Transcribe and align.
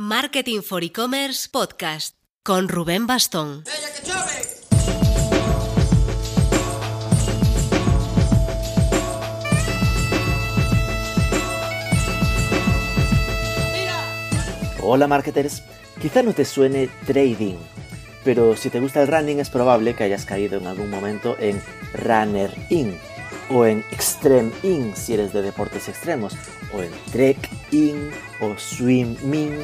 Marketing 0.00 0.60
for 0.62 0.84
E-Commerce 0.84 1.48
Podcast 1.50 2.14
con 2.44 2.68
Rubén 2.68 3.08
Bastón. 3.08 3.64
Hola 14.80 15.08
marketers, 15.08 15.64
quizá 16.00 16.22
no 16.22 16.32
te 16.32 16.44
suene 16.44 16.88
trading, 17.04 17.56
pero 18.22 18.54
si 18.54 18.70
te 18.70 18.78
gusta 18.78 19.02
el 19.02 19.08
running 19.08 19.40
es 19.40 19.50
probable 19.50 19.96
que 19.96 20.04
hayas 20.04 20.24
caído 20.24 20.58
en 20.58 20.68
algún 20.68 20.90
momento 20.90 21.34
en 21.40 21.60
Runner 21.92 22.54
In 22.70 22.96
o 23.50 23.66
en 23.66 23.84
Extreme 23.90 24.50
In 24.62 24.94
si 24.96 25.14
eres 25.14 25.32
de 25.32 25.42
deportes 25.42 25.88
extremos 25.88 26.36
o 26.72 26.82
en 26.82 26.90
Trek 27.12 27.38
In 27.70 28.10
o 28.40 28.56
Swimming. 28.58 29.58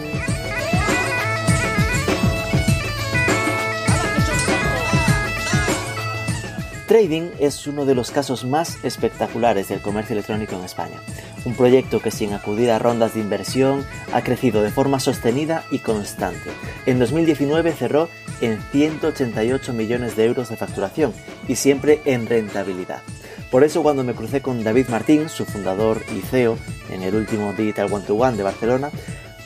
Trading 6.86 7.30
es 7.40 7.66
uno 7.66 7.86
de 7.86 7.94
los 7.94 8.10
casos 8.10 8.44
más 8.44 8.84
espectaculares 8.84 9.68
del 9.68 9.80
comercio 9.80 10.12
electrónico 10.12 10.54
en 10.54 10.64
España. 10.64 11.00
Un 11.46 11.54
proyecto 11.54 12.00
que 12.00 12.10
sin 12.10 12.34
acudir 12.34 12.70
a 12.70 12.78
rondas 12.78 13.14
de 13.14 13.20
inversión 13.20 13.84
ha 14.12 14.22
crecido 14.22 14.62
de 14.62 14.70
forma 14.70 15.00
sostenida 15.00 15.64
y 15.70 15.78
constante. 15.78 16.50
En 16.84 16.98
2019 16.98 17.72
cerró 17.72 18.10
en 18.42 18.60
188 18.70 19.72
millones 19.72 20.14
de 20.14 20.26
euros 20.26 20.50
de 20.50 20.56
facturación 20.56 21.14
y 21.48 21.56
siempre 21.56 22.00
en 22.04 22.26
rentabilidad. 22.26 23.02
Por 23.50 23.64
eso 23.64 23.82
cuando 23.82 24.02
me 24.04 24.14
crucé 24.14 24.42
con 24.42 24.64
David 24.64 24.88
Martín, 24.88 25.28
su 25.28 25.44
fundador 25.44 26.02
y 26.16 26.20
CEO, 26.20 26.58
en 26.90 27.02
el 27.02 27.14
último 27.14 27.52
Digital 27.52 27.92
One 27.92 28.04
to 28.04 28.14
One 28.14 28.36
de 28.36 28.42
Barcelona, 28.42 28.90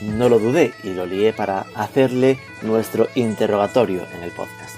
no 0.01 0.29
lo 0.29 0.39
dudé 0.39 0.73
y 0.83 0.93
lo 0.93 1.05
lié 1.05 1.33
para 1.33 1.65
hacerle 1.75 2.39
nuestro 2.61 3.07
interrogatorio 3.15 4.05
en 4.15 4.23
el 4.23 4.31
podcast. 4.31 4.75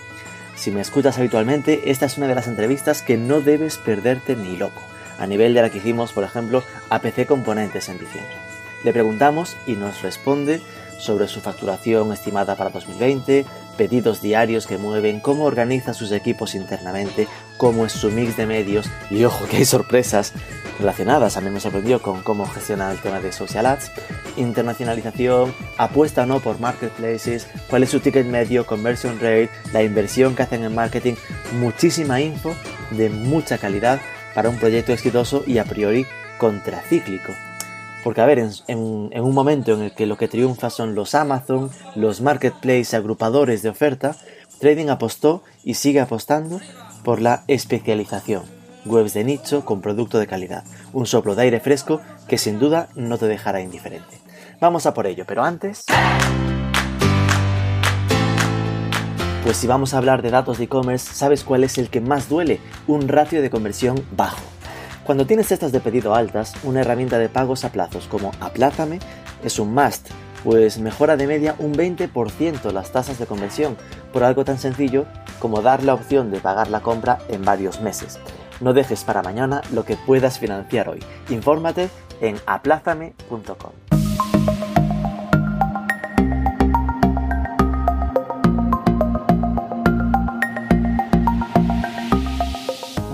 Si 0.55 0.71
me 0.71 0.81
escuchas 0.81 1.17
habitualmente, 1.17 1.89
esta 1.89 2.05
es 2.05 2.17
una 2.17 2.27
de 2.27 2.35
las 2.35 2.47
entrevistas 2.47 3.01
que 3.01 3.17
no 3.17 3.41
debes 3.41 3.77
perderte 3.77 4.35
ni 4.35 4.57
loco, 4.57 4.81
a 5.17 5.27
nivel 5.27 5.53
de 5.53 5.61
la 5.61 5.69
que 5.69 5.77
hicimos, 5.77 6.13
por 6.13 6.23
ejemplo, 6.23 6.63
a 6.89 6.99
PC 6.99 7.25
Componentes 7.25 7.89
en 7.89 7.99
diciembre. 7.99 8.35
Le 8.83 8.93
preguntamos 8.93 9.57
y 9.67 9.73
nos 9.73 10.01
responde 10.01 10.61
sobre 10.97 11.27
su 11.27 11.41
facturación 11.41 12.13
estimada 12.13 12.55
para 12.55 12.69
2020, 12.69 13.45
pedidos 13.77 14.21
diarios 14.21 14.67
que 14.67 14.77
mueven, 14.77 15.19
cómo 15.19 15.45
organiza 15.45 15.93
sus 15.93 16.11
equipos 16.11 16.53
internamente, 16.53 17.27
cómo 17.61 17.85
es 17.85 17.91
su 17.91 18.09
mix 18.09 18.37
de 18.37 18.47
medios 18.47 18.89
y 19.11 19.23
ojo 19.23 19.45
que 19.47 19.57
hay 19.57 19.65
sorpresas 19.65 20.33
relacionadas, 20.79 21.37
a 21.37 21.41
mí 21.41 21.51
me 21.51 21.59
sorprendió 21.59 22.01
con 22.01 22.23
cómo 22.23 22.47
gestiona 22.47 22.91
el 22.91 22.97
tema 22.97 23.19
de 23.19 23.31
social 23.31 23.67
ads, 23.67 23.91
internacionalización, 24.35 25.53
apuesta 25.77 26.23
o 26.23 26.25
no 26.25 26.39
por 26.39 26.59
marketplaces, 26.59 27.45
cuál 27.69 27.83
es 27.83 27.91
su 27.91 27.99
ticket 27.99 28.25
medio, 28.25 28.65
conversion 28.65 29.19
rate, 29.19 29.51
la 29.73 29.83
inversión 29.83 30.33
que 30.33 30.41
hacen 30.41 30.63
en 30.63 30.73
marketing, 30.73 31.13
muchísima 31.59 32.19
info 32.19 32.55
de 32.89 33.11
mucha 33.11 33.59
calidad 33.59 34.01
para 34.33 34.49
un 34.49 34.57
proyecto 34.57 34.91
exitoso 34.91 35.43
y 35.45 35.59
a 35.59 35.63
priori 35.63 36.07
contracíclico. 36.39 37.31
Porque, 38.03 38.21
a 38.21 38.25
ver, 38.25 38.39
en, 38.39 38.79
un 38.79 39.33
momento 39.35 39.73
en 39.73 39.81
el 39.83 39.91
que 39.91 40.07
lo 40.07 40.17
que 40.17 40.27
triunfa 40.27 40.71
son 40.71 40.95
los 40.95 41.13
Amazon, 41.13 41.69
los 41.93 42.21
marketplaces 42.21 42.95
agrupadores 42.95 43.61
de 43.61 43.69
oferta, 43.69 44.15
Trading 44.59 44.89
apostó 44.89 45.43
y 45.63 45.75
sigue 45.75 45.99
apostando 45.99 46.59
por 47.03 47.21
la 47.21 47.43
especialización. 47.47 48.43
Webs 48.85 49.13
de 49.13 49.23
nicho 49.23 49.63
con 49.63 49.81
producto 49.81 50.17
de 50.19 50.27
calidad. 50.27 50.63
Un 50.93 51.05
soplo 51.05 51.35
de 51.35 51.43
aire 51.43 51.59
fresco 51.59 52.01
que 52.27 52.37
sin 52.37 52.59
duda 52.59 52.89
no 52.95 53.17
te 53.17 53.27
dejará 53.27 53.61
indiferente. 53.61 54.19
Vamos 54.59 54.85
a 54.85 54.93
por 54.93 55.07
ello, 55.07 55.25
pero 55.27 55.43
antes... 55.43 55.85
Pues 59.43 59.57
si 59.57 59.65
vamos 59.65 59.93
a 59.93 59.97
hablar 59.97 60.21
de 60.21 60.29
datos 60.29 60.59
de 60.59 60.65
e-commerce, 60.65 61.13
¿sabes 61.15 61.43
cuál 61.43 61.63
es 61.63 61.79
el 61.79 61.89
que 61.89 61.99
más 61.99 62.29
duele? 62.29 62.59
Un 62.85 63.07
ratio 63.07 63.41
de 63.41 63.49
conversión 63.49 64.05
bajo. 64.15 64.43
Cuando 65.03 65.25
tienes 65.25 65.51
estas 65.51 65.71
de 65.71 65.79
pedido 65.79 66.13
altas, 66.13 66.53
una 66.63 66.81
herramienta 66.81 67.17
de 67.17 67.27
pagos 67.27 67.65
a 67.65 67.71
plazos 67.71 68.07
como 68.07 68.31
Aplázame 68.39 68.99
es 69.43 69.57
un 69.57 69.73
must, 69.73 70.09
pues 70.43 70.79
mejora 70.79 71.17
de 71.17 71.27
media 71.27 71.55
un 71.59 71.73
20% 71.73 72.71
las 72.71 72.91
tasas 72.91 73.19
de 73.19 73.25
conversión 73.25 73.77
por 74.11 74.23
algo 74.23 74.45
tan 74.45 74.57
sencillo 74.57 75.05
como 75.39 75.61
dar 75.61 75.83
la 75.83 75.93
opción 75.93 76.31
de 76.31 76.39
pagar 76.39 76.69
la 76.69 76.81
compra 76.81 77.19
en 77.29 77.43
varios 77.43 77.81
meses. 77.81 78.19
No 78.59 78.73
dejes 78.73 79.03
para 79.03 79.23
mañana 79.23 79.61
lo 79.71 79.85
que 79.85 79.97
puedas 79.97 80.39
financiar 80.39 80.89
hoy. 80.89 80.99
Infórmate 81.29 81.89
en 82.21 82.37
aplázame.com. 82.45 84.00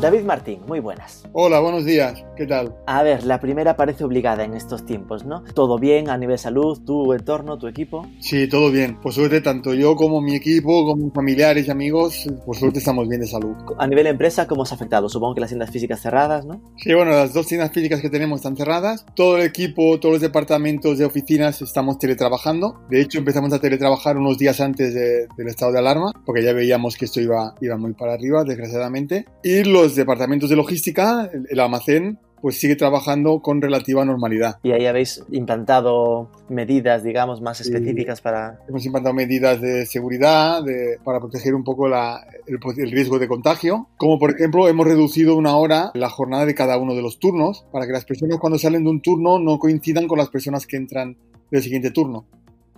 David 0.08 0.24
Martín, 0.24 0.62
muy 0.66 0.80
buenas. 0.80 1.26
Hola, 1.34 1.60
buenos 1.60 1.84
días. 1.84 2.24
¿Qué 2.38 2.46
tal? 2.46 2.74
A 2.86 3.04
ver, 3.04 3.26
la 3.26 3.42
primera 3.42 3.76
parece 3.76 4.06
obligada 4.06 4.46
en 4.46 4.54
estos 4.54 4.86
tiempos, 4.86 5.26
¿no? 5.26 5.44
¿Todo 5.54 5.78
bien 5.78 6.10
a 6.10 6.18
nivel 6.18 6.40
salud, 6.40 6.80
tu 6.86 7.12
entorno, 7.12 7.58
tu 7.58 7.68
equipo? 7.68 8.08
Sí, 8.22 8.48
todo 8.48 8.72
bien. 8.72 9.02
Por 9.02 9.12
suerte, 9.12 9.42
tanto 9.42 9.74
yo 9.74 9.98
como 9.98 10.22
mi 10.22 10.34
equipo, 10.34 10.86
como 10.86 11.12
familiares 11.12 11.68
y 11.68 11.72
amigos, 11.72 12.26
por 12.46 12.56
suerte 12.56 12.80
estamos 12.80 13.10
bien 13.10 13.20
de 13.20 13.28
salud. 13.28 13.54
A 13.78 13.86
nivel 13.86 14.08
empresa, 14.08 14.48
¿cómo 14.48 14.62
os 14.62 14.72
ha 14.72 14.76
afectado? 14.76 15.10
Supongo 15.10 15.36
que 15.36 15.42
las 15.42 15.50
tiendas 15.50 15.72
físicas 15.72 16.00
cerradas, 16.00 16.46
¿no? 16.46 16.62
Sí, 16.78 16.94
bueno, 16.94 17.12
las 17.12 17.34
dos 17.34 17.46
tiendas 17.46 17.74
físicas 17.74 18.00
que 18.00 18.10
tenemos 18.10 18.40
están 18.40 18.56
cerradas. 18.56 19.06
Todo 19.14 19.36
el 19.36 19.44
equipo, 19.44 20.00
todos 20.00 20.14
los 20.14 20.22
departamentos 20.22 21.00
de 21.00 21.04
oficinas 21.04 21.62
estamos 21.62 22.00
teletrabajando. 22.00 22.80
De 22.90 23.02
hecho, 23.02 23.18
empezamos 23.18 23.52
a 23.52 23.60
teletrabajar 23.60 24.16
unos 24.16 24.38
días 24.38 24.62
antes 24.62 24.94
del 24.94 25.48
estado 25.48 25.74
de 25.74 25.80
alarma, 25.80 26.14
porque 26.26 26.46
ya 26.46 26.54
veíamos 26.54 26.96
que 26.96 27.04
esto 27.04 27.20
iba, 27.20 27.56
iba 27.60 27.76
muy 27.76 27.92
para 27.92 28.14
arriba, 28.14 28.46
desgraciadamente. 28.46 29.26
Y 29.44 29.66
los 29.66 29.97
departamentos 29.98 30.50
de 30.50 30.56
logística, 30.56 31.30
el, 31.50 31.60
almacén, 31.60 32.20
pues 32.42 32.60
sigue 32.60 32.76
trabajando 32.76 33.42
con 33.42 33.62
relativa 33.62 34.06
normalidad. 34.06 34.60
Y 34.64 34.72
ahí 34.72 34.86
habéis 34.86 35.24
implantado 35.32 36.32
medidas, 36.50 37.04
digamos, 37.04 37.42
más 37.42 37.62
específicas 37.62 38.22
para... 38.22 38.60
Hemos 38.70 38.86
implantado 38.86 39.14
medidas 39.14 39.60
de 39.60 39.86
seguridad 39.86 40.64
de, 40.64 41.00
para 41.04 41.20
proteger 41.20 41.56
un 41.56 41.64
poco 41.64 41.88
la, 41.88 42.26
el, 42.46 42.60
el, 42.78 42.92
riesgo 42.92 43.20
de 43.20 43.28
contagio. 43.28 43.90
Como 43.98 44.20
por 44.20 44.32
ejemplo, 44.32 44.68
hemos 44.68 44.86
reducido 44.86 45.36
una 45.36 45.56
hora 45.58 45.92
la 45.96 46.10
jornada 46.10 46.46
de 46.46 46.56
cada 46.56 46.78
uno 46.78 46.94
de 46.94 47.02
los 47.02 47.20
turnos 47.20 47.66
para 47.72 47.88
que 47.88 47.94
las 47.94 48.06
personas 48.06 48.38
cuando 48.38 48.60
salen 48.60 48.84
de 48.84 48.90
un 48.92 49.02
turno 49.02 49.40
no 49.40 49.58
coincidan 49.60 50.08
con 50.08 50.18
las 50.18 50.30
personas 50.30 50.68
que 50.68 50.78
entran 50.78 51.18
del 51.52 51.64
siguiente 51.64 51.92
turno. 51.92 52.26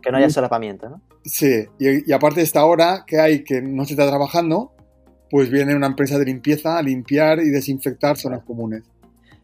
Que 0.01 0.11
no 0.11 0.17
haya 0.17 0.29
solapamiento, 0.29 0.89
¿no? 0.89 1.01
Sí, 1.25 1.65
y, 1.77 2.09
y 2.09 2.13
aparte 2.13 2.39
de 2.39 2.45
esta 2.45 2.63
hora 2.63 3.03
que 3.05 3.19
hay 3.19 3.43
que 3.43 3.61
no 3.61 3.83
se 3.83 3.93
está 3.93 4.07
trabajando, 4.07 4.71
pues 5.29 5.49
viene 5.49 5.75
una 5.75 5.87
empresa 5.87 6.17
de 6.17 6.25
limpieza 6.25 6.77
a 6.77 6.81
limpiar 6.81 7.39
y 7.39 7.49
desinfectar 7.49 8.17
zonas 8.17 8.43
comunes. 8.43 8.83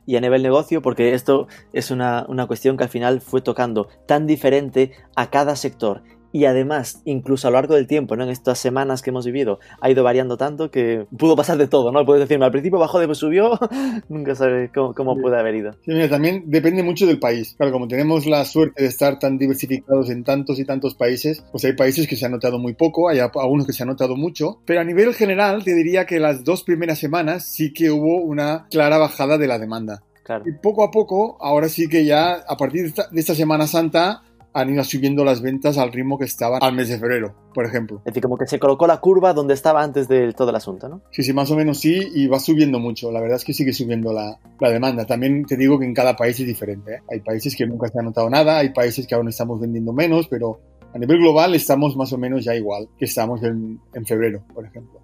Y 0.08 0.16
a 0.16 0.22
nivel 0.22 0.44
negocio, 0.44 0.82
porque 0.82 1.14
esto 1.14 1.48
es 1.74 1.90
una, 1.90 2.26
una 2.28 2.46
cuestión 2.46 2.78
que 2.78 2.84
al 2.84 2.90
final 2.90 3.22
fue 3.22 3.42
tocando 3.42 3.88
tan 4.06 4.28
diferente 4.28 4.92
a 5.16 5.32
cada 5.32 5.56
sector 5.56 6.04
y 6.36 6.44
además, 6.44 7.02
incluso 7.06 7.48
a 7.48 7.52
lo 7.52 7.56
largo 7.56 7.76
del 7.76 7.88
tiempo, 7.88 8.18
¿no? 8.18 8.26
En 8.26 8.30
estas 8.30 8.60
semanas 8.60 9.02
que 9.02 9.10
hemos 9.10 9.26
vivido, 9.26 9.62
ha 9.80 9.90
ido 9.90 10.04
variando 10.04 10.36
tanto 10.36 10.70
que 10.70 11.06
pudo 11.18 11.38
pasar 11.38 11.58
de 11.58 11.70
todo, 11.70 11.94
¿no? 11.94 12.06
Puedes 12.06 12.28
decirme, 12.28 12.44
al 12.44 12.52
principio 12.52 12.78
bajó, 12.78 13.00
después 13.00 13.20
subió, 13.20 13.58
nunca 14.10 14.36
sabes 14.36 14.70
cómo, 14.74 15.16
puede 15.16 15.40
haber 15.40 15.56
ido. 15.56 15.72
Sí, 15.86 15.92
mira, 15.94 16.10
también 16.10 16.44
depende 16.48 16.84
mucho 16.84 17.08
del 17.08 17.20
país. 17.20 17.56
Claro, 17.56 17.72
como 17.72 17.88
tenemos 17.88 18.26
la 18.26 18.44
suerte 18.44 18.84
de 18.84 18.90
estar 18.90 19.18
tan 19.18 19.38
diversificados 19.38 20.10
en 20.10 20.26
tantos 20.26 20.60
y 20.60 20.66
tantos 20.66 20.96
países, 20.96 21.42
pues 21.54 21.64
hay 21.64 21.72
países 21.72 22.06
que 22.06 22.18
se 22.18 22.26
han 22.26 22.34
notado 22.34 22.60
muy 22.60 22.74
poco, 22.74 23.08
hay 23.08 23.20
algunos 23.20 23.66
que 23.66 23.72
se 23.72 23.84
han 23.84 23.90
notado 23.90 24.18
mucho, 24.18 24.60
pero 24.66 24.82
a 24.82 24.84
nivel 24.84 25.14
general 25.14 25.64
te 25.64 25.74
diría 25.74 26.06
que 26.06 26.20
las 26.20 26.44
dos 26.44 26.64
primeras 26.64 27.00
semanas 27.00 27.46
sí 27.46 27.72
que 27.72 27.92
hubo 27.92 28.18
una 28.18 28.68
clara 28.70 28.98
bajada 28.98 29.38
de 29.38 29.48
la 29.48 29.58
demanda. 29.58 30.04
Claro. 30.26 30.44
Y 30.46 30.52
poco 30.52 30.84
a 30.84 30.92
poco, 30.92 31.38
ahora 31.40 31.70
sí 31.70 31.88
que 31.88 32.04
ya 32.04 32.44
a 32.46 32.58
partir 32.58 32.82
de 32.82 32.88
esta, 32.90 33.08
de 33.10 33.22
esta 33.22 33.36
Semana 33.36 33.68
Santa, 33.68 34.24
han 34.56 34.70
ido 34.70 34.84
subiendo 34.86 35.26
las 35.26 35.42
ventas 35.42 35.78
al 35.78 35.92
ritmo 35.92 36.18
que 36.18 36.24
estaban 36.24 36.64
al 36.64 36.74
mes 36.74 36.88
de 36.88 36.98
febrero, 36.98 37.36
por 37.54 37.66
ejemplo. 37.66 37.98
Es 38.00 38.06
decir, 38.06 38.24
como 38.24 38.38
que 38.38 38.48
se 38.48 38.58
colocó 38.58 38.88
la 38.88 39.02
curva 39.02 39.34
donde 39.34 39.54
estaba 39.54 39.84
antes 39.84 40.08
de 40.08 40.32
todo 40.32 40.50
el 40.50 40.56
asunto, 40.56 40.88
¿no? 40.88 41.02
Sí, 41.12 41.24
sí, 41.24 41.34
más 41.34 41.52
o 41.52 41.58
menos 41.58 41.80
sí, 41.80 42.00
y 42.14 42.28
va 42.28 42.40
subiendo 42.40 42.80
mucho. 42.80 43.12
La 43.12 43.20
verdad 43.20 43.36
es 43.36 43.44
que 43.44 43.54
sigue 43.54 43.74
subiendo 43.74 44.14
la, 44.14 44.40
la 44.62 44.70
demanda. 44.70 45.06
También 45.06 45.46
te 45.46 45.58
digo 45.58 45.78
que 45.78 45.86
en 45.86 45.94
cada 45.94 46.16
país 46.16 46.40
es 46.40 46.48
diferente. 46.48 46.96
¿eh? 46.96 47.00
Hay 47.12 47.20
países 47.20 47.54
que 47.54 47.68
nunca 47.68 47.90
se 47.90 48.00
ha 48.00 48.02
notado 48.02 48.30
nada, 48.30 48.58
hay 48.58 48.70
países 48.70 49.06
que 49.06 49.14
aún 49.14 49.28
estamos 49.28 49.60
vendiendo 49.60 49.92
menos, 49.92 50.30
pero 50.30 50.62
a 50.94 50.98
nivel 50.98 51.18
global 51.18 51.54
estamos 51.54 51.98
más 51.98 52.14
o 52.14 52.18
menos 52.18 52.46
ya 52.46 52.56
igual 52.56 52.88
que 52.98 53.04
estamos 53.04 53.44
en, 53.44 53.82
en 53.94 54.06
febrero, 54.06 54.42
por 54.54 54.66
ejemplo. 54.66 55.02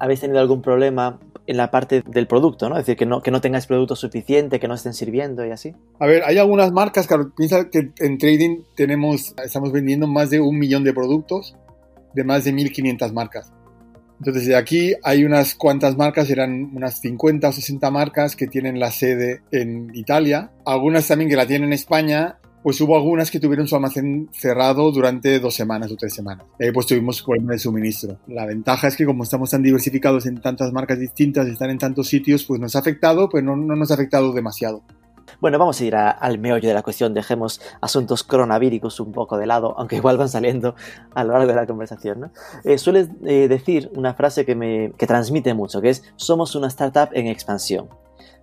¿Habéis 0.00 0.20
tenido 0.20 0.40
algún 0.40 0.62
problema 0.62 1.18
en 1.46 1.56
la 1.56 1.70
parte 1.70 2.02
del 2.06 2.26
producto, 2.26 2.68
¿no? 2.68 2.76
Es 2.76 2.86
decir, 2.86 2.96
que 2.96 3.06
no, 3.06 3.22
que 3.22 3.30
no 3.30 3.40
tengáis 3.40 3.66
producto 3.66 3.96
suficiente, 3.96 4.60
que 4.60 4.68
no 4.68 4.74
estén 4.74 4.94
sirviendo 4.94 5.44
y 5.44 5.50
así. 5.50 5.74
A 5.98 6.06
ver, 6.06 6.22
hay 6.24 6.38
algunas 6.38 6.72
marcas, 6.72 7.06
claro, 7.06 7.32
piensa 7.36 7.68
que 7.70 7.90
en 7.98 8.18
trading 8.18 8.62
tenemos, 8.76 9.34
estamos 9.44 9.72
vendiendo 9.72 10.06
más 10.06 10.30
de 10.30 10.40
un 10.40 10.58
millón 10.58 10.84
de 10.84 10.92
productos 10.92 11.56
de 12.14 12.24
más 12.24 12.44
de 12.44 12.52
1500 12.52 13.12
marcas. 13.12 13.52
Entonces, 14.18 14.46
de 14.46 14.56
aquí 14.56 14.94
hay 15.02 15.24
unas 15.24 15.54
cuantas 15.54 15.96
marcas, 15.96 16.28
eran 16.28 16.70
unas 16.76 17.00
50 17.00 17.48
o 17.48 17.52
60 17.52 17.90
marcas 17.90 18.36
que 18.36 18.46
tienen 18.46 18.78
la 18.78 18.90
sede 18.90 19.40
en 19.50 19.90
Italia, 19.94 20.50
algunas 20.66 21.08
también 21.08 21.30
que 21.30 21.36
la 21.36 21.46
tienen 21.46 21.68
en 21.68 21.72
España 21.72 22.39
pues 22.62 22.80
hubo 22.80 22.96
algunas 22.96 23.30
que 23.30 23.40
tuvieron 23.40 23.66
su 23.66 23.74
almacén 23.74 24.28
cerrado 24.32 24.90
durante 24.92 25.38
dos 25.40 25.54
semanas 25.54 25.90
o 25.90 25.96
tres 25.96 26.14
semanas. 26.14 26.46
Ahí 26.60 26.72
pues 26.72 26.86
tuvimos 26.86 27.22
problema 27.22 27.52
de 27.52 27.58
suministro. 27.58 28.18
La 28.26 28.46
ventaja 28.46 28.88
es 28.88 28.96
que 28.96 29.06
como 29.06 29.22
estamos 29.22 29.50
tan 29.50 29.62
diversificados 29.62 30.26
en 30.26 30.40
tantas 30.40 30.72
marcas 30.72 30.98
distintas 30.98 31.46
y 31.48 31.52
están 31.52 31.70
en 31.70 31.78
tantos 31.78 32.08
sitios, 32.08 32.44
pues 32.44 32.60
nos 32.60 32.76
ha 32.76 32.80
afectado, 32.80 33.28
pues 33.28 33.42
no, 33.42 33.56
no 33.56 33.76
nos 33.76 33.90
ha 33.90 33.94
afectado 33.94 34.32
demasiado. 34.32 34.82
Bueno, 35.40 35.58
vamos 35.58 35.80
a 35.80 35.84
ir 35.84 35.96
al 35.96 36.38
meollo 36.38 36.68
de 36.68 36.74
la 36.74 36.82
cuestión. 36.82 37.14
Dejemos 37.14 37.60
asuntos 37.80 38.24
coronavíricos 38.24 39.00
un 39.00 39.12
poco 39.12 39.38
de 39.38 39.46
lado, 39.46 39.74
aunque 39.78 39.96
igual 39.96 40.18
van 40.18 40.28
saliendo 40.28 40.74
a 41.14 41.24
lo 41.24 41.32
largo 41.32 41.46
de 41.46 41.54
la 41.54 41.66
conversación. 41.66 42.30
Eh, 42.64 42.76
sueles 42.76 43.08
eh, 43.24 43.48
decir 43.48 43.90
una 43.94 44.14
frase 44.14 44.44
que 44.44 44.54
me 44.54 44.92
que 44.98 45.06
transmite 45.06 45.54
mucho, 45.54 45.80
que 45.80 45.90
es 45.90 46.02
somos 46.16 46.54
una 46.54 46.68
startup 46.68 47.08
en 47.12 47.26
expansión. 47.26 47.88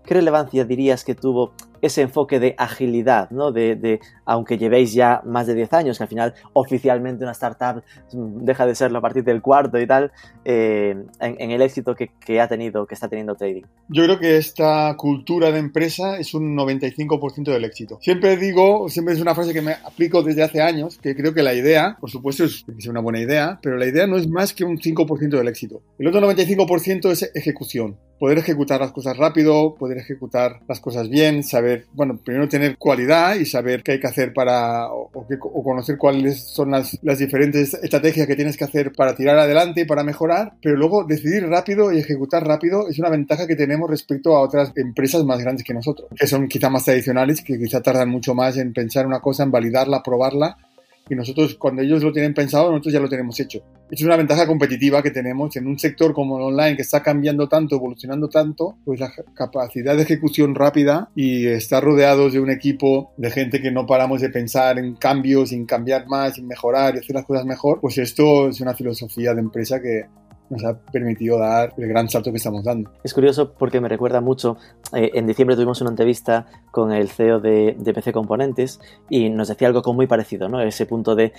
¿Qué 0.05 0.13
relevancia 0.13 0.63
dirías 0.63 1.03
que 1.03 1.15
tuvo 1.15 1.53
ese 1.81 2.01
enfoque 2.01 2.39
de 2.39 2.55
agilidad, 2.57 3.29
¿no? 3.31 3.51
De, 3.51 3.99
aunque 4.25 4.57
llevéis 4.57 4.93
ya 4.93 5.21
más 5.25 5.47
de 5.47 5.55
10 5.55 5.73
años, 5.73 5.97
que 5.97 6.03
al 6.03 6.09
final 6.09 6.33
oficialmente 6.53 7.23
una 7.23 7.31
startup 7.31 7.83
deja 8.11 8.65
de 8.65 8.75
serlo 8.75 8.99
a 8.99 9.01
partir 9.01 9.23
del 9.23 9.41
cuarto 9.41 9.79
y 9.79 9.87
tal, 9.87 10.11
eh, 10.45 10.95
en, 11.19 11.51
el 11.51 11.61
éxito 11.61 11.95
que, 11.95 12.41
ha 12.41 12.47
tenido, 12.47 12.85
que 12.85 12.95
está 12.95 13.07
teniendo 13.07 13.35
trading? 13.35 13.63
Yo 13.89 14.03
creo 14.03 14.19
que 14.19 14.37
esta 14.37 14.95
cultura 14.97 15.51
de 15.51 15.59
empresa 15.59 16.17
es 16.17 16.33
un 16.33 16.55
95% 16.55 17.51
del 17.51 17.65
éxito. 17.65 17.99
Siempre 18.01 18.37
digo, 18.37 18.89
siempre 18.89 19.13
es 19.13 19.21
una 19.21 19.35
frase 19.35 19.53
que 19.53 19.61
me 19.61 19.73
aplico 19.73 20.23
desde 20.23 20.43
hace 20.43 20.61
años, 20.61 20.97
que 20.97 21.15
creo 21.15 21.33
que 21.33 21.43
la 21.43 21.53
idea, 21.53 21.97
por 21.99 22.09
supuesto, 22.09 22.43
es, 22.43 22.65
es 22.77 22.87
una 22.87 23.01
buena 23.01 23.19
idea, 23.19 23.59
pero 23.61 23.77
la 23.77 23.85
idea 23.85 24.07
no 24.07 24.17
es 24.17 24.27
más 24.27 24.53
que 24.53 24.63
un 24.63 24.77
5% 24.77 25.29
del 25.29 25.47
éxito. 25.47 25.81
El 25.99 26.07
otro 26.07 26.21
95% 26.21 27.11
es 27.11 27.31
ejecución 27.33 27.97
poder 28.19 28.37
ejecutar 28.39 28.79
las 28.79 28.91
cosas 28.91 29.17
rápido, 29.17 29.75
poder 29.75 29.97
ejecutar 29.97 30.61
las 30.67 30.79
cosas 30.79 31.09
bien, 31.09 31.43
saber, 31.43 31.66
bueno, 31.93 32.17
primero 32.17 32.47
tener 32.47 32.77
cualidad 32.77 33.35
y 33.35 33.45
saber 33.45 33.83
qué 33.83 33.93
hay 33.93 33.99
que 33.99 34.07
hacer 34.07 34.33
para, 34.33 34.91
o, 34.91 35.11
conocer 35.63 35.97
cuáles 35.97 36.53
son 36.53 36.71
las, 36.71 36.97
las, 37.01 37.19
diferentes 37.19 37.73
estrategias 37.73 38.27
que 38.27 38.35
tienes 38.35 38.57
que 38.57 38.63
hacer 38.63 38.91
para 38.91 39.15
tirar 39.15 39.37
adelante 39.37 39.81
y 39.81 39.85
para 39.85 40.03
mejorar, 40.03 40.53
pero 40.61 40.75
luego 40.75 41.03
decidir 41.03 41.47
rápido 41.47 41.91
y 41.91 41.99
ejecutar 41.99 42.45
rápido 42.45 42.87
es 42.87 42.99
una 42.99 43.09
ventaja 43.09 43.47
que 43.47 43.55
tenemos 43.55 43.89
respecto 43.89 44.35
a 44.35 44.41
otras 44.41 44.71
empresas 44.75 45.23
más 45.23 45.39
grandes 45.39 45.63
que 45.63 45.73
nosotros, 45.73 46.09
que 46.15 46.27
son 46.27 46.47
quizá 46.47 46.69
más 46.69 46.85
tradicionales, 46.85 47.41
que 47.41 47.57
quizá 47.57 47.81
tardan 47.81 48.09
mucho 48.09 48.33
más 48.33 48.57
en 48.57 48.73
pensar 48.73 49.05
una 49.05 49.19
cosa, 49.19 49.43
en 49.43 49.51
validarla, 49.51 50.03
probarla 50.03 50.57
y 51.09 51.15
nosotros 51.15 51.55
cuando 51.55 51.81
ellos 51.81 52.03
lo 52.03 52.11
tienen 52.11 52.33
pensado, 52.33 52.69
nosotros 52.71 52.93
ya 52.93 52.99
lo 52.99 53.09
tenemos 53.09 53.39
hecho. 53.39 53.61
Es 53.89 54.01
una 54.01 54.17
ventaja 54.17 54.45
competitiva 54.45 55.01
que 55.01 55.11
tenemos 55.11 55.55
en 55.55 55.67
un 55.67 55.79
sector 55.79 56.13
como 56.13 56.37
el 56.37 56.43
online 56.43 56.75
que 56.75 56.81
está 56.81 57.01
cambiando 57.01 57.47
tanto, 57.47 57.75
evolucionando 57.75 58.27
tanto, 58.27 58.77
pues 58.83 58.99
la 58.99 59.11
capacidad 59.33 59.95
de 59.95 60.03
ejecución 60.03 60.55
rápida 60.55 61.09
y 61.15 61.47
estar 61.47 61.83
rodeados 61.83 62.33
de 62.33 62.39
un 62.39 62.49
equipo 62.49 63.11
de 63.17 63.31
gente 63.31 63.61
que 63.61 63.71
no 63.71 63.85
paramos 63.85 64.21
de 64.21 64.29
pensar 64.29 64.79
en 64.79 64.95
cambios, 64.95 65.51
en 65.51 65.65
cambiar 65.65 66.07
más, 66.07 66.37
en 66.37 66.47
mejorar 66.47 66.95
y 66.95 66.99
hacer 66.99 67.15
las 67.15 67.25
cosas 67.25 67.45
mejor, 67.45 67.79
pues 67.79 67.97
esto 67.97 68.49
es 68.49 68.59
una 68.61 68.73
filosofía 68.73 69.33
de 69.33 69.39
empresa 69.39 69.81
que, 69.81 70.05
nos 70.49 70.63
ha 70.63 70.77
permitido 70.77 71.37
dar 71.37 71.73
el 71.77 71.87
gran 71.87 72.09
salto 72.09 72.31
que 72.31 72.37
estamos 72.37 72.63
dando. 72.63 72.91
Es 73.03 73.13
curioso 73.13 73.53
porque 73.53 73.81
me 73.81 73.89
recuerda 73.89 74.21
mucho, 74.21 74.57
eh, 74.93 75.11
en 75.13 75.27
diciembre 75.27 75.55
tuvimos 75.55 75.81
una 75.81 75.89
entrevista 75.89 76.45
con 76.77 76.91
el 76.91 77.09
CEO 77.09 77.39
de, 77.39 77.75
PC 77.91 78.13
Componentes 78.13 78.79
y 79.09 79.31
nos 79.31 79.47
decía 79.47 79.67
algo 79.67 79.81
muy 79.95 80.05
parecido, 80.05 80.47
¿no? 80.47 80.61
Ese 80.61 80.85
punto 80.85 81.15
de, 81.15 81.33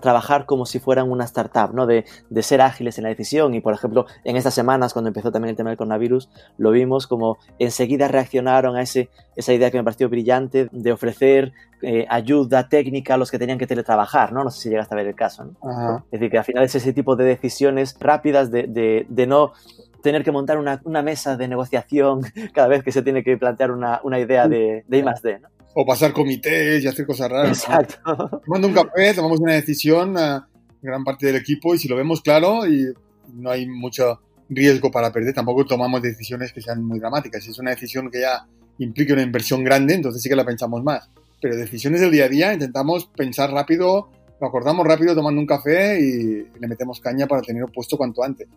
trabajar 0.00 0.46
como 0.46 0.64
si 0.64 0.78
fueran 0.78 1.10
una 1.10 1.24
startup, 1.24 1.74
¿no? 1.74 1.88
De, 1.88 2.04
ser 2.40 2.60
ágiles 2.60 2.96
en 2.96 3.02
la 3.02 3.08
decisión 3.08 3.52
y, 3.54 3.60
por 3.60 3.74
ejemplo, 3.74 4.06
en 4.22 4.36
estas 4.36 4.54
semanas, 4.54 4.92
cuando 4.92 5.08
empezó 5.08 5.32
también 5.32 5.50
el 5.50 5.56
tema 5.56 5.70
del 5.70 5.76
coronavirus, 5.76 6.28
lo 6.56 6.70
vimos 6.70 7.08
como 7.08 7.38
enseguida 7.58 8.06
reaccionaron 8.06 8.76
a 8.76 8.82
ese, 8.82 9.10
esa 9.34 9.52
idea 9.52 9.72
que 9.72 9.78
me 9.78 9.82
pareció 9.82 10.08
brillante 10.08 10.68
de 10.70 10.92
ofrecer 10.92 11.52
eh, 11.82 12.06
ayuda 12.08 12.68
técnica 12.68 13.14
a 13.14 13.16
los 13.16 13.32
que 13.32 13.40
tenían 13.40 13.58
que 13.58 13.66
teletrabajar, 13.66 14.32
¿no? 14.32 14.44
No 14.44 14.50
sé 14.50 14.60
si 14.60 14.68
llegaste 14.68 14.94
a 14.94 14.98
ver 14.98 15.08
el 15.08 15.16
caso, 15.16 15.46
¿no? 15.46 16.04
Es 16.12 16.20
decir, 16.20 16.30
que 16.30 16.38
al 16.38 16.44
final 16.44 16.62
es 16.62 16.76
ese 16.76 16.92
tipo 16.92 17.16
de 17.16 17.24
decisiones 17.24 17.96
rápidas 17.98 18.52
de, 18.52 18.68
de, 19.08 19.26
no 19.26 19.52
tener 20.02 20.24
que 20.24 20.32
montar 20.32 20.58
una, 20.58 20.80
una, 20.84 21.02
mesa 21.02 21.36
de 21.36 21.48
negociación 21.48 22.22
cada 22.54 22.68
vez 22.68 22.82
que 22.82 22.92
se 22.92 23.02
tiene 23.02 23.22
que 23.22 23.36
plantear 23.36 23.70
una, 23.70 24.00
una 24.04 24.18
idea 24.18 24.48
de, 24.48 24.84
de 24.86 24.98
I 24.98 25.02
más 25.02 25.22
D, 25.22 25.38
¿no? 25.40 25.48
O 25.74 25.86
pasar 25.86 26.12
comités 26.12 26.82
y 26.82 26.88
hacer 26.88 27.06
cosas 27.06 27.30
raras. 27.30 27.64
Exacto. 27.64 28.40
Tomando 28.44 28.68
un 28.68 28.74
café, 28.74 29.14
tomamos 29.14 29.38
una 29.38 29.54
decisión, 29.54 30.18
a 30.18 30.48
gran 30.82 31.04
parte 31.04 31.26
del 31.26 31.36
equipo, 31.36 31.74
y 31.74 31.78
si 31.78 31.86
lo 31.86 31.96
vemos 31.96 32.22
claro 32.22 32.66
y 32.66 32.92
no 33.34 33.50
hay 33.50 33.66
mucho 33.66 34.20
riesgo 34.48 34.90
para 34.90 35.12
perder, 35.12 35.32
tampoco 35.32 35.64
tomamos 35.64 36.02
decisiones 36.02 36.52
que 36.52 36.60
sean 36.60 36.82
muy 36.82 36.98
dramáticas. 36.98 37.44
Si 37.44 37.50
es 37.50 37.58
una 37.58 37.70
decisión 37.70 38.10
que 38.10 38.20
ya 38.20 38.46
implique 38.78 39.12
una 39.12 39.22
inversión 39.22 39.62
grande, 39.62 39.94
entonces 39.94 40.22
sí 40.22 40.28
que 40.28 40.34
la 40.34 40.44
pensamos 40.44 40.82
más 40.82 41.08
pero 41.40 41.56
decisiones 41.56 42.00
del 42.00 42.10
día 42.10 42.26
a 42.26 42.28
día 42.28 42.52
intentamos 42.52 43.06
pensar 43.06 43.50
rápido, 43.50 44.10
lo 44.40 44.46
acordamos 44.46 44.86
rápido 44.86 45.14
tomando 45.14 45.40
un 45.40 45.46
café 45.46 45.98
y 46.00 46.58
le 46.58 46.68
metemos 46.68 47.00
caña 47.00 47.26
para 47.26 47.42
tener 47.42 47.64
puesto 47.72 47.96
cuanto 47.96 48.22
antes. 48.22 48.48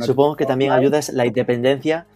Supongo 0.00 0.36
que 0.36 0.46
también 0.46 0.72
ayuda 0.72 0.98
es 0.98 1.12
la 1.12 1.26
independencia 1.26 2.06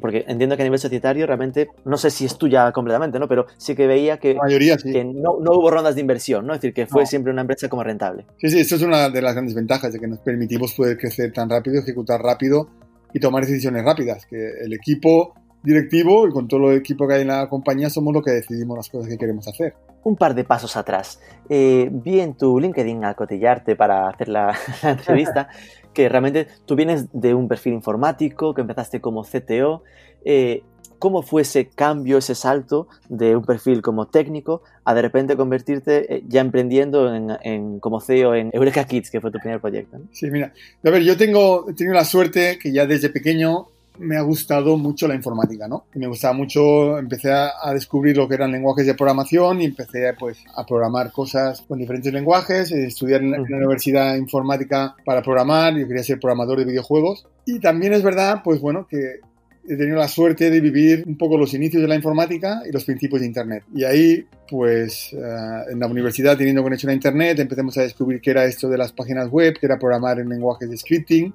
porque 0.00 0.24
entiendo 0.26 0.56
que 0.56 0.62
a 0.62 0.64
nivel 0.64 0.78
societario 0.78 1.26
realmente, 1.26 1.68
no 1.84 1.98
sé 1.98 2.10
si 2.10 2.24
es 2.24 2.38
tuya 2.38 2.72
completamente, 2.72 3.18
¿no? 3.18 3.28
Pero 3.28 3.46
sí 3.58 3.74
que 3.74 3.86
veía 3.86 4.16
que, 4.18 4.34
no, 4.34 5.32
hubo 5.32 5.70
rondas 5.70 5.94
de 5.94 6.00
inversión, 6.00 6.46
¿no? 6.46 6.54
Es 6.54 6.60
decir, 6.60 6.72
que 6.72 6.86
fue 6.86 7.04
siempre 7.04 7.30
una 7.30 7.42
empresa 7.42 7.68
como 7.68 7.84
rentable. 7.84 8.24
Sí, 8.38 8.48
sí, 8.48 8.60
esto 8.60 8.76
es 8.76 8.82
una 8.82 9.10
de 9.10 9.20
las 9.20 9.34
grandes 9.34 9.54
ventajas 9.54 9.92
de 9.92 10.00
que 10.00 10.06
nos 10.06 10.20
permitimos 10.20 10.72
poder 10.72 10.96
crecer 10.96 11.32
tan 11.32 11.50
rápido, 11.50 11.78
ejecutar 11.78 12.22
rápido 12.22 12.70
y 13.12 13.20
tomar 13.20 13.44
decisiones 13.44 13.84
rápidas, 13.84 14.24
que 14.24 14.36
el 14.62 14.72
equipo 14.72 15.34
directivo 15.62 16.26
y 16.26 16.30
con 16.30 16.48
todo 16.48 16.70
el 16.70 16.78
equipo 16.78 17.06
que 17.06 17.14
hay 17.14 17.22
en 17.22 17.28
la 17.28 17.48
compañía 17.48 17.90
somos 17.90 18.14
los 18.14 18.24
que 18.24 18.30
decidimos 18.30 18.76
las 18.76 18.88
cosas 18.88 19.10
que 19.10 19.18
queremos 19.18 19.46
hacer. 19.46 19.74
Un 20.04 20.16
par 20.16 20.34
de 20.34 20.44
pasos 20.44 20.76
atrás. 20.76 21.20
Eh, 21.48 21.88
vi 21.90 22.20
en 22.20 22.34
tu 22.34 22.58
LinkedIn 22.60 23.04
al 23.04 23.16
cotillarte 23.16 23.76
para 23.76 24.08
hacer 24.08 24.28
la, 24.28 24.56
entrevista 24.82 25.48
que 25.96 26.10
realmente 26.10 26.46
tú 26.66 26.76
vienes 26.76 27.06
de 27.14 27.32
un 27.32 27.48
perfil 27.48 27.72
informático, 27.72 28.52
que 28.52 28.60
empezaste 28.60 29.00
como 29.00 29.24
CTO. 29.24 29.82
Eh, 30.26 30.62
¿Cómo 30.98 31.22
fue 31.22 31.40
ese 31.42 31.68
cambio, 31.68 32.18
ese 32.18 32.34
salto 32.34 32.86
de 33.08 33.34
un 33.34 33.44
perfil 33.44 33.80
como 33.80 34.06
técnico 34.08 34.62
a 34.84 34.94
de 34.94 35.02
repente 35.02 35.36
convertirte 35.36 36.16
eh, 36.16 36.22
ya 36.28 36.42
emprendiendo 36.42 37.14
en, 37.14 37.80
como 37.80 38.00
CEO 38.00 38.34
en 38.34 38.50
Eureka 38.52 38.84
Kids, 38.84 39.10
que 39.10 39.22
fue 39.22 39.30
tu 39.30 39.38
primer 39.38 39.58
proyecto? 39.60 39.98
Sí, 40.12 40.30
mira, 40.30 40.52
a 40.84 40.90
ver, 40.90 41.02
yo 41.02 41.16
tengo, 41.16 41.66
he 41.68 41.72
tenido 41.72 41.94
la 41.94 42.04
suerte 42.04 42.58
que 42.58 42.72
ya 42.72 42.86
desde 42.86 43.08
pequeño 43.08 43.68
me 43.98 44.16
ha 44.16 44.22
gustado 44.22 44.76
mucho 44.76 45.08
la 45.08 45.14
informática, 45.14 45.68
¿no? 45.68 45.86
me 45.94 46.06
gustaba 46.06 46.34
mucho, 46.34 46.98
empecé 46.98 47.32
a, 47.32 47.52
descubrir 47.72 48.16
lo 48.16 48.28
que 48.28 48.34
eran 48.34 48.52
lenguajes 48.52 48.86
de 48.86 48.94
programación 48.94 49.60
y 49.60 49.66
empecé 49.66 50.12
pues, 50.18 50.38
a 50.54 50.64
programar 50.64 51.12
cosas 51.12 51.62
con 51.62 51.78
diferentes 51.78 52.12
lenguajes, 52.12 52.70
estudiar 52.72 53.22
en, 53.22 53.32
la 53.32 53.38
universidad 53.38 54.16
informática 54.16 54.94
para 55.04 55.22
programar, 55.22 55.76
yo 55.76 55.86
quería 55.86 56.02
ser 56.02 56.20
programador 56.20 56.58
de 56.58 56.64
videojuegos. 56.64 57.26
Y 57.44 57.60
también 57.60 57.92
es 57.92 58.02
verdad, 58.02 58.40
pues 58.42 58.60
bueno, 58.60 58.86
que 58.88 59.20
he 59.68 59.76
tenido 59.76 59.96
la 59.96 60.08
suerte 60.08 60.50
de 60.50 60.60
vivir 60.60 61.04
un 61.06 61.16
poco 61.16 61.36
los 61.36 61.52
inicios 61.54 61.82
de 61.82 61.88
la 61.88 61.96
informática 61.96 62.62
y 62.68 62.72
los 62.72 62.84
principios 62.84 63.20
de 63.20 63.26
Internet. 63.26 63.64
Y 63.74 63.84
ahí, 63.84 64.26
pues, 64.48 65.12
eh, 65.12 65.72
en 65.72 65.80
la 65.80 65.86
universidad, 65.86 66.36
teniendo 66.36 66.62
conexión 66.62 66.90
a 66.90 66.94
Internet, 66.94 67.38
empezamos 67.40 67.76
a 67.78 67.82
descubrir 67.82 68.20
qué 68.20 68.30
era 68.30 68.44
esto 68.44 68.68
de 68.68 68.78
las 68.78 68.92
páginas 68.92 69.28
web, 69.28 69.58
que 69.58 69.66
era 69.66 69.78
programar 69.78 70.18
en 70.20 70.28
lenguajes 70.28 70.70
de 70.70 70.76
scripting. 70.76 71.34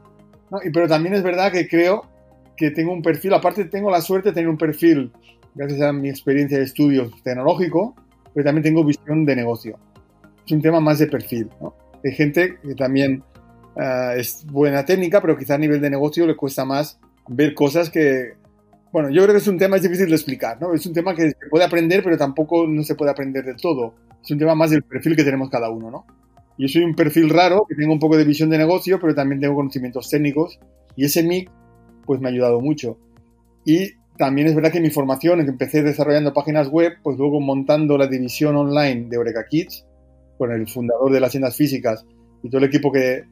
¿no? 0.50 0.60
Y, 0.64 0.70
pero 0.72 0.88
también 0.88 1.16
es 1.16 1.24
verdad 1.24 1.52
que 1.52 1.68
creo 1.68 2.06
que 2.62 2.70
tengo 2.70 2.94
un 2.94 3.02
perfil, 3.02 3.34
aparte 3.34 3.66
tengo 3.66 3.90
la 3.90 4.02
suerte 4.02 4.30
de 4.30 4.36
tener 4.36 4.48
un 4.48 4.58
perfil, 4.58 5.12
gracias 5.56 5.82
a 5.82 5.92
mi 5.92 6.10
experiencia 6.10 6.60
de 6.60 6.64
estudios 6.64 7.12
tecnológico, 7.24 7.96
pero 8.36 8.46
también 8.46 8.62
tengo 8.62 8.86
visión 8.86 9.26
de 9.26 9.36
negocio. 9.36 9.80
Es 10.46 10.52
un 10.52 10.62
tema 10.62 10.80
más 10.80 11.00
de 11.00 11.08
perfil. 11.08 11.50
¿no? 11.60 11.74
Gente 12.04 12.60
que 12.62 12.76
también 12.76 13.24
ah, 13.78 14.14
es 14.16 14.46
buena 14.46 14.86
técnica, 14.86 15.22
pero 15.22 15.36
quizá 15.36 15.56
a 15.56 15.58
nivel 15.58 15.82
de 15.82 15.90
negocio 15.90 16.28
le 16.28 16.36
cuesta 16.36 16.64
más 16.64 17.00
ver 17.28 17.56
cosas 17.56 17.90
que, 17.90 18.34
bueno, 18.92 19.10
yo 19.10 19.24
creo 19.24 19.34
que 19.34 19.42
es 19.42 19.48
un 19.48 19.58
tema 19.58 19.78
difícil 19.78 20.10
de 20.10 20.16
explicar, 20.16 20.62
¿no? 20.62 20.76
Es 20.76 20.86
un 20.86 20.94
tema 20.94 21.16
que 21.16 21.32
se 21.32 21.50
puede 21.50 21.66
aprender, 21.66 22.04
pero 22.04 22.16
tampoco 22.16 22.68
no 22.68 22.84
se 22.84 22.94
puede 22.94 23.10
aprender 23.10 23.44
del 23.44 23.56
todo. 23.56 23.96
Es 24.24 24.30
un 24.30 24.38
tema 24.38 24.54
más 24.54 24.70
del 24.70 24.84
perfil 24.84 25.16
que 25.16 25.24
tenemos 25.24 25.50
cada 25.50 25.72
uno, 25.72 25.90
¿no? 25.90 26.06
Yo 26.60 26.68
soy 26.68 26.84
un 26.84 26.94
perfil 26.94 27.32
raro, 27.32 27.66
que 27.68 27.74
tengo 27.74 27.92
un 27.92 28.00
poco 28.00 28.18
de 28.18 28.24
visión 28.24 28.52
de 28.52 28.60
negocio, 28.60 29.00
pero 29.00 29.16
también 29.16 29.42
tengo 29.42 29.56
conocimientos 29.56 30.12
técnicos, 30.12 30.60
y 30.96 31.06
ese 31.06 31.24
mix 31.24 31.52
pues 32.06 32.20
me 32.20 32.28
ha 32.28 32.32
ayudado 32.32 32.60
mucho. 32.60 32.98
Y 33.66 33.92
también 34.18 34.48
es 34.48 34.56
verdad 34.56 34.72
que 34.72 34.82
mi 34.82 34.90
formación, 34.90 35.44
que 35.44 35.50
empecé 35.50 35.84
desarrollando 35.84 36.34
páginas 36.34 36.70
web, 36.70 36.94
pues 37.02 37.18
luego 37.18 37.40
montando 37.40 37.98
la 37.98 38.08
división 38.08 38.56
online 38.56 39.08
de 39.10 39.16
Eureka 39.16 39.46
Kids, 39.50 39.86
con 40.38 40.52
el 40.52 40.68
fundador 40.68 41.12
de 41.12 41.20
las 41.20 41.32
tiendas 41.32 41.56
físicas 41.56 42.06
y 42.44 42.50
todo 42.50 42.60
el 42.60 42.68
equipo 42.68 42.92
que, 42.92 43.24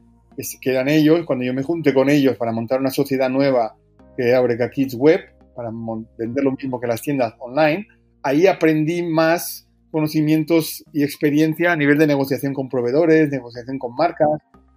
que 0.62 0.72
eran 0.72 0.88
ellos, 0.90 1.26
cuando 1.26 1.46
yo 1.46 1.54
me 1.54 1.64
junté 1.64 1.94
con 1.94 2.10
ellos 2.10 2.38
para 2.38 2.52
montar 2.52 2.80
una 2.80 2.92
sociedad 2.92 3.30
nueva 3.30 3.76
que 4.16 4.30
era 4.30 4.40
Eureka 4.40 4.70
Kids 4.70 4.96
Web, 4.96 5.22
para 5.56 5.72
vender 6.18 6.44
lo 6.44 6.52
mismo 6.52 6.80
que 6.80 6.88
las 6.88 7.02
tiendas 7.02 7.34
online, 7.40 7.88
ahí 8.24 8.48
aprendí 8.48 9.04
más 9.04 9.68
conocimientos 9.92 10.84
y 10.94 11.04
experiencia 11.04 11.72
a 11.72 11.76
nivel 11.76 11.98
de 11.98 12.08
negociación 12.08 12.54
con 12.54 12.70
proveedores, 12.70 13.30
negociación 13.30 13.80
con 13.80 13.96
marcas. 13.96 14.28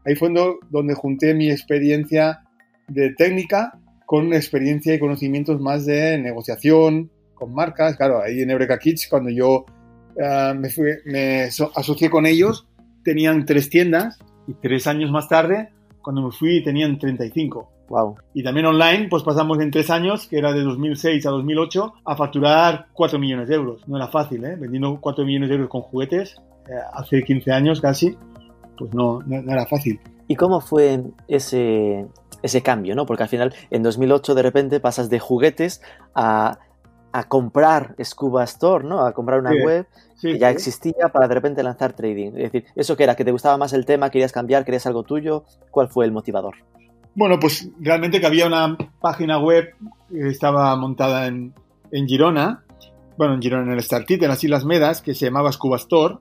Ahí 0.04 0.16
fue 0.16 0.30
donde 0.70 0.94
junté 0.94 1.34
mi 1.34 1.50
experiencia 1.50 2.40
de 2.88 3.14
técnica 3.14 3.78
con 4.12 4.34
experiencia 4.34 4.94
y 4.94 4.98
conocimientos 4.98 5.58
más 5.58 5.86
de 5.86 6.18
negociación 6.18 7.10
con 7.32 7.54
marcas. 7.54 7.96
Claro, 7.96 8.20
ahí 8.20 8.42
en 8.42 8.50
Eureka 8.50 8.78
Kids, 8.78 9.08
cuando 9.08 9.30
yo 9.30 9.64
eh, 10.22 10.52
me, 10.54 10.68
fui, 10.68 10.90
me 11.06 11.44
asocié 11.44 12.10
con 12.10 12.26
ellos, 12.26 12.68
tenían 13.04 13.46
tres 13.46 13.70
tiendas 13.70 14.18
y 14.46 14.52
tres 14.52 14.86
años 14.86 15.10
más 15.10 15.30
tarde, 15.30 15.70
cuando 16.02 16.20
me 16.20 16.30
fui, 16.30 16.62
tenían 16.62 16.98
35. 16.98 17.70
Wow. 17.88 18.16
Y 18.34 18.42
también 18.42 18.66
online, 18.66 19.08
pues 19.08 19.22
pasamos 19.22 19.58
en 19.60 19.70
tres 19.70 19.88
años, 19.88 20.28
que 20.28 20.36
era 20.36 20.52
de 20.52 20.60
2006 20.60 21.24
a 21.24 21.30
2008, 21.30 21.94
a 22.04 22.14
facturar 22.14 22.88
4 22.92 23.18
millones 23.18 23.48
de 23.48 23.54
euros. 23.54 23.88
No 23.88 23.96
era 23.96 24.08
fácil, 24.08 24.44
¿eh? 24.44 24.56
Vendiendo 24.56 24.98
4 25.00 25.24
millones 25.24 25.48
de 25.48 25.54
euros 25.54 25.70
con 25.70 25.80
juguetes, 25.80 26.36
eh, 26.68 26.74
hace 26.92 27.22
15 27.22 27.50
años 27.50 27.80
casi, 27.80 28.14
pues 28.76 28.92
no, 28.92 29.20
no, 29.24 29.40
no, 29.40 29.52
era 29.52 29.64
fácil. 29.64 29.98
¿Y 30.28 30.36
cómo 30.36 30.60
fue 30.60 31.02
ese, 31.28 32.06
ese 32.42 32.62
cambio, 32.62 32.94
no? 32.94 33.06
Porque 33.06 33.22
al 33.22 33.28
final, 33.28 33.54
en 33.70 33.82
2008, 33.82 34.34
de 34.34 34.42
repente 34.42 34.80
pasas 34.80 35.08
de 35.10 35.18
juguetes 35.18 35.82
a, 36.14 36.58
a 37.12 37.28
comprar 37.28 37.94
Scuba 38.02 38.44
Store, 38.44 38.84
¿no? 38.84 39.04
A 39.04 39.12
comprar 39.12 39.40
una 39.40 39.52
Sí, 39.52 39.58
web 39.64 39.86
Sí, 40.16 40.32
que 40.32 40.38
ya 40.38 40.50
existía 40.50 41.08
para 41.12 41.26
de 41.26 41.34
repente 41.34 41.62
lanzar 41.62 41.94
trading. 41.94 42.28
Es 42.28 42.52
decir, 42.52 42.64
¿eso 42.76 42.96
qué 42.96 43.04
era? 43.04 43.16
¿Que 43.16 43.24
te 43.24 43.32
gustaba 43.32 43.56
más 43.56 43.72
el 43.72 43.84
tema? 43.84 44.10
¿Querías 44.10 44.32
cambiar? 44.32 44.64
¿Querías 44.64 44.86
algo 44.86 45.02
tuyo? 45.02 45.44
¿Cuál 45.70 45.88
fue 45.88 46.04
el 46.04 46.12
motivador? 46.12 46.54
Bueno, 47.14 47.38
pues 47.38 47.68
realmente 47.80 48.20
que 48.20 48.26
había 48.26 48.46
una 48.46 48.76
página 49.00 49.38
web 49.38 49.74
que 50.08 50.28
estaba 50.28 50.74
montada 50.76 51.26
en, 51.26 51.52
en 51.90 52.06
Girona, 52.06 52.64
bueno, 53.18 53.34
en 53.34 53.42
Girona, 53.42 53.64
en 53.64 53.72
el 53.72 53.82
Startit, 53.82 54.22
en 54.22 54.28
las 54.28 54.42
Islas 54.42 54.64
Medas, 54.64 55.02
que 55.02 55.14
se 55.14 55.26
llamaba 55.26 55.52
Scuba 55.52 55.76
Store, 55.76 56.16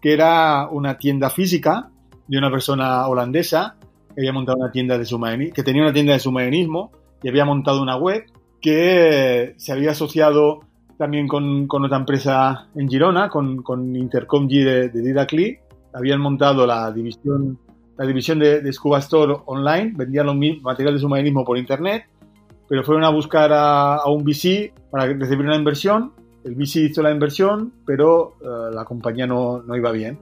que 0.00 0.12
era 0.12 0.68
una 0.70 0.96
tienda 0.96 1.28
física 1.28 1.90
de 2.28 2.38
una 2.38 2.50
persona 2.50 3.06
holandesa 3.08 3.76
que 4.14 4.20
había 4.20 4.32
montado 4.32 4.58
una 4.58 4.70
tienda 4.70 4.98
de 4.98 5.04
submarinismo, 5.04 5.54
que 5.54 5.62
tenía 5.62 5.82
una 5.82 5.92
tienda 5.92 6.12
de 6.12 6.18
submarinismo 6.18 6.90
y 7.22 7.28
había 7.28 7.44
montado 7.44 7.82
una 7.82 7.96
web 7.96 8.24
que 8.60 9.54
se 9.56 9.72
había 9.72 9.90
asociado 9.90 10.60
también 10.98 11.26
con, 11.26 11.66
con 11.66 11.84
otra 11.84 11.96
empresa 11.98 12.68
en 12.76 12.88
Girona, 12.88 13.28
con, 13.28 13.62
con 13.62 13.94
Intercom 13.96 14.46
G 14.48 14.64
de, 14.64 14.88
de 14.88 15.00
Didacli. 15.02 15.58
Habían 15.94 16.20
montado 16.20 16.66
la 16.66 16.90
división 16.92 17.58
la 17.98 18.06
división 18.06 18.38
de, 18.38 18.62
de 18.62 18.72
Scuba 18.72 18.98
Store 19.00 19.34
online, 19.46 19.92
vendían 19.94 20.26
los 20.26 20.34
mi- 20.34 20.58
material 20.60 20.94
de 20.94 21.00
submarinismo 21.00 21.44
por 21.44 21.58
internet, 21.58 22.06
pero 22.68 22.82
fueron 22.82 23.04
a 23.04 23.10
buscar 23.10 23.52
a, 23.52 23.96
a 23.96 24.10
un 24.10 24.24
VC 24.24 24.72
para 24.90 25.06
recibir 25.06 25.44
una 25.44 25.56
inversión. 25.56 26.12
El 26.42 26.54
VC 26.54 26.76
hizo 26.76 27.02
la 27.02 27.10
inversión, 27.12 27.72
pero 27.86 28.34
eh, 28.40 28.74
la 28.74 28.84
compañía 28.84 29.26
no, 29.26 29.62
no 29.62 29.76
iba 29.76 29.92
bien. 29.92 30.18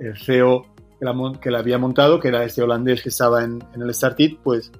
El 0.00 0.16
CEO 0.18 0.66
que 1.12 1.32
la, 1.32 1.40
que 1.40 1.50
la 1.50 1.58
había 1.58 1.78
montado, 1.78 2.18
que 2.20 2.28
era 2.28 2.44
este 2.44 2.62
holandés 2.62 3.02
que 3.02 3.08
estaba 3.10 3.42
en, 3.44 3.62
en 3.74 3.82
el 3.82 3.92
Startit, 3.94 4.38
pues 4.42 4.72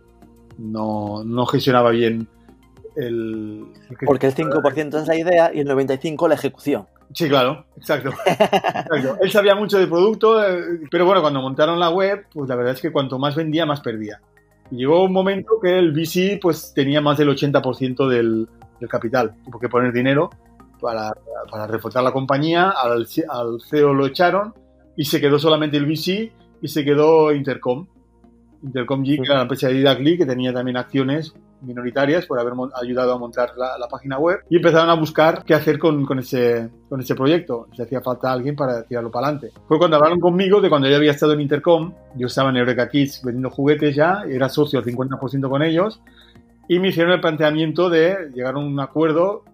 no, 0.58 1.22
no 1.24 1.46
gestionaba 1.46 1.90
bien 1.90 2.28
el... 2.96 3.64
el 3.90 3.96
que- 3.98 4.06
Porque 4.06 4.26
el 4.28 4.34
5% 4.34 5.00
es 5.02 5.06
la 5.08 5.16
idea 5.16 5.50
y 5.52 5.60
el 5.60 5.68
95% 5.68 6.28
la 6.28 6.34
ejecución. 6.34 6.86
Sí, 7.12 7.28
claro, 7.28 7.66
exacto. 7.76 8.10
Exacto. 8.26 9.18
Él 9.20 9.30
sabía 9.30 9.54
mucho 9.54 9.78
de 9.78 9.86
producto, 9.86 10.42
eh, 10.44 10.80
pero 10.90 11.04
bueno, 11.04 11.20
cuando 11.20 11.40
montaron 11.42 11.78
la 11.78 11.90
web, 11.90 12.26
pues 12.32 12.48
la 12.48 12.56
verdad 12.56 12.72
es 12.74 12.80
que 12.80 12.90
cuanto 12.90 13.18
más 13.18 13.36
vendía, 13.36 13.66
más 13.66 13.80
perdía. 13.82 14.20
Y 14.70 14.76
llegó 14.78 15.04
un 15.04 15.12
momento 15.12 15.60
que 15.62 15.78
el 15.78 15.92
VC 15.92 16.38
pues 16.40 16.72
tenía 16.74 17.00
más 17.00 17.18
del 17.18 17.28
80% 17.28 18.08
del, 18.08 18.48
del 18.80 18.88
capital. 18.88 19.34
Tuvo 19.44 19.60
que 19.60 19.68
poner 19.68 19.92
dinero 19.92 20.30
para, 20.80 21.12
para 21.50 21.66
reforzar 21.66 22.02
la 22.02 22.10
compañía, 22.12 22.70
al, 22.70 23.06
al 23.28 23.58
CEO 23.68 23.92
lo 23.94 24.06
echaron 24.06 24.54
y 24.96 25.04
se 25.04 25.20
quedó 25.20 25.38
solamente 25.38 25.76
el 25.76 25.86
VC 25.86 26.32
y 26.62 26.68
se 26.68 26.84
quedó 26.84 27.32
Intercom. 27.32 27.86
Intercom 28.62 29.02
G, 29.02 29.16
que 29.16 29.22
era 29.24 29.36
la 29.36 29.42
empresa 29.42 29.68
de 29.68 29.74
Didacli, 29.74 30.16
que 30.16 30.24
tenía 30.24 30.52
también 30.52 30.76
acciones 30.76 31.34
minoritarias 31.60 32.26
por 32.26 32.38
haber 32.38 32.52
ayudado 32.80 33.14
a 33.14 33.18
montar 33.18 33.52
la, 33.56 33.78
la 33.78 33.88
página 33.88 34.18
web 34.18 34.40
y 34.50 34.56
empezaron 34.56 34.90
a 34.90 34.94
buscar 34.94 35.44
qué 35.44 35.54
hacer 35.54 35.78
con, 35.78 36.04
con 36.04 36.18
ese, 36.18 36.68
con 36.88 37.00
ese 37.00 37.14
proyecto. 37.14 37.68
Si 37.74 37.82
hacía 37.82 38.00
falta 38.00 38.32
alguien 38.32 38.56
para 38.56 38.82
tirarlo 38.84 39.10
para 39.10 39.28
adelante. 39.28 39.52
Fue 39.66 39.78
cuando 39.78 39.96
hablaron 39.96 40.20
conmigo 40.20 40.60
de 40.60 40.68
cuando 40.68 40.88
yo 40.88 40.96
había 40.96 41.10
estado 41.12 41.32
en 41.32 41.40
Intercom. 41.40 41.92
Yo 42.16 42.26
estaba 42.26 42.50
en 42.50 42.56
Eureka 42.56 42.88
Kids 42.88 43.22
vendiendo 43.22 43.50
juguetes 43.50 43.94
ya, 43.94 44.24
era 44.28 44.48
socio 44.48 44.78
al 44.78 44.84
50% 44.84 45.48
con 45.48 45.62
ellos 45.62 46.00
y 46.68 46.78
me 46.78 46.88
hicieron 46.88 47.12
el 47.12 47.20
planteamiento 47.20 47.90
de 47.90 48.30
llegar 48.34 48.54
a 48.54 48.58
un 48.58 48.78
acuerdo 48.80 49.44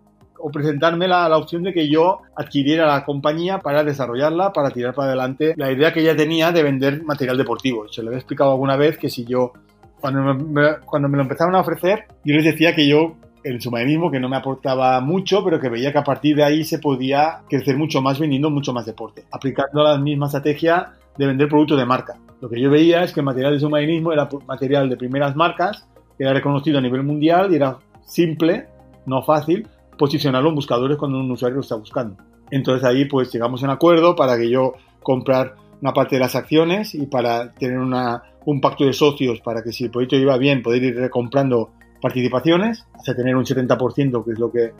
o 0.40 0.50
presentarme 0.50 1.06
la, 1.09 1.28
la 1.28 1.37
opción 1.37 1.62
de 1.62 1.73
que 1.73 1.88
yo 1.88 2.20
adquiriera 2.37 2.87
la 2.87 3.04
compañía 3.04 3.59
para 3.59 3.85
desarrollarla, 3.85 4.52
para 4.52 4.70
tirar 4.70 4.94
para 4.94 5.09
adelante 5.09 5.54
la 5.56 5.70
idea 5.70 5.92
que 5.92 6.00
ella 6.00 6.16
tenía 6.16 6.52
de 6.52 6.62
vender 6.62 7.02
material 7.04 7.37
deportivo. 7.37 7.88
Se 7.88 8.02
lo 8.02 8.09
había 8.09 8.18
explicado 8.18 8.50
alguna 8.50 8.76
vez 8.76 8.99
que 8.99 9.09
si 9.09 9.25
yo, 9.25 9.52
cuando 10.00 10.35
me, 10.35 10.76
cuando 10.85 11.09
me 11.09 11.16
lo 11.16 11.23
empezaron 11.23 11.54
a 11.54 11.61
ofrecer, 11.61 12.04
yo 12.25 12.35
les 12.35 12.44
decía 12.44 12.75
que 12.75 12.87
yo, 12.87 13.16
el 13.42 13.61
submarinismo, 13.61 14.11
que 14.11 14.20
no 14.20 14.28
me 14.28 14.37
aportaba 14.37 15.00
mucho, 15.00 15.42
pero 15.44 15.59
que 15.61 15.68
veía 15.68 15.92
que 15.92 15.99
a 15.99 16.04
partir 16.04 16.37
de 16.37 16.44
ahí 16.44 16.64
se 16.64 16.78
podía 16.78 17.40
crecer 17.49 17.76
mucho 17.76 18.02
más 18.02 18.18
vendiendo 18.18 18.50
mucho 18.50 18.73
más 18.73 18.87
deporte, 18.87 19.25
aplicando 19.30 19.82
la 19.82 19.99
misma 19.99 20.26
estrategia 20.26 20.92
de 21.16 21.26
vender 21.26 21.49
productos 21.49 21.78
de 21.78 21.87
marca. 21.87 22.16
Lo 22.40 22.49
que 22.49 22.61
yo 22.61 22.70
veía 22.70 23.02
es 23.02 23.12
que 23.12 23.20
el 23.20 23.26
material 23.26 23.52
de 23.52 23.61
submarinismo 23.61 24.12
era 24.12 24.28
material 24.47 24.88
de 24.88 24.97
primeras 24.97 25.37
marcas, 25.37 25.87
era 26.18 26.32
reconocido 26.32 26.78
a 26.78 26.82
nivel 26.82 27.02
mundial 27.02 27.52
y 27.52 27.56
era 27.56 27.78
simple, 28.04 28.66
no 29.06 29.23
fácil, 29.23 29.66
posicionarlo 30.00 30.49
en 30.49 30.54
buscadores 30.54 30.97
cuando 30.97 31.21
un 31.21 31.30
usuario 31.30 31.57
lo 31.57 31.61
está 31.61 31.75
buscando. 31.75 32.16
Entonces 32.50 32.88
ahí 32.88 33.04
pues 33.04 33.30
llegamos 33.30 33.62
a 33.62 33.66
un 33.66 33.73
acuerdo 33.73 34.16
para 34.16 34.38
que 34.38 34.49
yo 34.49 34.73
comprar 35.02 35.57
una 35.83 35.92
parte 35.92 36.16
de 36.16 36.21
las 36.21 36.35
acciones 36.35 36.95
y 36.95 37.04
para 37.04 37.52
tener 37.52 37.78
una, 37.78 38.23
un 38.47 38.62
pacto 38.62 38.87
de 38.87 38.95
socios 38.95 39.40
para 39.40 39.62
que 39.62 39.73
si 39.73 39.85
el 39.85 39.90
proyecto 39.90 40.16
iba 40.16 40.38
bien 40.38 40.62
poder 40.62 40.83
ir 40.83 40.97
recomprando 40.97 41.73
participaciones 42.00 42.87
hasta 42.95 43.14
tener 43.14 43.37
un 43.37 43.45
70% 43.45 44.25
que 44.25 44.33
es 44.33 44.38
lo 44.38 44.50
que 44.50 44.73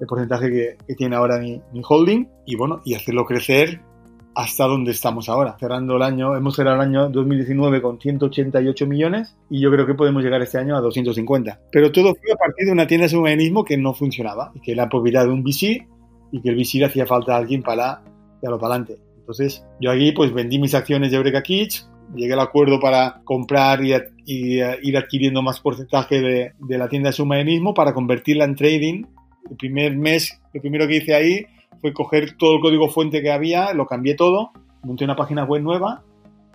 el 0.00 0.06
porcentaje 0.08 0.50
que, 0.50 0.76
que 0.88 0.94
tiene 0.96 1.14
ahora 1.14 1.38
mi, 1.38 1.62
mi 1.72 1.80
holding 1.88 2.26
y 2.44 2.56
bueno 2.56 2.80
y 2.84 2.94
hacerlo 2.94 3.24
crecer 3.26 3.80
hasta 4.34 4.64
donde 4.64 4.90
estamos 4.90 5.28
ahora. 5.28 5.56
Cerrando 5.58 5.96
el 5.96 6.02
año, 6.02 6.36
hemos 6.36 6.56
cerrado 6.56 6.76
el 6.76 6.88
año 6.88 7.08
2019 7.08 7.80
con 7.80 8.00
188 8.00 8.86
millones 8.86 9.36
y 9.48 9.60
yo 9.60 9.70
creo 9.70 9.86
que 9.86 9.94
podemos 9.94 10.22
llegar 10.22 10.42
este 10.42 10.58
año 10.58 10.76
a 10.76 10.80
250. 10.80 11.60
Pero 11.70 11.92
todo 11.92 12.14
fue 12.14 12.32
a 12.32 12.36
partir 12.36 12.66
de 12.66 12.72
una 12.72 12.86
tienda 12.86 13.04
de 13.04 13.10
submarinismo 13.10 13.64
que 13.64 13.76
no 13.76 13.94
funcionaba 13.94 14.52
que 14.62 14.72
era 14.72 14.88
propiedad 14.88 15.24
de 15.24 15.30
un 15.30 15.42
VC 15.42 15.86
y 16.32 16.40
que 16.42 16.48
el 16.48 16.56
VC 16.56 16.78
le 16.78 16.86
hacía 16.86 17.06
falta 17.06 17.34
a 17.34 17.38
alguien 17.38 17.62
para 17.62 18.02
darlo 18.42 18.58
para 18.58 18.74
adelante. 18.74 18.98
Entonces 19.18 19.64
yo 19.80 19.90
aquí 19.90 20.12
pues 20.12 20.32
vendí 20.32 20.58
mis 20.58 20.74
acciones 20.74 21.10
de 21.10 21.16
Eureka 21.16 21.42
Kids, 21.42 21.88
llegué 22.14 22.32
al 22.34 22.40
acuerdo 22.40 22.80
para 22.80 23.22
comprar 23.24 23.84
y, 23.84 23.94
y, 24.26 24.60
eh, 24.60 24.78
ir 24.82 24.96
adquiriendo 24.96 25.42
más 25.42 25.60
porcentaje 25.60 26.20
de, 26.20 26.52
de 26.58 26.78
la 26.78 26.88
tienda 26.88 27.10
de 27.10 27.14
submarinismo 27.14 27.72
para 27.72 27.94
convertirla 27.94 28.44
en 28.44 28.56
trading. 28.56 29.04
El 29.48 29.56
primer 29.56 29.96
mes, 29.96 30.40
lo 30.52 30.60
primero 30.60 30.88
que 30.88 30.96
hice 30.96 31.14
ahí 31.14 31.46
fue 31.84 31.92
coger 31.92 32.38
todo 32.38 32.54
el 32.54 32.62
código 32.62 32.88
fuente 32.88 33.20
que 33.20 33.30
había, 33.30 33.74
lo 33.74 33.84
cambié 33.84 34.14
todo, 34.14 34.52
monté 34.84 35.04
una 35.04 35.16
página 35.16 35.44
web 35.44 35.60
nueva 35.60 36.02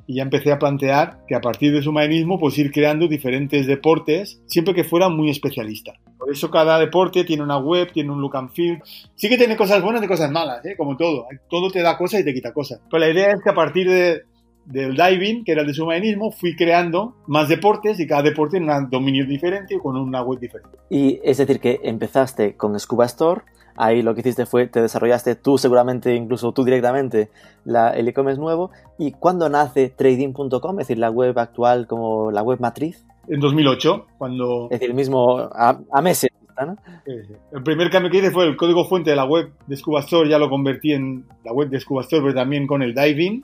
y 0.08 0.16
ya 0.16 0.24
empecé 0.24 0.52
a 0.52 0.58
plantear 0.58 1.20
que 1.28 1.36
a 1.36 1.40
partir 1.40 1.72
de 1.72 1.84
submarinismo 1.84 2.40
pues 2.40 2.58
ir 2.58 2.72
creando 2.72 3.08
diferentes 3.08 3.68
deportes, 3.68 4.42
siempre 4.48 4.74
que 4.74 4.84
fuera 4.84 5.08
muy 5.08 5.30
especialista. 5.30 5.94
Por 6.18 6.32
eso 6.32 6.50
cada 6.50 6.80
deporte 6.80 7.26
tiene 7.26 7.44
una 7.44 7.60
web, 7.60 7.92
tiene 7.92 8.12
un 8.12 8.22
look 8.22 8.38
and 8.38 8.50
feel. 8.50 8.82
Sí 9.14 9.30
que 9.30 9.38
tiene 9.38 9.56
cosas 9.56 9.84
buenas 9.84 10.02
y 10.02 10.08
cosas 10.08 10.32
malas, 10.32 10.66
¿eh? 10.66 10.74
como 10.76 10.98
todo. 10.98 11.28
Todo 11.48 11.70
te 11.70 11.84
da 11.84 11.96
cosas 11.96 12.22
y 12.22 12.26
te 12.26 12.34
quita 12.34 12.52
cosas. 12.52 12.82
Pero 12.90 13.00
la 13.00 13.12
idea 13.12 13.28
es 13.28 13.44
que 13.44 13.52
a 13.52 13.54
partir 13.54 13.88
de, 13.88 14.24
del 14.66 14.96
diving, 14.96 15.44
que 15.44 15.52
era 15.52 15.62
el 15.62 15.68
de 15.68 15.76
submarinismo, 15.76 16.32
fui 16.32 16.56
creando 16.56 17.18
más 17.28 17.48
deportes 17.50 18.00
y 18.00 18.08
cada 18.08 18.24
deporte 18.24 18.58
en 18.58 18.68
un 18.68 18.90
dominio 18.90 19.28
diferente 19.28 19.76
y 19.76 19.78
con 19.78 19.96
una 19.96 20.24
web 20.24 20.40
diferente. 20.40 20.76
Y 20.90 21.20
es 21.24 21.38
decir, 21.38 21.60
que 21.60 21.82
empezaste 21.84 22.58
con 22.58 22.80
Scuba 22.80 23.06
Store, 23.06 23.44
ahí 23.76 24.02
lo 24.02 24.14
que 24.14 24.22
hiciste 24.22 24.46
fue, 24.46 24.68
te 24.68 24.82
desarrollaste 24.82 25.36
tú 25.36 25.58
seguramente, 25.58 26.16
incluso 26.16 26.52
tú 26.52 26.64
directamente, 26.64 27.30
la, 27.66 27.92
el 27.92 28.08
e-commerce 28.08 28.40
nuevo. 28.40 28.72
¿Y 28.98 29.12
cuándo 29.12 29.50
nace 29.50 29.90
trading.com? 29.90 30.80
Es 30.80 30.88
decir, 30.88 30.98
la 30.98 31.10
web 31.10 31.38
actual 31.38 31.88
como 31.88 32.32
la 32.32 32.42
web 32.44 32.60
matriz. 32.60 33.06
En 33.28 33.40
2008, 33.40 34.08
cuando... 34.18 34.66
Es 34.66 34.80
decir, 34.80 34.90
el 34.90 34.96
mismo 34.96 35.38
a, 35.40 35.80
a 35.92 36.02
meses, 36.02 36.32
¿no? 36.66 36.78
El 37.06 37.64
primer 37.64 37.90
cambio 37.90 38.12
que 38.12 38.18
hice 38.18 38.32
fue 38.32 38.46
el 38.46 38.58
código 38.58 38.86
fuente 38.86 39.12
de 39.12 39.16
la 39.16 39.26
web 39.26 39.52
de 39.68 39.76
Scuba 39.76 40.02
Store, 40.02 40.30
ya 40.30 40.38
lo 40.38 40.50
convertí 40.50 40.94
en 40.94 41.26
la 41.44 41.54
web 41.54 41.70
de 41.70 41.80
Scuba 41.80 42.02
Store, 42.02 42.22
pero 42.22 42.34
también 42.34 42.68
con 42.68 42.82
el 42.82 42.94
diving, 42.94 43.44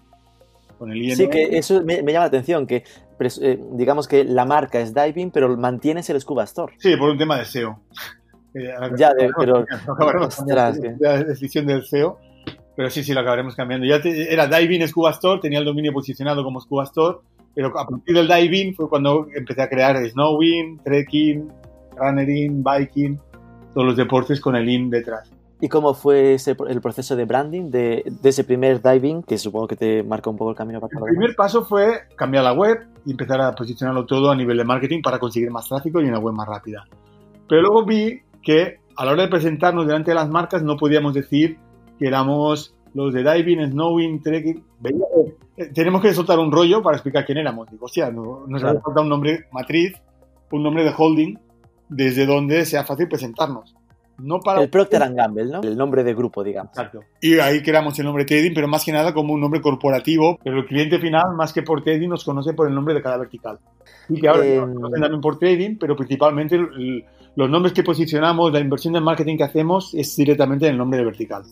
con 0.77 0.91
el. 0.91 1.15
Sí, 1.15 1.27
que 1.29 1.57
eso 1.57 1.83
me, 1.83 2.01
me 2.03 2.11
llama 2.11 2.25
la 2.25 2.27
atención, 2.27 2.67
que 2.67 2.83
eh, 3.41 3.59
digamos 3.73 4.07
que 4.07 4.23
la 4.23 4.45
marca 4.45 4.79
es 4.79 4.93
diving, 4.93 5.31
pero 5.31 5.55
mantienes 5.57 6.09
el 6.09 6.19
Scuba 6.19 6.43
Store. 6.43 6.73
Sí, 6.77 6.95
por 6.97 7.09
un 7.09 7.17
tema 7.17 7.37
de 7.37 7.45
SEO. 7.45 7.79
Eh, 8.55 8.73
Ya, 8.97 9.13
de- 9.13 9.31
pero- 9.37 9.65
Ostras, 9.99 10.35
cambiando, 10.79 10.97
la 10.99 11.23
decisión 11.23 11.65
del 11.67 11.83
SEO, 11.85 12.17
pero 12.75 12.89
sí, 12.89 13.03
sí, 13.03 13.13
lo 13.13 13.19
acabaremos 13.19 13.55
cambiando. 13.55 13.85
Ya 13.85 14.01
te- 14.01 14.33
era 14.33 14.47
Diving 14.47 14.87
Scuba 14.87 15.11
Store, 15.11 15.39
tenía 15.41 15.59
el 15.59 15.65
dominio 15.65 15.91
posicionado 15.93 16.43
como 16.43 16.59
Scuba 16.61 16.83
Store, 16.85 17.17
pero 17.53 17.67
a 17.77 17.85
partir 17.87 18.15
del 18.15 18.27
Diving 18.27 18.73
fue 18.75 18.89
cuando 18.89 19.27
empecé 19.35 19.61
a 19.61 19.69
crear 19.69 19.97
snowing, 20.09 20.79
trekking, 20.83 21.47
runnering, 21.97 22.63
biking, 22.63 23.19
todos 23.73 23.87
los 23.87 23.95
deportes 23.97 24.39
con 24.41 24.55
el 24.55 24.67
IN 24.69 24.89
detrás. 24.89 25.31
¿Y 25.61 25.69
cómo 25.69 25.93
fue 25.93 26.33
ese, 26.33 26.55
el 26.67 26.81
proceso 26.81 27.15
de 27.15 27.23
branding 27.23 27.71
de, 27.71 28.03
de 28.21 28.29
ese 28.29 28.43
primer 28.43 28.81
diving, 28.81 29.23
que 29.23 29.37
supongo 29.37 29.67
que 29.67 29.77
te 29.77 30.03
marcó 30.03 30.29
un 30.29 30.37
poco 30.37 30.51
el 30.51 30.55
camino 30.57 30.81
para 30.81 30.91
El 30.93 30.99
lo 30.99 31.05
demás? 31.05 31.17
primer 31.17 31.35
paso 31.35 31.63
fue 31.63 32.01
cambiar 32.17 32.43
la 32.43 32.51
web 32.53 32.85
y 33.05 33.11
empezar 33.11 33.39
a 33.39 33.53
posicionarlo 33.55 34.05
todo 34.05 34.29
a 34.31 34.35
nivel 34.35 34.57
de 34.57 34.65
marketing 34.65 35.01
para 35.01 35.17
conseguir 35.17 35.49
más 35.51 35.67
tráfico 35.69 36.01
y 36.01 36.05
una 36.09 36.19
web 36.19 36.33
más 36.33 36.47
rápida. 36.47 36.85
Pero 37.47 37.61
luego 37.61 37.85
vi 37.85 38.19
que 38.45 38.77
a 38.95 39.03
la 39.03 39.11
hora 39.11 39.23
de 39.23 39.27
presentarnos 39.29 39.85
delante 39.87 40.11
de 40.11 40.15
las 40.15 40.29
marcas 40.29 40.63
no 40.63 40.77
podíamos 40.77 41.13
decir 41.13 41.57
que 41.99 42.07
éramos 42.07 42.73
los 42.93 43.13
de 43.13 43.23
diving, 43.23 43.71
snowing, 43.71 44.21
trekking. 44.21 44.63
Eh, 45.57 45.65
tenemos 45.73 46.01
que 46.01 46.13
soltar 46.13 46.39
un 46.39 46.51
rollo 46.51 46.81
para 46.81 46.95
explicar 46.95 47.25
quién 47.25 47.39
éramos. 47.39 47.69
Digo, 47.69 47.85
hostia, 47.85 48.09
no, 48.09 48.45
nos 48.47 48.61
Claro. 48.61 48.81
falta 48.81 49.01
un 49.01 49.09
nombre 49.09 49.45
matriz, 49.51 49.93
un 50.51 50.63
nombre 50.63 50.83
de 50.85 50.93
holding, 50.97 51.37
desde 51.89 52.25
donde 52.25 52.65
sea 52.65 52.85
fácil 52.85 53.07
presentarnos. 53.09 53.75
No 54.17 54.39
para... 54.39 54.61
El 54.61 54.69
Procter 54.69 55.03
and 55.03 55.17
Gamble, 55.17 55.45
¿no? 55.45 55.61
El 55.61 55.75
nombre 55.75 56.01
de 56.05 56.13
grupo, 56.13 56.41
digamos. 56.41 56.69
Exacto. 56.71 57.01
Y 57.21 57.37
ahí 57.39 57.61
creamos 57.61 57.99
el 57.99 58.05
nombre 58.05 58.23
trading, 58.23 58.53
pero 58.55 58.65
más 58.65 58.85
que 58.85 58.93
nada 58.93 59.13
como 59.13 59.33
un 59.33 59.41
nombre 59.41 59.59
corporativo. 59.59 60.39
Pero 60.41 60.59
el 60.59 60.65
cliente 60.65 60.99
final, 60.99 61.35
más 61.35 61.51
que 61.51 61.63
por 61.63 61.83
trading, 61.83 62.07
nos 62.07 62.23
conoce 62.23 62.53
por 62.53 62.69
el 62.69 62.73
nombre 62.73 62.93
de 62.93 63.01
cada 63.01 63.17
vertical. 63.17 63.59
Y 64.07 64.21
que 64.21 64.29
ahora 64.29 64.45
Eh, 64.45 64.55
nos 64.57 64.73
conocen 64.73 65.01
también 65.01 65.21
por 65.21 65.37
trading, 65.37 65.75
pero 65.77 65.97
principalmente 65.97 66.55
el- 66.55 67.03
los 67.35 67.49
nombres 67.49 67.73
que 67.73 67.83
posicionamos, 67.83 68.51
la 68.51 68.59
inversión 68.59 68.93
de 68.93 69.01
marketing 69.01 69.37
que 69.37 69.43
hacemos 69.43 69.93
es 69.93 70.15
directamente 70.15 70.65
en 70.65 70.73
el 70.73 70.77
nombre 70.77 70.99
de 70.99 71.05
vertical. 71.05 71.43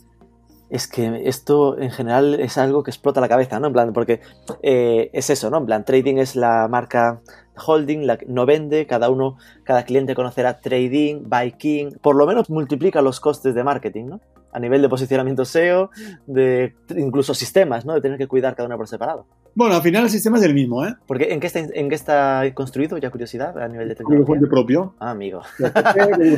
Es 0.69 0.87
que 0.87 1.27
esto 1.27 1.77
en 1.77 1.91
general 1.91 2.39
es 2.39 2.57
algo 2.57 2.83
que 2.83 2.89
explota 2.89 3.21
la 3.21 3.29
cabeza, 3.29 3.59
¿no? 3.59 3.67
En 3.67 3.73
plan, 3.73 3.93
porque 3.93 4.21
eh, 4.63 5.09
es 5.13 5.29
eso, 5.29 5.49
¿no? 5.49 5.57
En 5.57 5.65
plan, 5.65 5.85
trading 5.85 6.17
es 6.17 6.35
la 6.35 6.67
marca 6.67 7.21
holding, 7.67 8.07
la 8.07 8.17
no 8.27 8.45
vende, 8.45 8.87
cada 8.87 9.09
uno, 9.09 9.37
cada 9.63 9.83
cliente 9.83 10.15
conocerá 10.15 10.59
trading, 10.59 11.29
buy 11.29 11.51
king, 11.51 11.91
por 12.01 12.15
lo 12.15 12.25
menos 12.25 12.49
multiplica 12.49 13.01
los 13.01 13.19
costes 13.19 13.53
de 13.53 13.63
marketing, 13.63 14.05
¿no? 14.05 14.21
A 14.51 14.59
nivel 14.59 14.81
de 14.81 14.89
posicionamiento 14.89 15.45
SEO, 15.45 15.91
de 16.25 16.75
incluso 16.95 17.33
sistemas, 17.33 17.85
¿no? 17.85 17.93
De 17.93 18.01
tener 18.01 18.17
que 18.17 18.27
cuidar 18.27 18.55
cada 18.55 18.67
uno 18.67 18.77
por 18.77 18.87
separado. 18.87 19.25
Bueno, 19.55 19.75
al 19.75 19.81
final 19.83 20.03
el 20.05 20.09
sistema 20.09 20.37
es 20.37 20.43
el 20.43 20.53
mismo, 20.53 20.83
¿eh? 20.85 20.93
Porque 21.05 21.31
¿en 21.31 21.39
qué 21.39 21.47
está, 21.47 21.59
en 21.59 21.87
qué 21.89 21.95
está 21.95 22.43
construido? 22.55 22.97
Ya 22.97 23.11
curiosidad 23.11 23.57
a 23.61 23.67
nivel 23.67 23.87
de 23.89 23.95
tecnología. 23.95 24.25
fuente 24.25 24.47
propio. 24.47 24.95
Ah, 24.99 25.11
amigo. 25.11 25.41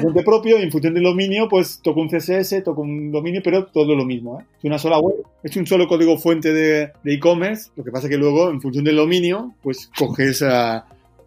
Fuente 0.02 0.24
propio, 0.24 0.58
en 0.58 0.72
función 0.72 0.94
del 0.94 1.04
dominio, 1.04 1.48
pues 1.50 1.80
toco 1.82 2.02
un 2.02 2.10
CSS, 2.10 2.64
toco 2.64 2.82
un 2.82 3.12
dominio, 3.12 3.42
pero 3.44 3.66
todo 3.68 3.96
lo 3.96 4.06
mismo, 4.06 4.40
¿eh? 4.40 4.46
Es 4.58 4.64
una 4.66 4.78
sola 4.78 5.00
web, 5.00 5.16
es 5.44 5.56
un 5.56 5.66
solo 5.66 5.88
código 5.88 6.18
fuente 6.18 6.52
de 6.54 6.92
e-commerce. 7.06 7.72
lo 7.76 7.84
que 7.84 7.92
pasa 7.92 8.10
que 8.10 8.18
luego, 8.18 8.50
en 8.50 8.60
función 8.62 8.84
del 8.84 8.98
dominio, 8.98 9.54
pues 9.62 9.90
coges 9.98 10.44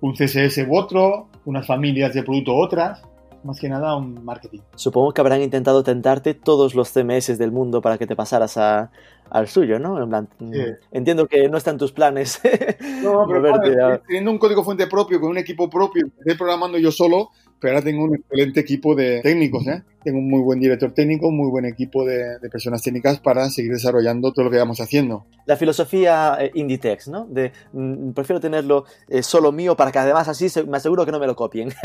un 0.00 0.12
CSS 0.14 0.58
u 0.68 0.76
otro, 0.76 1.28
unas 1.46 1.66
familias 1.66 2.12
de 2.14 2.22
producto 2.22 2.52
u 2.54 2.60
otras. 2.62 3.00
Más 3.44 3.60
que 3.60 3.68
nada 3.68 3.94
un 3.96 4.24
marketing. 4.24 4.58
Supongo 4.74 5.12
que 5.12 5.20
habrán 5.20 5.40
intentado 5.40 5.84
tentarte 5.84 6.34
todos 6.34 6.74
los 6.74 6.92
CMS 6.92 7.38
del 7.38 7.52
mundo 7.52 7.80
para 7.80 7.96
que 7.96 8.04
te 8.04 8.16
pasaras 8.16 8.56
a- 8.58 8.90
al 9.30 9.48
suyo, 9.48 9.78
¿no? 9.78 10.02
En 10.02 10.08
plan, 10.08 10.28
mm, 10.38 10.52
Sí. 10.52 10.60
Entiendo 10.92 11.26
que 11.26 11.48
no 11.48 11.58
están 11.58 11.78
tus 11.78 11.92
planes. 11.92 12.40
No, 13.02 13.24
pero 13.28 13.40
claro, 13.42 13.86
a- 13.94 13.98
teniendo 13.98 14.30
un 14.30 14.38
código 14.38 14.64
fuente 14.64 14.86
propio, 14.86 15.20
con 15.20 15.30
un 15.30 15.38
equipo 15.38 15.68
propio, 15.70 16.06
estoy 16.18 16.36
programando 16.36 16.78
yo 16.78 16.90
solo, 16.90 17.30
pero 17.60 17.74
ahora 17.74 17.84
tengo 17.84 18.04
un 18.04 18.14
excelente 18.16 18.60
equipo 18.60 18.94
de 18.94 19.20
técnicos, 19.22 19.66
¿eh? 19.66 19.82
Tengo 20.04 20.18
un 20.18 20.28
muy 20.28 20.40
buen 20.42 20.60
director 20.60 20.92
técnico, 20.92 21.28
un 21.28 21.36
muy 21.36 21.50
buen 21.50 21.64
equipo 21.64 22.04
de, 22.04 22.38
de 22.38 22.48
personas 22.50 22.82
técnicas 22.82 23.18
para 23.20 23.50
seguir 23.50 23.72
desarrollando 23.72 24.32
todo 24.32 24.44
lo 24.46 24.50
que 24.50 24.58
vamos 24.58 24.80
haciendo. 24.80 25.26
La 25.46 25.56
filosofía 25.56 26.36
eh, 26.40 26.50
Inditex, 26.54 27.08
¿no? 27.08 27.26
De 27.26 27.52
mm, 27.72 28.10
prefiero 28.12 28.40
tenerlo 28.40 28.84
eh, 29.08 29.22
solo 29.22 29.50
mío 29.52 29.76
para 29.76 29.90
que 29.92 29.98
además 29.98 30.28
así 30.28 30.48
se- 30.48 30.64
me 30.64 30.76
aseguro 30.76 31.04
que 31.04 31.12
no 31.12 31.18
me 31.20 31.26
lo 31.26 31.36
copien. 31.36 31.68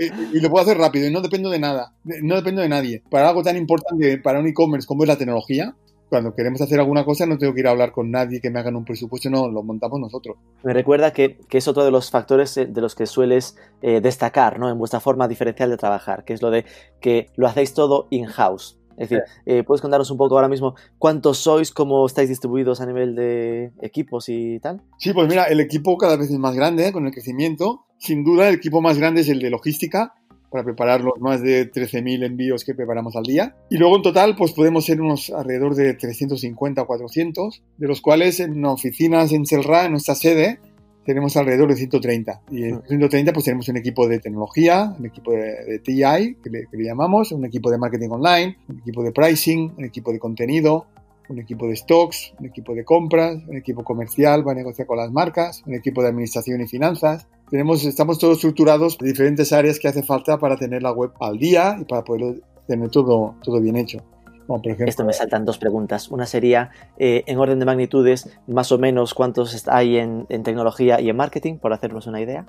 Eh, 0.00 0.10
y, 0.32 0.38
y 0.38 0.40
lo 0.40 0.50
puedo 0.50 0.64
hacer 0.64 0.78
rápido 0.78 1.06
y 1.08 1.12
no 1.12 1.20
dependo 1.20 1.50
de 1.50 1.58
nada, 1.58 1.92
no 2.22 2.36
dependo 2.36 2.62
de 2.62 2.68
nadie. 2.68 3.02
Para 3.10 3.28
algo 3.28 3.42
tan 3.42 3.56
importante 3.56 4.18
para 4.18 4.38
un 4.40 4.46
e-commerce 4.46 4.86
como 4.86 5.02
es 5.04 5.08
la 5.08 5.16
tecnología, 5.18 5.74
cuando 6.08 6.34
queremos 6.34 6.60
hacer 6.60 6.78
alguna 6.78 7.04
cosa 7.04 7.26
no 7.26 7.38
tengo 7.38 7.52
que 7.52 7.60
ir 7.60 7.66
a 7.66 7.70
hablar 7.70 7.92
con 7.92 8.10
nadie 8.10 8.40
que 8.40 8.50
me 8.50 8.60
hagan 8.60 8.76
un 8.76 8.84
presupuesto, 8.84 9.28
no, 9.30 9.48
lo 9.48 9.62
montamos 9.62 10.00
nosotros. 10.00 10.36
me 10.62 10.72
recuerda 10.72 11.12
que, 11.12 11.38
que 11.48 11.58
es 11.58 11.68
otro 11.68 11.84
de 11.84 11.90
los 11.90 12.10
factores 12.10 12.56
eh, 12.56 12.66
de 12.66 12.80
los 12.80 12.94
que 12.94 13.06
sueles 13.06 13.56
eh, 13.82 14.00
destacar, 14.00 14.58
¿no? 14.58 14.70
En 14.70 14.78
vuestra 14.78 15.00
forma 15.00 15.28
diferencial 15.28 15.70
de 15.70 15.76
trabajar, 15.76 16.24
que 16.24 16.32
es 16.32 16.42
lo 16.42 16.50
de 16.50 16.64
que 17.00 17.28
lo 17.36 17.46
hacéis 17.46 17.74
todo 17.74 18.06
in-house. 18.10 18.78
Es 18.96 19.10
decir, 19.10 19.24
eh, 19.44 19.62
¿puedes 19.62 19.82
contarnos 19.82 20.10
un 20.10 20.16
poco 20.16 20.36
ahora 20.36 20.48
mismo 20.48 20.74
cuántos 20.98 21.38
sois, 21.38 21.70
cómo 21.70 22.06
estáis 22.06 22.28
distribuidos 22.28 22.80
a 22.80 22.86
nivel 22.86 23.14
de 23.14 23.72
equipos 23.82 24.28
y 24.28 24.58
tal? 24.60 24.80
Sí, 24.98 25.12
pues 25.12 25.28
mira, 25.28 25.44
el 25.44 25.60
equipo 25.60 25.98
cada 25.98 26.16
vez 26.16 26.30
es 26.30 26.38
más 26.38 26.54
grande 26.54 26.88
¿eh? 26.88 26.92
con 26.92 27.06
el 27.06 27.12
crecimiento. 27.12 27.84
Sin 27.98 28.24
duda, 28.24 28.48
el 28.48 28.54
equipo 28.54 28.80
más 28.80 28.98
grande 28.98 29.20
es 29.20 29.28
el 29.28 29.40
de 29.40 29.50
logística, 29.50 30.14
para 30.50 30.64
preparar 30.64 31.00
los 31.00 31.18
más 31.20 31.42
de 31.42 31.70
13.000 31.70 32.24
envíos 32.24 32.64
que 32.64 32.74
preparamos 32.74 33.16
al 33.16 33.24
día. 33.24 33.56
Y 33.70 33.76
luego 33.76 33.96
en 33.96 34.02
total, 34.02 34.36
pues 34.36 34.52
podemos 34.52 34.84
ser 34.84 35.00
unos 35.00 35.30
alrededor 35.30 35.74
de 35.74 35.94
350 35.94 36.82
o 36.82 36.86
400, 36.86 37.62
de 37.76 37.86
los 37.86 38.00
cuales 38.00 38.40
en 38.40 38.64
oficinas 38.64 39.32
en 39.32 39.46
Selra, 39.46 39.84
en 39.84 39.92
nuestra 39.92 40.14
sede, 40.14 40.58
tenemos 41.04 41.36
alrededor 41.36 41.68
de 41.68 41.76
130. 41.76 42.42
Y 42.50 42.64
en 42.64 42.82
130 42.82 43.32
pues 43.32 43.44
tenemos 43.44 43.68
un 43.68 43.76
equipo 43.76 44.08
de 44.08 44.18
tecnología, 44.18 44.94
un 44.98 45.06
equipo 45.06 45.32
de, 45.32 45.64
de 45.64 45.78
TI, 45.78 46.36
que 46.42 46.50
le, 46.50 46.66
que 46.66 46.76
le 46.76 46.84
llamamos, 46.84 47.32
un 47.32 47.44
equipo 47.44 47.70
de 47.70 47.78
marketing 47.78 48.08
online, 48.10 48.58
un 48.68 48.80
equipo 48.80 49.02
de 49.02 49.12
pricing, 49.12 49.74
un 49.78 49.84
equipo 49.84 50.12
de 50.12 50.18
contenido, 50.18 50.86
un 51.28 51.38
equipo 51.38 51.66
de 51.68 51.76
stocks, 51.76 52.34
un 52.38 52.46
equipo 52.46 52.74
de 52.74 52.84
compras, 52.84 53.38
un 53.46 53.56
equipo 53.56 53.84
comercial 53.84 54.46
va 54.46 54.52
a 54.52 54.54
negociar 54.56 54.86
con 54.86 54.98
las 54.98 55.10
marcas, 55.10 55.62
un 55.66 55.74
equipo 55.74 56.02
de 56.02 56.08
administración 56.08 56.60
y 56.60 56.66
finanzas. 56.66 57.28
Tenemos, 57.50 57.84
estamos 57.84 58.18
todos 58.18 58.36
estructurados 58.36 58.96
en 59.00 59.06
diferentes 59.06 59.52
áreas 59.52 59.78
que 59.78 59.88
hace 59.88 60.02
falta 60.02 60.38
para 60.38 60.56
tener 60.56 60.82
la 60.82 60.92
web 60.92 61.12
al 61.20 61.38
día 61.38 61.76
y 61.80 61.84
para 61.84 62.02
poder 62.02 62.42
tener 62.66 62.90
todo, 62.90 63.36
todo 63.42 63.60
bien 63.60 63.76
hecho. 63.76 63.98
Como 64.46 64.62
por 64.62 64.72
ejemplo, 64.72 64.88
Esto 64.88 65.04
me 65.04 65.12
saltan 65.12 65.44
dos 65.44 65.58
preguntas. 65.58 66.08
Una 66.08 66.26
sería, 66.26 66.70
eh, 66.98 67.24
en 67.26 67.38
orden 67.38 67.58
de 67.58 67.64
magnitudes, 67.64 68.28
más 68.46 68.70
o 68.72 68.78
menos 68.78 69.14
cuántos 69.14 69.66
hay 69.68 69.98
en, 69.98 70.26
en 70.28 70.42
tecnología 70.42 71.00
y 71.00 71.08
en 71.08 71.16
marketing, 71.16 71.58
por 71.58 71.72
hacernos 71.72 72.06
una 72.06 72.20
idea. 72.20 72.46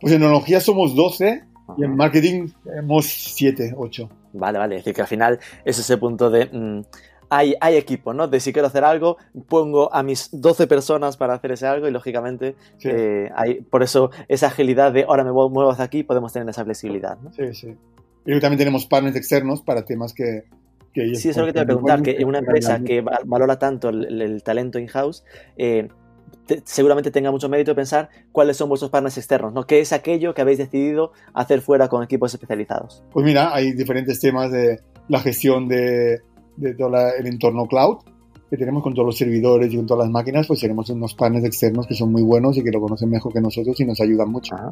Pues 0.00 0.12
en 0.12 0.20
tecnología 0.20 0.60
somos 0.60 0.94
12 0.94 1.44
y 1.76 1.84
en 1.84 1.96
marketing 1.96 2.48
tenemos 2.64 3.06
7, 3.06 3.74
8. 3.76 4.08
Vale, 4.34 4.58
vale. 4.58 4.76
Es 4.76 4.84
decir, 4.84 4.94
que 4.94 5.02
al 5.02 5.08
final 5.08 5.38
es 5.64 5.78
ese 5.78 5.96
punto 5.98 6.30
de... 6.30 6.46
mm, 6.46 6.82
hay, 7.30 7.54
hay 7.60 7.76
equipo, 7.76 8.14
¿no? 8.14 8.26
De 8.28 8.40
si 8.40 8.52
quiero 8.52 8.68
hacer 8.68 8.84
algo, 8.84 9.16
pongo 9.48 9.92
a 9.94 10.02
mis 10.02 10.28
12 10.32 10.66
personas 10.66 11.16
para 11.16 11.34
hacer 11.34 11.52
ese 11.52 11.66
algo 11.66 11.86
y 11.88 11.90
lógicamente 11.90 12.54
Sí, 12.78 12.88
eh, 12.90 13.30
hay, 13.34 13.60
por 13.60 13.82
eso 13.82 14.10
esa 14.28 14.46
agilidad 14.46 14.92
de 14.92 15.04
ahora 15.04 15.24
me 15.24 15.32
muevo 15.32 15.70
hacia 15.70 15.84
aquí, 15.84 16.02
podemos 16.02 16.32
tener 16.32 16.48
esa 16.48 16.64
flexibilidad, 16.64 17.18
¿no? 17.20 17.32
sí, 17.32 17.52
sí. 17.54 17.66
Y 18.24 18.30
luego 18.30 18.40
también 18.40 18.58
tenemos 18.58 18.86
partners 18.86 19.16
externos 19.16 19.62
para 19.62 19.84
temas 19.84 20.12
que... 20.12 20.44
que 20.92 21.14
Sí, 21.14 21.28
eso 21.30 21.30
es 21.30 21.36
lo 21.38 21.46
que 21.46 21.52
te 21.52 21.58
voy 21.60 21.62
a 21.62 21.66
preguntar, 21.66 22.02
que 22.02 22.24
una 22.24 22.38
empresa 22.40 22.80
que 22.84 23.00
va- 23.00 23.20
valora 23.24 23.58
tanto 23.58 23.88
el, 23.88 24.04
el- 24.06 24.22
el 24.22 24.42
talento 24.42 24.78
in-house, 24.78 25.24
eh, 25.56 25.88
te- 26.46 26.60
seguramente 26.64 27.10
tenga 27.10 27.30
mucho 27.30 27.48
mérito 27.48 27.74
pensar 27.74 28.10
cuáles 28.32 28.56
son 28.58 28.68
vuestros 28.68 28.90
partners 28.90 29.16
externos, 29.16 29.52
¿no? 29.54 29.64
¿Qué 29.66 29.80
es 29.80 29.92
aquello 29.94 30.34
que 30.34 30.42
habéis 30.42 30.58
decidido 30.58 31.12
hacer 31.32 31.60
fuera 31.62 31.88
con 31.88 32.02
equipos 32.02 32.34
especializados? 32.34 33.02
Pues 33.12 33.24
mira, 33.24 33.54
hay 33.54 33.72
diferentes 33.72 34.20
temas 34.20 34.50
de 34.52 34.80
la 35.08 35.20
gestión 35.20 35.66
de, 35.68 36.20
de 36.58 36.74
todo 36.74 36.90
la- 36.90 37.10
el 37.10 37.26
entorno 37.26 37.66
cloud 37.66 37.98
que 38.50 38.56
tenemos 38.56 38.82
con 38.82 38.94
todos 38.94 39.04
los 39.06 39.16
servidores 39.18 39.72
y 39.72 39.76
con 39.76 39.84
todas 39.86 40.06
las 40.06 40.10
máquinas, 40.12 40.46
pues 40.46 40.60
tenemos 40.60 40.88
unos 40.90 41.14
partners 41.14 41.44
externos 41.44 41.86
que 41.86 41.94
son 41.94 42.10
muy 42.10 42.22
buenos 42.22 42.56
y 42.56 42.62
que 42.64 42.70
lo 42.70 42.80
conocen 42.80 43.10
mejor 43.10 43.32
que 43.32 43.40
nosotros 43.42 43.78
y 43.80 43.84
nos 43.84 44.00
ayudan 44.00 44.30
mucho. 44.30 44.54
Ajá. 44.54 44.70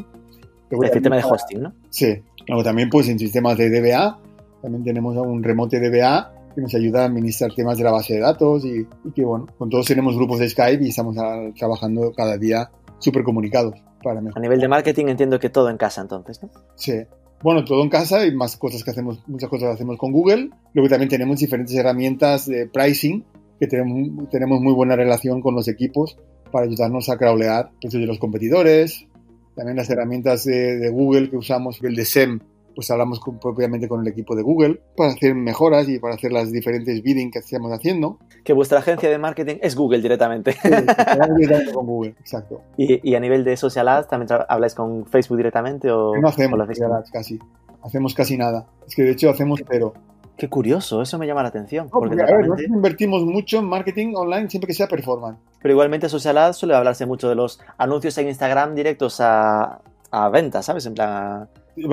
Luego 0.71 0.85
Es 0.85 0.91
decir, 0.91 1.03
tema 1.03 1.17
de 1.17 1.25
hosting, 1.25 1.63
¿no? 1.63 1.73
Sí. 1.91 2.23
Luego 2.49 2.65
también 2.65 2.89
pues 2.91 3.09
en 3.09 3.19
sistemas 3.19 3.57
de 3.59 3.69
DBA, 3.71 4.19
también 4.63 4.83
tenemos 4.83 5.17
un 5.17 5.43
remote 5.43 5.79
DBA 5.79 6.33
que 6.55 6.63
nos 6.63 6.75
ayuda 6.75 7.03
a 7.03 7.05
administrar 7.05 7.53
temas 7.55 7.77
de 7.77 7.85
la 7.85 7.91
base 7.93 8.15
de 8.15 8.21
datos 8.21 8.65
y, 8.65 8.87
y 9.05 9.11
que 9.15 9.25
bueno, 9.25 9.47
con 9.59 9.69
todos 9.69 9.85
tenemos 9.85 10.17
grupos 10.17 10.39
de 10.39 10.49
Skype 10.49 10.83
y 10.83 10.89
estamos 10.89 11.15
ah, 11.19 11.51
trabajando 11.59 12.13
cada 12.17 12.39
día 12.39 12.71
súper 12.99 13.25
comunicados 13.25 13.75
para 14.03 14.21
A 14.21 14.23
mejorar. 14.23 14.41
nivel 14.43 14.61
de 14.61 14.69
marketing 14.69 15.07
entiendo 15.09 15.39
que 15.39 15.51
todo 15.51 15.69
en 15.69 15.77
casa 15.77 16.01
entonces, 16.01 16.43
¿no? 16.43 16.49
Sí. 16.77 16.95
Bueno, 17.43 17.65
todo 17.65 17.83
en 17.83 17.89
casa 17.89 18.27
y 18.27 18.35
más 18.35 18.57
cosas 18.57 18.83
que 18.83 18.91
hacemos, 18.91 19.23
muchas 19.27 19.49
cosas 19.49 19.75
hacemos 19.75 19.99
con 19.99 20.13
Google. 20.13 20.51
Luego 20.73 20.89
también 20.89 21.09
tenemos 21.09 21.39
diferentes 21.39 21.75
herramientas 21.75 22.47
de 22.47 22.67
pricing 22.67 23.25
que 23.61 23.67
tenemos, 23.67 24.29
tenemos 24.31 24.61
muy 24.61 24.73
buena 24.73 24.97
relación 24.97 25.41
con 25.41 25.55
los 25.55 25.69
equipos 25.69 26.19
para 26.51 26.67
ayudarnos 26.67 27.09
a 27.09 27.19
crawlear 27.19 27.71
precios 27.81 28.01
de 28.01 28.07
los 28.07 28.19
competidores. 28.19 29.07
También 29.55 29.77
las 29.77 29.89
herramientas 29.89 30.45
de, 30.45 30.77
de 30.79 30.91
Google 30.91 31.31
que 31.31 31.37
usamos, 31.37 31.83
el 31.83 31.95
de 31.95 32.05
SEM, 32.05 32.41
pues 32.77 32.89
hablamos 32.93 33.19
con- 33.19 33.41
propiamente 33.41 33.89
con 33.89 34.03
el 34.03 34.07
equipo 34.07 34.37
de 34.37 34.43
Google 34.43 34.81
para 34.97 35.11
hacer 35.11 35.35
mejoras 35.35 35.89
y 35.89 35.99
para 35.99 36.15
hacer 36.15 36.31
las 36.31 36.53
diferentes 36.53 37.03
bidding 37.03 37.33
que 37.33 37.41
estamos 37.41 37.73
haciendo. 37.73 38.19
Que 38.45 38.53
vuestra 38.53 38.79
agencia 38.79 39.11
de 39.11 39.19
marketing 39.19 39.57
es 39.63 39.75
Google 39.75 40.01
directamente. 40.03 40.53
Sí, 40.53 40.69
directamente 40.69 41.73
con 41.73 41.87
Google, 41.87 42.11
exacto. 42.21 42.61
y, 42.77 43.11
y 43.11 43.15
a 43.17 43.21
nivel 43.21 43.43
de 43.43 43.57
social 43.57 43.89
ads, 43.89 44.07
¿también 44.09 44.29
habláis 44.49 44.75
con 44.75 45.07
Facebook 45.07 45.39
directamente 45.39 45.91
o, 45.91 46.15
No 46.17 46.29
o 46.29 46.31
hacemos 46.31 46.57
lo 46.57 46.63
hacéis 46.65 46.79
con- 46.81 46.93
ads 46.93 47.11
casi. 47.11 47.39
Hacemos 47.83 48.15
casi 48.15 48.37
nada. 48.37 48.67
Es 48.87 48.95
que 48.95 49.03
de 49.03 49.11
hecho 49.13 49.31
hacemos 49.31 49.61
cero. 49.69 49.95
Qué 50.37 50.49
curioso, 50.51 51.01
eso 51.01 51.19
me 51.19 51.27
llama 51.27 51.43
la 51.43 51.49
atención. 51.49 51.87
No, 51.87 51.91
porque 51.99 52.15
porque, 52.17 52.31
a 52.31 52.37
ver, 52.37 52.47
nosotros 52.49 52.69
invertimos 52.69 53.23
mucho 53.25 53.59
en 53.59 53.65
marketing 53.65 54.13
online 54.17 54.51
siempre 54.51 54.67
que 54.67 54.75
sea 54.75 54.87
performance. 54.87 55.39
Pero 55.63 55.73
igualmente 55.73 56.11
social 56.11 56.37
ads 56.37 56.57
suele 56.59 56.75
hablarse 56.75 57.07
mucho 57.07 57.29
de 57.31 57.37
los 57.37 57.59
anuncios 57.79 58.19
en 58.19 58.29
Instagram 58.29 58.75
directos 58.75 59.19
a, 59.21 59.81
a 60.11 60.29
ventas, 60.29 60.67
¿sabes? 60.67 60.85
En 60.85 60.93
plan, 60.93 61.09
a- 61.11 61.49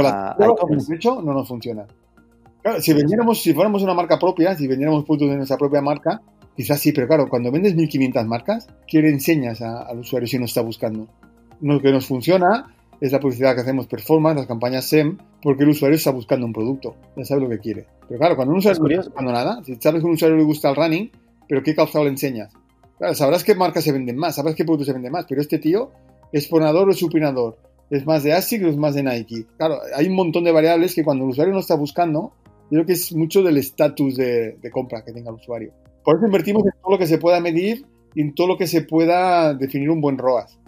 a- 0.09 0.31
a 0.31 0.95
hecho 0.95 1.21
no 1.21 1.33
nos 1.33 1.47
funciona. 1.47 1.85
Claro, 2.61 2.81
si 2.81 2.93
vendiéramos, 2.93 3.41
si 3.41 3.53
fuéramos 3.53 3.81
una 3.83 3.93
marca 3.93 4.17
propia, 4.17 4.55
si 4.55 4.67
vendiéramos 4.67 5.03
puntos 5.03 5.29
de 5.29 5.35
nuestra 5.35 5.57
propia 5.57 5.81
marca, 5.81 6.21
quizás 6.55 6.79
sí, 6.79 6.91
pero 6.93 7.07
claro, 7.07 7.27
cuando 7.27 7.51
vendes 7.51 7.75
1500 7.75 8.25
marcas, 8.25 8.67
¿qué 8.87 9.01
le 9.01 9.09
enseñas 9.09 9.61
a- 9.61 9.81
al 9.81 9.99
usuario 9.99 10.27
si 10.27 10.39
no 10.39 10.45
está 10.45 10.61
buscando? 10.61 11.07
Lo 11.61 11.81
que 11.81 11.91
nos 11.91 12.05
funciona 12.05 12.73
es 13.01 13.11
la 13.11 13.19
publicidad 13.19 13.53
que 13.55 13.61
hacemos 13.61 13.87
performance, 13.87 14.37
las 14.37 14.47
campañas 14.47 14.85
SEM, 14.85 15.17
porque 15.41 15.63
el 15.63 15.69
usuario 15.69 15.97
está 15.97 16.11
buscando 16.11 16.45
un 16.45 16.53
producto, 16.53 16.95
ya 17.17 17.25
sabe 17.25 17.41
lo 17.41 17.49
que 17.49 17.59
quiere. 17.59 17.85
Pero 18.07 18.17
claro, 18.19 18.35
cuando 18.37 18.53
un 18.53 18.59
usuario 18.59 18.81
no 18.81 18.87
está 18.89 19.03
buscando 19.09 19.31
nada, 19.33 19.61
si 19.65 19.75
sabes 19.75 19.99
que 20.01 20.05
a 20.05 20.07
un 20.07 20.13
usuario 20.13 20.37
le 20.37 20.43
gusta 20.43 20.69
el 20.69 20.75
running, 20.77 21.11
pero 21.49 21.61
¿qué 21.63 21.75
calzado 21.75 22.05
le 22.05 22.11
enseñas? 22.11 22.53
Claro, 22.97 23.13
sabrás 23.15 23.43
qué 23.43 23.55
marcas 23.55 23.83
se 23.83 23.91
venden 23.91 24.15
más, 24.15 24.35
sabrás 24.35 24.55
qué 24.55 24.63
productos 24.63 24.87
se 24.87 24.93
venden 24.93 25.11
más, 25.11 25.25
pero 25.27 25.41
este 25.41 25.59
tío 25.59 25.91
es 26.31 26.47
ponador 26.47 26.87
o 26.87 26.91
es 26.91 26.97
supinador, 26.99 27.57
es 27.97 28.05
más 28.05 28.23
de 28.23 28.33
ASIC 28.33 28.63
o 28.65 28.67
es 28.67 28.77
más 28.77 28.95
de 28.95 29.03
Nike. 29.03 29.45
Claro, 29.57 29.77
hay 29.95 30.07
un 30.07 30.15
montón 30.15 30.43
de 30.43 30.51
variables 30.51 30.95
que 30.95 31.03
cuando 31.03 31.23
el 31.25 31.31
usuario 31.31 31.53
no 31.53 31.59
está 31.59 31.75
buscando, 31.75 32.33
yo 32.69 32.77
creo 32.77 32.85
que 32.85 32.93
es 32.93 33.13
mucho 33.15 33.43
del 33.43 33.57
estatus 33.57 34.15
de, 34.15 34.57
de 34.61 34.71
compra 34.71 35.03
que 35.03 35.11
tenga 35.11 35.29
el 35.29 35.35
usuario. 35.35 35.71
Por 36.03 36.17
eso 36.17 36.25
invertimos 36.25 36.63
en 36.65 36.71
todo 36.81 36.91
lo 36.91 36.97
que 36.97 37.07
se 37.07 37.17
pueda 37.17 37.39
medir 37.39 37.85
y 38.15 38.21
en 38.21 38.33
todo 38.35 38.47
lo 38.47 38.57
que 38.57 38.67
se 38.67 38.81
pueda 38.81 39.53
definir 39.53 39.89
un 39.89 40.01
buen 40.01 40.17
ROAS. 40.17 40.59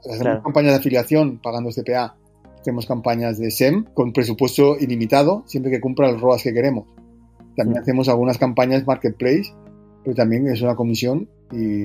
Hacemos 0.00 0.18
Claro. 0.20 0.42
campañas 0.42 0.72
de 0.72 0.78
afiliación 0.78 1.38
pagando 1.42 1.70
CPA. 1.70 2.16
Hacemos 2.60 2.86
campañas 2.86 3.38
de 3.38 3.50
SEM 3.50 3.84
con 3.94 4.12
presupuesto 4.12 4.76
ilimitado, 4.78 5.42
siempre 5.46 5.70
que 5.72 5.80
cumpla 5.80 6.08
el 6.10 6.20
ROAS 6.20 6.42
que 6.42 6.52
queremos. 6.52 6.86
También 7.56 7.78
Mm. 7.78 7.82
hacemos 7.82 8.08
algunas 8.08 8.38
campañas 8.38 8.86
Marketplace, 8.86 9.52
pero 10.04 10.14
también 10.14 10.46
es 10.46 10.60
una 10.62 10.76
comisión 10.76 11.28
y, 11.52 11.84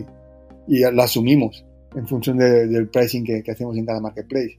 y 0.67 0.79
la 0.91 1.03
asumimos 1.03 1.65
en 1.95 2.07
función 2.07 2.37
de- 2.37 2.67
del 2.67 2.87
pricing 2.89 3.23
que, 3.23 3.41
que 3.43 3.51
hacemos 3.51 3.75
en 3.77 3.85
cada 3.85 3.99
Marketplace. 3.99 4.57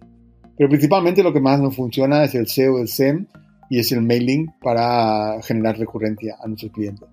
Pero 0.57 0.69
principalmente 0.71 1.23
lo 1.23 1.33
que 1.33 1.41
más 1.41 1.61
nos 1.61 1.77
funciona 1.77 2.25
es 2.25 2.35
el 2.35 2.47
SEO, 2.47 2.79
el 2.81 2.89
SEM 2.89 3.27
y 3.69 3.79
es 3.81 3.93
el 3.93 4.01
mailing 4.03 4.53
para 4.63 5.41
generar 5.43 5.79
recurrencia 5.79 6.37
a 6.43 6.47
nuestros 6.47 6.73
clientes. 6.73 7.09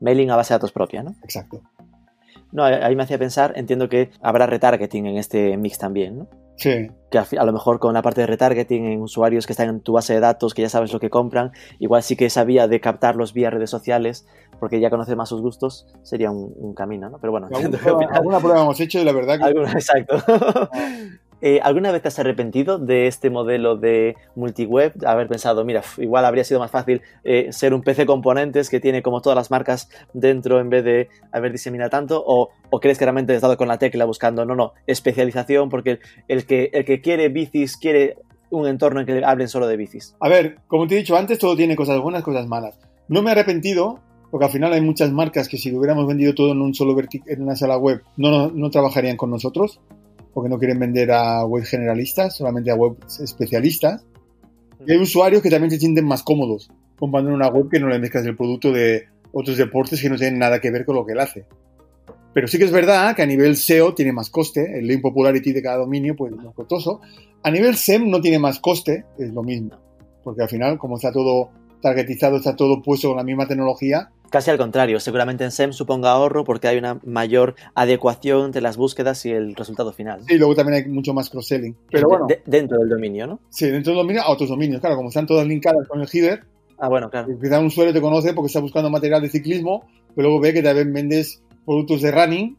Mailing 0.00 0.30
a 0.30 0.36
base 0.36 0.54
de 0.54 0.56
datos 0.58 0.70
propia, 0.72 1.02
¿no? 1.02 1.14
Exacto. 1.24 1.60
No, 2.52 2.64
ahí 2.64 2.94
me 2.96 3.02
hacía 3.02 3.18
pensar, 3.18 3.52
entiendo 3.56 3.88
que 3.88 4.10
habrá 4.22 4.46
retargeting 4.46 5.06
en 5.06 5.16
este 5.18 5.56
mix 5.56 5.76
también, 5.78 6.18
¿no? 6.20 6.28
Sí, 6.58 6.90
Que 7.10 7.18
a, 7.18 7.44
lo 7.44 7.52
mejor 7.52 7.78
con 7.78 7.94
la 7.94 8.02
parte 8.02 8.20
de 8.20 8.26
retargeting 8.26 8.84
en 8.84 9.00
usuarios 9.00 9.46
que 9.46 9.52
están 9.52 9.68
en 9.68 9.80
tu 9.80 9.92
base 9.92 10.12
de 10.14 10.20
datos, 10.20 10.52
que 10.54 10.62
ya 10.62 10.68
sabes 10.68 10.92
lo 10.92 10.98
que 11.00 11.08
compran, 11.08 11.52
igual 11.78 12.02
sí 12.02 12.16
que 12.16 12.26
esa 12.26 12.42
vía 12.44 12.66
de 12.68 12.80
captarlos 12.80 13.32
vía 13.32 13.48
redes 13.50 13.70
sociales, 13.70 14.26
porque 14.58 14.80
ya 14.80 14.90
conoces 14.90 15.14
más 15.16 15.28
sus 15.28 15.40
gustos, 15.40 15.86
sería 16.02 16.30
un, 16.32 16.52
un 16.56 16.74
camino, 16.74 17.08
¿no? 17.10 17.18
Pero 17.18 17.30
bueno, 17.30 17.46
alguna 17.52 17.78
prueba, 17.78 17.98
final- 18.00 18.14
alguna 18.16 18.38
prueba 18.40 18.60
hemos 18.62 18.80
hecho 18.80 18.98
y 19.00 19.04
la 19.04 19.12
verdad 19.12 19.38
que 19.38 19.44
Alguna- 19.44 19.72
exacto. 19.72 20.16
Eh, 21.40 21.60
¿Alguna 21.62 21.92
vez 21.92 22.02
te 22.02 22.08
has 22.08 22.18
arrepentido 22.18 22.78
de 22.78 23.06
este 23.06 23.30
modelo 23.30 23.76
de 23.76 24.16
multiweb? 24.34 24.92
Haber 25.06 25.28
pensado, 25.28 25.64
mira, 25.64 25.82
igual 25.98 26.24
habría 26.24 26.42
sido 26.44 26.58
más 26.58 26.70
fácil 26.70 27.02
eh, 27.22 27.48
ser 27.52 27.74
un 27.74 27.82
PC 27.82 28.06
componentes 28.06 28.68
que 28.68 28.80
tiene 28.80 29.02
como 29.02 29.20
todas 29.20 29.36
las 29.36 29.50
marcas 29.50 29.88
dentro 30.12 30.60
en 30.60 30.68
vez 30.68 30.84
de 30.84 31.08
haber 31.30 31.52
diseminado 31.52 31.90
tanto? 31.90 32.22
¿O, 32.26 32.50
o 32.70 32.80
crees 32.80 32.98
que 32.98 33.04
realmente 33.04 33.34
has 33.34 33.42
dado 33.42 33.56
con 33.56 33.68
la 33.68 33.78
tecla 33.78 34.04
buscando, 34.04 34.44
no, 34.44 34.56
no, 34.56 34.72
especialización? 34.86 35.68
Porque 35.68 35.90
el, 35.90 36.00
el 36.26 36.46
que, 36.46 36.70
el 36.72 36.84
que 36.84 37.00
quiere 37.00 37.28
bicis 37.28 37.76
quiere 37.76 38.16
un 38.50 38.66
entorno 38.66 39.00
en 39.00 39.06
que 39.06 39.24
hablen 39.24 39.48
solo 39.48 39.66
de 39.66 39.76
bicis. 39.76 40.16
A 40.20 40.28
ver, 40.28 40.58
como 40.66 40.86
te 40.86 40.94
he 40.94 40.98
dicho 40.98 41.16
antes, 41.16 41.38
todo 41.38 41.56
tiene 41.56 41.76
cosas 41.76 42.00
buenas, 42.00 42.22
cosas 42.22 42.46
malas. 42.46 42.78
No 43.08 43.22
me 43.22 43.30
he 43.30 43.32
arrepentido, 43.32 44.00
porque 44.30 44.46
al 44.46 44.52
final 44.52 44.72
hay 44.72 44.80
muchas 44.80 45.12
marcas 45.12 45.48
que 45.48 45.56
si 45.56 45.70
lo 45.70 45.78
hubiéramos 45.78 46.06
vendido 46.06 46.34
todo 46.34 46.52
en 46.52 46.60
un 46.60 46.74
solo 46.74 46.96
en 46.98 47.42
una 47.42 47.56
sala 47.56 47.78
web, 47.78 48.02
no, 48.16 48.30
no, 48.30 48.50
no 48.50 48.70
trabajarían 48.70 49.16
con 49.16 49.30
nosotros, 49.30 49.80
porque 50.38 50.50
no 50.50 50.58
quieren 50.60 50.78
vender 50.78 51.10
a 51.10 51.44
web 51.44 51.64
generalistas, 51.64 52.36
solamente 52.36 52.70
a 52.70 52.76
web 52.76 52.96
especialistas. 53.20 54.06
Y 54.86 54.92
hay 54.92 54.98
usuarios 54.98 55.42
que 55.42 55.50
también 55.50 55.72
se 55.72 55.80
sienten 55.80 56.06
más 56.06 56.22
cómodos 56.22 56.70
comprando 56.96 57.30
en 57.30 57.34
una 57.34 57.48
web 57.48 57.68
que 57.68 57.80
no 57.80 57.88
le 57.88 57.98
mezclas 57.98 58.24
el 58.24 58.36
producto 58.36 58.70
de 58.70 59.08
otros 59.32 59.56
deportes 59.56 60.00
que 60.00 60.08
no 60.08 60.14
tienen 60.14 60.38
nada 60.38 60.60
que 60.60 60.70
ver 60.70 60.84
con 60.84 60.94
lo 60.94 61.04
que 61.04 61.14
él 61.14 61.18
hace. 61.18 61.44
Pero 62.32 62.46
sí 62.46 62.56
que 62.56 62.66
es 62.66 62.70
verdad 62.70 63.16
que 63.16 63.22
a 63.22 63.26
nivel 63.26 63.56
SEO 63.56 63.94
tiene 63.94 64.12
más 64.12 64.30
coste, 64.30 64.78
el 64.78 64.86
link 64.86 65.02
popularity 65.02 65.52
de 65.52 65.60
cada 65.60 65.78
dominio 65.78 66.14
pues 66.14 66.32
es 66.32 66.38
más 66.38 66.54
costoso. 66.54 67.00
A 67.42 67.50
nivel 67.50 67.74
SEM 67.74 68.08
no 68.08 68.20
tiene 68.20 68.38
más 68.38 68.60
coste, 68.60 69.06
es 69.18 69.32
lo 69.32 69.42
mismo. 69.42 69.72
Porque 70.22 70.42
al 70.42 70.48
final, 70.48 70.78
como 70.78 70.98
está 70.98 71.10
todo 71.10 71.50
targetizado, 71.80 72.36
está 72.36 72.56
todo 72.56 72.82
puesto 72.82 73.08
con 73.08 73.16
la 73.16 73.24
misma 73.24 73.46
tecnología, 73.46 74.10
Casi 74.30 74.50
al 74.50 74.58
contrario, 74.58 75.00
seguramente 75.00 75.42
en 75.44 75.50
SEM 75.50 75.72
suponga 75.72 76.10
ahorro 76.10 76.44
porque 76.44 76.68
hay 76.68 76.76
una 76.76 77.00
mayor 77.02 77.54
adecuación 77.74 78.44
entre 78.44 78.60
las 78.60 78.76
búsquedas 78.76 79.24
y 79.24 79.30
el 79.30 79.54
resultado 79.54 79.90
final. 79.94 80.20
y 80.28 80.34
luego 80.36 80.54
también 80.54 80.84
hay 80.84 80.90
mucho 80.90 81.14
más 81.14 81.30
cross-selling. 81.30 81.74
Pero 81.90 82.08
bueno, 82.10 82.26
De- 82.26 82.42
dentro 82.44 82.78
del 82.78 82.90
dominio, 82.90 83.26
¿no? 83.26 83.40
sí, 83.48 83.70
dentro 83.70 83.92
del 83.94 84.02
dominio 84.02 84.20
a 84.22 84.30
otros 84.30 84.50
dominios. 84.50 84.82
Claro, 84.82 84.96
como 84.96 85.08
están 85.08 85.26
todas 85.26 85.46
linkadas 85.46 85.88
con 85.88 86.02
el 86.02 86.08
header, 86.12 86.44
Ah, 86.78 86.88
bueno, 86.90 87.08
claro. 87.08 87.28
quizá 87.40 87.58
un 87.58 87.66
usuario 87.66 87.94
te 87.94 88.02
conoce 88.02 88.34
porque 88.34 88.48
está 88.48 88.60
buscando 88.60 88.90
material 88.90 89.22
de 89.22 89.30
ciclismo, 89.30 89.84
pero 90.14 90.28
luego 90.28 90.40
ve 90.42 90.52
que 90.52 90.62
también 90.62 90.92
vendes 90.92 91.42
productos 91.64 92.02
de 92.02 92.10
running 92.12 92.56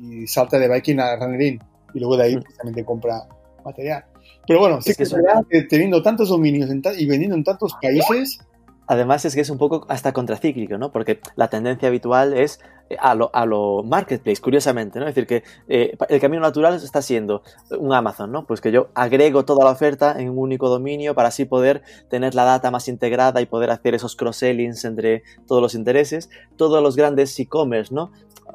y, 0.00 0.22
y 0.22 0.26
salta 0.26 0.58
de 0.58 0.68
biking 0.68 0.98
a 0.98 1.14
running. 1.14 1.60
Y 1.94 2.00
luego 2.00 2.16
de 2.16 2.24
ahí 2.24 2.36
Mm. 2.36 2.84
compra 2.84 3.22
material. 3.64 4.04
Pero 4.46 4.60
bueno, 4.60 4.80
sí 4.80 4.90
Es 4.90 4.96
que 4.96 4.98
que 4.98 5.02
es 5.04 5.08
eso- 5.12 5.16
verdad 5.22 5.44
que 5.48 5.62
teniendo 5.62 6.02
tantos 6.02 6.28
dominios 6.28 6.70
ta- 6.82 6.94
y 6.94 7.06
vendiendo 7.06 7.36
en 7.36 7.44
tantos 7.44 7.74
países, 7.80 8.40
Además 8.90 9.22
es 9.26 9.34
que 9.34 9.42
es 9.42 9.50
un 9.50 9.58
poco 9.58 9.84
hasta 9.90 10.14
contracíclico, 10.14 10.78
¿no? 10.78 10.90
Porque 10.90 11.20
la 11.36 11.48
tendencia 11.50 11.88
habitual 11.88 12.32
es 12.32 12.58
eh, 12.88 12.96
a 12.98 13.14
lo, 13.14 13.28
a 13.34 13.44
lo 13.44 13.82
marketplace, 13.82 14.40
curiosamente, 14.40 14.98
¿no? 14.98 15.06
Es 15.06 15.14
decir, 15.14 15.26
que 15.26 15.42
eh, 15.68 15.94
el 16.08 16.18
camino 16.20 16.40
natural 16.40 16.72
está 16.72 17.02
siendo 17.02 17.42
un 17.78 17.92
Amazon, 17.92 18.32
¿no? 18.32 18.46
Pues 18.46 18.62
que 18.62 18.72
yo 18.72 18.88
agrego 18.94 19.44
toda 19.44 19.62
la 19.66 19.72
oferta 19.72 20.18
en 20.18 20.30
un 20.30 20.38
único 20.38 20.70
dominio 20.70 21.14
para 21.14 21.28
así 21.28 21.44
poder 21.44 21.82
tener 22.08 22.34
la 22.34 22.44
data 22.44 22.70
más 22.70 22.88
integrada 22.88 23.42
y 23.42 23.46
poder 23.46 23.68
hacer 23.68 23.94
esos 23.94 24.16
cross-sellings 24.16 24.82
entre 24.86 25.22
todos 25.46 25.60
los 25.60 25.74
intereses. 25.74 26.30
Todos 26.56 26.82
los 26.82 26.96
grandes 26.96 27.38
e-commerce, 27.38 27.94
¿no? 27.94 28.10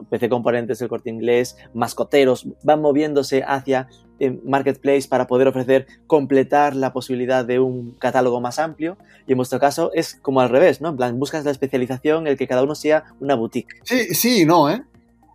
PC 0.10 0.30
Componentes, 0.30 0.82
el 0.82 0.90
Corte 0.90 1.10
Inglés, 1.10 1.58
mascoteros, 1.74 2.48
van 2.64 2.82
moviéndose 2.82 3.44
hacia 3.46 3.88
eh, 4.20 4.40
Marketplace 4.46 5.08
para 5.08 5.28
poder 5.28 5.48
ofrecer, 5.48 5.88
completar 6.08 6.76
la 6.76 6.94
posibilidad 6.94 7.44
de 7.46 7.60
un 7.60 7.92
catálogo 8.00 8.40
más 8.42 8.60
amplio. 8.60 8.98
Y 9.28 9.32
en 9.32 9.38
vuestro 9.38 9.60
caso 9.60 9.92
es 9.94 10.16
como 10.16 10.42
al 10.42 10.50
revés, 10.50 10.82
¿no? 10.82 10.90
En 10.90 10.98
plan, 10.98 11.20
buscas 11.20 11.46
la 11.46 11.52
especialización, 11.52 12.28
el 12.28 12.38
que 12.38 12.48
cada 12.48 12.64
uno 12.64 12.76
sea 12.76 13.04
una 13.20 13.36
boutique. 13.36 13.76
Sí, 13.84 14.14
sí 14.14 14.42
y 14.42 14.46
no, 14.46 14.70
¿eh? 14.70 14.84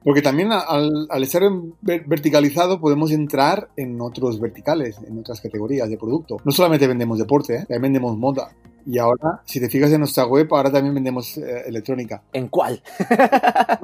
Porque 0.04 0.22
también 0.22 0.52
al, 0.52 1.06
al 1.10 1.22
estar 1.22 1.42
verticalizado 1.82 2.80
podemos 2.80 3.10
entrar 3.10 3.68
en 3.76 4.00
otros 4.00 4.40
verticales, 4.40 4.96
en 5.06 5.18
otras 5.18 5.40
categorías 5.40 5.90
de 5.90 5.98
producto. 5.98 6.38
No 6.44 6.52
solamente 6.52 6.86
vendemos 6.86 7.18
deporte, 7.18 7.56
¿eh? 7.56 7.60
también 7.60 7.82
vendemos 7.82 8.16
moda. 8.16 8.50
Y 8.86 8.96
ahora, 8.98 9.42
si 9.44 9.60
te 9.60 9.68
fijas 9.68 9.92
en 9.92 9.98
nuestra 10.00 10.24
web, 10.24 10.48
ahora 10.50 10.72
también 10.72 10.94
vendemos 10.94 11.36
eh, 11.36 11.64
electrónica. 11.66 12.22
¿En 12.32 12.48
cuál? 12.48 12.80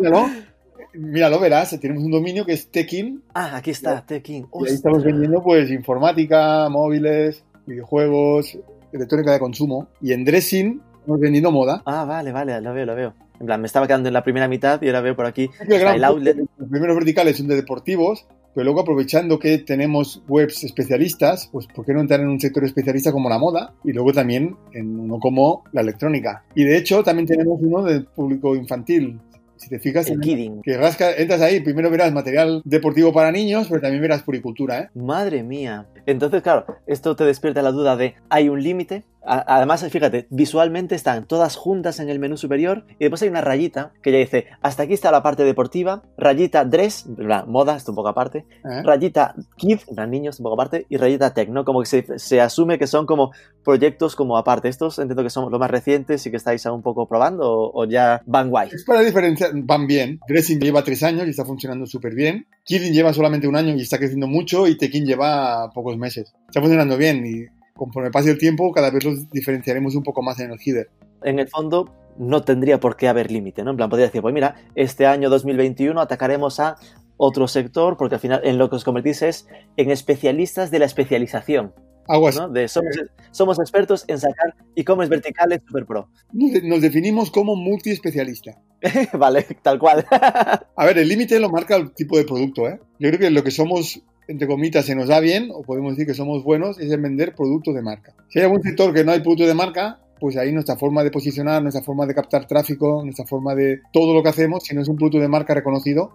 Míralo, 0.94 1.12
míralo, 1.12 1.40
verás, 1.40 1.78
tenemos 1.80 2.02
un 2.04 2.10
dominio 2.10 2.44
que 2.44 2.52
es 2.52 2.68
Tekin 2.68 3.22
Ah, 3.34 3.56
aquí 3.56 3.70
está, 3.70 4.04
Tekin. 4.06 4.46
y 4.52 4.68
ahí 4.68 4.74
estamos 4.74 5.02
vendiendo 5.02 5.42
pues 5.42 5.70
informática, 5.70 6.68
móviles, 6.68 7.42
videojuegos, 7.66 8.58
electrónica 8.92 9.32
de 9.32 9.38
consumo. 9.40 9.88
Y 10.00 10.12
en 10.12 10.24
Dressing 10.24 10.80
estamos 11.00 11.20
vendiendo 11.20 11.50
moda. 11.50 11.82
Ah, 11.86 12.04
vale, 12.04 12.32
vale, 12.32 12.60
lo 12.60 12.72
veo, 12.72 12.86
lo 12.86 12.94
veo. 12.94 13.14
En 13.40 13.46
plan, 13.46 13.60
me 13.60 13.66
estaba 13.66 13.86
quedando 13.86 14.08
en 14.08 14.14
la 14.14 14.22
primera 14.22 14.46
mitad 14.46 14.80
y 14.80 14.86
ahora 14.86 15.00
veo 15.00 15.16
por 15.16 15.26
aquí 15.26 15.50
el 15.68 15.78
gran 15.80 15.96
el 15.96 16.04
outlet. 16.04 16.36
Los 16.56 16.68
primeros 16.68 16.94
verticales 16.96 17.36
son 17.36 17.48
de 17.48 17.56
deportivos, 17.56 18.26
pero 18.54 18.64
luego 18.64 18.80
aprovechando 18.82 19.40
que 19.40 19.58
tenemos 19.58 20.22
webs 20.28 20.62
especialistas, 20.62 21.48
pues 21.50 21.66
¿por 21.66 21.84
qué 21.84 21.92
no 21.92 22.00
entrar 22.00 22.20
en 22.20 22.28
un 22.28 22.38
sector 22.40 22.64
especialista 22.64 23.10
como 23.10 23.28
la 23.28 23.38
moda? 23.38 23.74
Y 23.82 23.92
luego 23.92 24.12
también 24.12 24.56
en 24.72 25.00
uno 25.00 25.18
como 25.18 25.64
la 25.72 25.80
electrónica. 25.80 26.44
Y 26.54 26.62
de 26.62 26.76
hecho 26.76 27.02
también 27.02 27.26
tenemos 27.26 27.58
uno 27.60 27.82
del 27.82 28.04
público 28.04 28.54
infantil. 28.54 29.18
Si 29.64 29.70
te 29.70 29.78
fijas, 29.78 30.06
El 30.08 30.20
en- 30.28 30.60
que 30.62 30.76
rasca, 30.76 31.10
entras 31.16 31.40
ahí, 31.40 31.60
primero 31.60 31.88
verás 31.88 32.12
material 32.12 32.60
deportivo 32.66 33.14
para 33.14 33.32
niños, 33.32 33.66
pero 33.66 33.80
también 33.80 34.02
verás 34.02 34.22
puricultura, 34.22 34.78
¿eh? 34.78 34.88
Madre 34.94 35.42
mía. 35.42 35.86
Entonces, 36.04 36.42
claro, 36.42 36.66
esto 36.86 37.16
te 37.16 37.24
despierta 37.24 37.62
la 37.62 37.72
duda 37.72 37.96
de, 37.96 38.14
¿hay 38.28 38.50
un 38.50 38.62
límite? 38.62 39.04
Además, 39.26 39.86
fíjate, 39.88 40.26
visualmente 40.30 40.94
están 40.94 41.26
todas 41.26 41.56
juntas 41.56 42.00
en 42.00 42.08
el 42.08 42.18
menú 42.18 42.36
superior 42.36 42.84
y 42.98 43.04
después 43.04 43.22
hay 43.22 43.28
una 43.28 43.40
rayita 43.40 43.92
que 44.02 44.12
ya 44.12 44.18
dice, 44.18 44.46
hasta 44.60 44.84
aquí 44.84 44.92
está 44.92 45.10
la 45.10 45.22
parte 45.22 45.44
deportiva, 45.44 46.02
rayita 46.16 46.64
dress, 46.64 47.06
plan, 47.16 47.50
moda, 47.50 47.76
esto 47.76 47.92
un 47.92 47.96
poco 47.96 48.08
aparte, 48.08 48.44
¿Eh? 48.64 48.82
rayita 48.82 49.34
kid, 49.56 49.80
en 49.88 49.94
plan, 49.94 50.10
niños, 50.10 50.38
un 50.40 50.44
poco 50.44 50.54
aparte, 50.54 50.86
y 50.88 50.96
rayita 50.96 51.32
tech, 51.34 51.48
¿no? 51.48 51.64
Como 51.64 51.80
que 51.80 51.86
se, 51.86 52.18
se 52.18 52.40
asume 52.40 52.78
que 52.78 52.86
son 52.86 53.06
como 53.06 53.32
proyectos 53.64 54.14
como 54.14 54.36
aparte. 54.36 54.68
Estos 54.68 54.98
entiendo 54.98 55.22
que 55.22 55.30
son 55.30 55.50
los 55.50 55.58
más 55.58 55.70
recientes 55.70 56.24
y 56.26 56.30
que 56.30 56.36
estáis 56.36 56.64
aún 56.66 56.76
un 56.76 56.82
poco 56.82 57.06
probando 57.08 57.50
o, 57.50 57.82
o 57.82 57.86
ya 57.86 58.22
van 58.26 58.50
guay. 58.50 58.68
Es 58.72 58.84
para 58.84 59.00
diferenciar, 59.00 59.50
van 59.54 59.86
bien. 59.86 60.20
Dressing 60.28 60.60
lleva 60.60 60.82
tres 60.82 61.02
años 61.02 61.26
y 61.26 61.30
está 61.30 61.44
funcionando 61.44 61.86
súper 61.86 62.14
bien. 62.14 62.46
Kidding 62.64 62.92
lleva 62.92 63.12
solamente 63.12 63.48
un 63.48 63.56
año 63.56 63.74
y 63.74 63.80
está 63.80 63.98
creciendo 63.98 64.26
mucho. 64.26 64.66
Y 64.66 64.76
Tekin 64.76 65.06
lleva 65.06 65.70
pocos 65.70 65.96
meses. 65.96 66.34
Está 66.48 66.60
funcionando 66.60 66.96
bien 66.96 67.24
y 67.26 67.46
conforme 67.74 68.10
pase 68.10 68.30
el 68.30 68.38
tiempo, 68.38 68.72
cada 68.72 68.90
vez 68.90 69.04
los 69.04 69.30
diferenciaremos 69.30 69.94
un 69.94 70.02
poco 70.02 70.22
más 70.22 70.38
en 70.40 70.52
el 70.52 70.58
header. 70.64 70.88
en 71.22 71.38
el 71.38 71.48
fondo 71.48 71.92
no 72.16 72.42
tendría 72.42 72.78
por 72.78 72.96
qué 72.96 73.08
haber 73.08 73.30
límite, 73.30 73.64
¿no? 73.64 73.72
En 73.72 73.76
plan, 73.76 73.90
podría 73.90 74.06
decir, 74.06 74.22
pues 74.22 74.32
mira, 74.32 74.54
este 74.76 75.06
año 75.06 75.28
2021 75.30 76.00
atacaremos 76.00 76.60
a 76.60 76.76
otro 77.16 77.48
sector, 77.48 77.96
porque 77.96 78.16
al 78.16 78.20
final 78.20 78.40
en 78.44 78.58
lo 78.58 78.70
que 78.70 78.76
os 78.76 78.84
convertís 78.84 79.22
es 79.22 79.48
en 79.76 79.90
especialistas 79.90 80.70
de 80.70 80.78
la 80.78 80.84
especialización, 80.84 81.72
Aguas. 82.06 82.36
¿no? 82.36 82.48
De 82.48 82.68
somos, 82.68 82.94
somos 83.30 83.58
expertos 83.58 84.04
en 84.08 84.20
sacar 84.20 84.54
e-commerce 84.76 85.10
verticales 85.10 85.62
super 85.66 85.86
pro. 85.86 86.08
Nos 86.32 86.80
definimos 86.82 87.30
como 87.30 87.56
multiespecialista. 87.56 88.60
vale, 89.18 89.46
tal 89.62 89.78
cual. 89.78 90.04
A 90.10 90.84
ver, 90.84 90.98
el 90.98 91.08
límite 91.08 91.40
lo 91.40 91.48
marca 91.48 91.76
el 91.76 91.92
tipo 91.92 92.18
de 92.18 92.24
producto, 92.24 92.68
¿eh? 92.68 92.78
Yo 92.98 93.08
creo 93.08 93.18
que 93.18 93.30
lo 93.30 93.42
que 93.42 93.50
somos, 93.50 94.02
entre 94.28 94.46
comillas, 94.46 94.84
se 94.84 94.94
nos 94.94 95.08
da 95.08 95.20
bien, 95.20 95.50
o 95.52 95.62
podemos 95.62 95.92
decir 95.92 96.06
que 96.06 96.14
somos 96.14 96.42
buenos, 96.44 96.78
es 96.78 96.90
en 96.90 97.02
vender 97.02 97.34
productos 97.34 97.74
de 97.74 97.82
marca. 97.82 98.14
Si 98.28 98.38
hay 98.38 98.46
algún 98.46 98.62
sector 98.62 98.92
que 98.92 99.04
no 99.04 99.12
hay 99.12 99.20
producto 99.20 99.46
de 99.46 99.54
marca, 99.54 100.00
pues 100.18 100.36
ahí 100.36 100.52
nuestra 100.52 100.76
forma 100.76 101.04
de 101.04 101.10
posicionar, 101.10 101.62
nuestra 101.62 101.82
forma 101.82 102.06
de 102.06 102.14
captar 102.14 102.46
tráfico, 102.46 103.02
nuestra 103.04 103.26
forma 103.26 103.54
de 103.54 103.80
todo 103.92 104.14
lo 104.14 104.22
que 104.22 104.30
hacemos, 104.30 104.64
si 104.64 104.74
no 104.74 104.82
es 104.82 104.88
un 104.88 104.96
producto 104.96 105.18
de 105.18 105.28
marca 105.28 105.54
reconocido, 105.54 106.12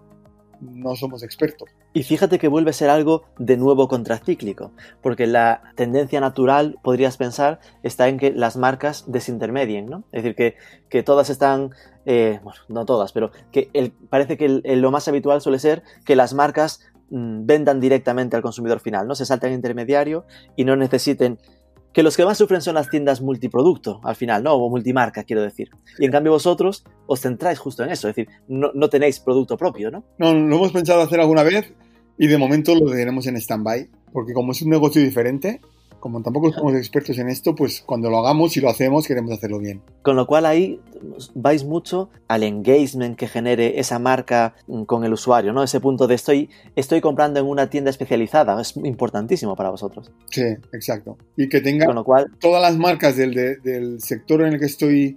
no 0.60 0.94
somos 0.96 1.22
expertos. 1.22 1.68
Y 1.92 2.02
fíjate 2.02 2.38
que 2.38 2.48
vuelve 2.48 2.70
a 2.70 2.74
ser 2.74 2.90
algo 2.90 3.24
de 3.38 3.56
nuevo 3.56 3.88
contracíclico, 3.88 4.72
porque 5.02 5.26
la 5.26 5.62
tendencia 5.74 6.20
natural, 6.20 6.78
podrías 6.82 7.16
pensar, 7.16 7.60
está 7.82 8.08
en 8.08 8.18
que 8.18 8.32
las 8.32 8.56
marcas 8.56 9.04
desintermedien, 9.06 9.86
¿no? 9.86 10.04
Es 10.12 10.22
decir, 10.22 10.36
que, 10.36 10.54
que 10.88 11.02
todas 11.02 11.30
están, 11.30 11.70
eh, 12.06 12.40
bueno, 12.42 12.60
no 12.68 12.84
todas, 12.84 13.12
pero 13.12 13.30
que 13.50 13.92
parece 14.08 14.36
que 14.36 14.48
lo 14.48 14.90
más 14.90 15.08
habitual 15.08 15.40
suele 15.40 15.58
ser 15.58 15.82
que 16.04 16.16
las 16.16 16.34
marcas 16.34 16.80
vendan 17.10 17.80
directamente 17.80 18.36
al 18.36 18.42
consumidor 18.42 18.80
final, 18.80 19.06
¿no? 19.06 19.14
Se 19.14 19.26
saltan 19.26 19.52
intermediario 19.52 20.24
y 20.56 20.64
no 20.64 20.76
necesiten 20.76 21.38
que 21.92 22.02
los 22.02 22.16
que 22.16 22.24
más 22.24 22.38
sufren 22.38 22.60
son 22.60 22.76
las 22.76 22.88
tiendas 22.88 23.20
multiproducto, 23.20 24.00
al 24.04 24.14
final, 24.14 24.42
¿no? 24.42 24.54
O 24.54 24.70
multimarca, 24.70 25.24
quiero 25.24 25.42
decir. 25.42 25.70
Y 25.98 26.04
en 26.04 26.12
cambio 26.12 26.32
vosotros 26.32 26.84
os 27.06 27.20
centráis 27.20 27.58
justo 27.58 27.82
en 27.82 27.90
eso, 27.90 28.08
es 28.08 28.14
decir, 28.14 28.32
no, 28.48 28.70
no 28.74 28.88
tenéis 28.88 29.20
producto 29.20 29.56
propio, 29.56 29.90
¿no? 29.90 30.04
No, 30.18 30.32
lo 30.32 30.56
hemos 30.56 30.72
pensado 30.72 31.00
hacer 31.00 31.20
alguna 31.20 31.42
vez 31.42 31.72
y 32.16 32.28
de 32.28 32.38
momento 32.38 32.74
lo 32.74 32.90
tenemos 32.90 33.26
en 33.26 33.36
stand-by, 33.36 33.88
porque 34.12 34.32
como 34.32 34.52
es 34.52 34.62
un 34.62 34.70
negocio 34.70 35.02
diferente, 35.02 35.60
como 36.00 36.22
tampoco 36.22 36.52
somos 36.52 36.74
expertos 36.74 37.18
en 37.18 37.28
esto, 37.28 37.54
pues 37.54 37.82
cuando 37.82 38.10
lo 38.10 38.18
hagamos 38.18 38.56
y 38.56 38.60
lo 38.60 38.68
hacemos 38.68 39.06
queremos 39.06 39.32
hacerlo 39.32 39.58
bien. 39.58 39.82
Con 40.02 40.16
lo 40.16 40.26
cual 40.26 40.46
ahí 40.46 40.80
vais 41.34 41.64
mucho 41.64 42.10
al 42.26 42.42
engagement 42.42 43.16
que 43.16 43.28
genere 43.28 43.78
esa 43.78 43.98
marca 43.98 44.54
mm, 44.66 44.84
con 44.84 45.04
el 45.04 45.12
usuario, 45.12 45.52
¿no? 45.52 45.62
Ese 45.62 45.80
punto 45.80 46.06
de 46.06 46.14
estoy, 46.14 46.50
estoy 46.74 47.00
comprando 47.00 47.38
en 47.40 47.46
una 47.46 47.70
tienda 47.70 47.90
especializada, 47.90 48.60
es 48.60 48.76
importantísimo 48.76 49.54
para 49.54 49.70
vosotros. 49.70 50.10
Sí, 50.30 50.44
exacto. 50.72 51.18
Y 51.36 51.48
que 51.48 51.60
tenga 51.60 51.86
con 51.86 51.94
lo 51.94 52.04
cual, 52.04 52.26
todas 52.40 52.62
las 52.62 52.76
marcas 52.76 53.16
del, 53.16 53.34
del 53.34 54.00
sector 54.00 54.42
en 54.42 54.54
el 54.54 54.58
que 54.58 54.66
estoy 54.66 55.16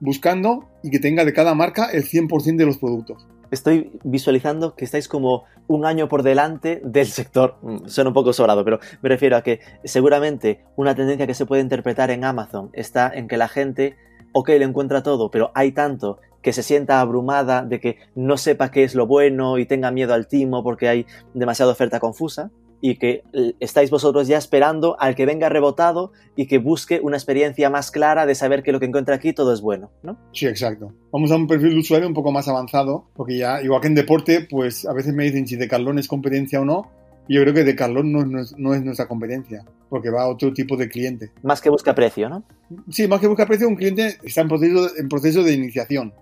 buscando 0.00 0.68
y 0.82 0.90
que 0.90 0.98
tenga 0.98 1.24
de 1.24 1.32
cada 1.32 1.54
marca 1.54 1.90
el 1.92 2.04
100% 2.04 2.56
de 2.56 2.66
los 2.66 2.78
productos 2.78 3.26
estoy 3.52 3.92
visualizando 4.02 4.74
que 4.74 4.84
estáis 4.84 5.06
como 5.06 5.44
un 5.68 5.84
año 5.84 6.08
por 6.08 6.22
delante 6.22 6.80
del 6.84 7.06
sector. 7.06 7.58
Mm, 7.62 7.86
suena 7.86 8.08
un 8.08 8.14
poco 8.14 8.32
sobrado, 8.32 8.64
pero 8.64 8.80
me 9.02 9.08
refiero 9.08 9.36
a 9.36 9.42
que 9.42 9.60
seguramente 9.84 10.64
una 10.74 10.94
tendencia 10.94 11.26
que 11.26 11.34
se 11.34 11.46
puede 11.46 11.62
interpretar 11.62 12.10
en 12.10 12.24
Amazon 12.24 12.70
está 12.72 13.12
en 13.14 13.28
que 13.28 13.36
la 13.36 13.48
gente, 13.48 13.96
ok, 14.32 14.48
le 14.48 14.64
encuentra 14.64 15.02
todo, 15.02 15.30
pero 15.30 15.52
hay 15.54 15.72
tanto 15.72 16.18
que 16.40 16.52
se 16.52 16.62
sienta 16.62 17.00
abrumada 17.00 17.62
de 17.62 17.78
que 17.78 17.98
no 18.16 18.36
sepa 18.36 18.70
qué 18.70 18.82
es 18.82 18.94
lo 18.96 19.06
bueno 19.06 19.58
y 19.58 19.66
tenga 19.66 19.92
miedo 19.92 20.12
al 20.14 20.26
timo 20.26 20.64
porque 20.64 20.88
hay 20.88 21.06
demasiada 21.34 21.70
oferta 21.70 22.00
confusa 22.00 22.50
y 22.82 22.96
que 22.96 23.22
eh, 23.32 23.54
estáis 23.60 23.90
vosotros 23.90 24.26
ya 24.26 24.36
esperando 24.36 24.96
al 24.98 25.14
que 25.14 25.24
venga 25.24 25.48
rebotado 25.48 26.12
y 26.34 26.46
que 26.46 26.58
busque 26.58 27.00
una 27.00 27.16
experiencia 27.16 27.70
más 27.70 27.92
clara 27.92 28.26
de 28.26 28.34
saber 28.34 28.64
que 28.64 28.72
lo 28.72 28.80
que 28.80 28.86
encuentra 28.86 29.14
aquí 29.14 29.32
todo 29.32 29.54
es 29.54 29.60
bueno, 29.60 29.92
¿no? 30.02 30.18
Sí, 30.32 30.46
exacto. 30.46 30.92
Vamos 31.12 31.30
a 31.30 31.36
un 31.36 31.46
perfil 31.46 31.70
de 31.70 31.78
usuario 31.78 32.08
un 32.08 32.12
poco 32.12 32.32
más 32.32 32.48
avanzado, 32.48 33.06
porque 33.14 33.38
ya, 33.38 33.62
igual 33.62 33.80
que 33.80 33.86
en 33.86 33.94
deporte, 33.94 34.46
pues 34.50 34.84
a 34.84 34.92
veces 34.92 35.14
me 35.14 35.22
dicen 35.22 35.46
si 35.46 35.54
Decathlon 35.54 36.00
es 36.00 36.08
competencia 36.08 36.60
o 36.60 36.64
no, 36.64 36.90
yo 37.28 37.40
creo 37.42 37.54
que 37.54 37.62
Decathlon 37.62 38.10
no, 38.10 38.26
no, 38.26 38.40
es, 38.40 38.52
no 38.58 38.74
es 38.74 38.82
nuestra 38.82 39.06
competencia, 39.06 39.64
porque 39.88 40.10
va 40.10 40.22
a 40.22 40.28
otro 40.28 40.52
tipo 40.52 40.76
de 40.76 40.88
cliente. 40.88 41.30
Más 41.44 41.60
que 41.60 41.70
busca 41.70 41.94
precio, 41.94 42.28
¿no? 42.28 42.42
Sí, 42.90 43.06
más 43.06 43.20
que 43.20 43.28
busca 43.28 43.46
precio, 43.46 43.68
un 43.68 43.76
cliente 43.76 44.18
está 44.24 44.40
en 44.40 44.48
proceso, 44.48 44.90
en 44.98 45.08
proceso 45.08 45.44
de 45.44 45.52
iniciación, 45.52 46.12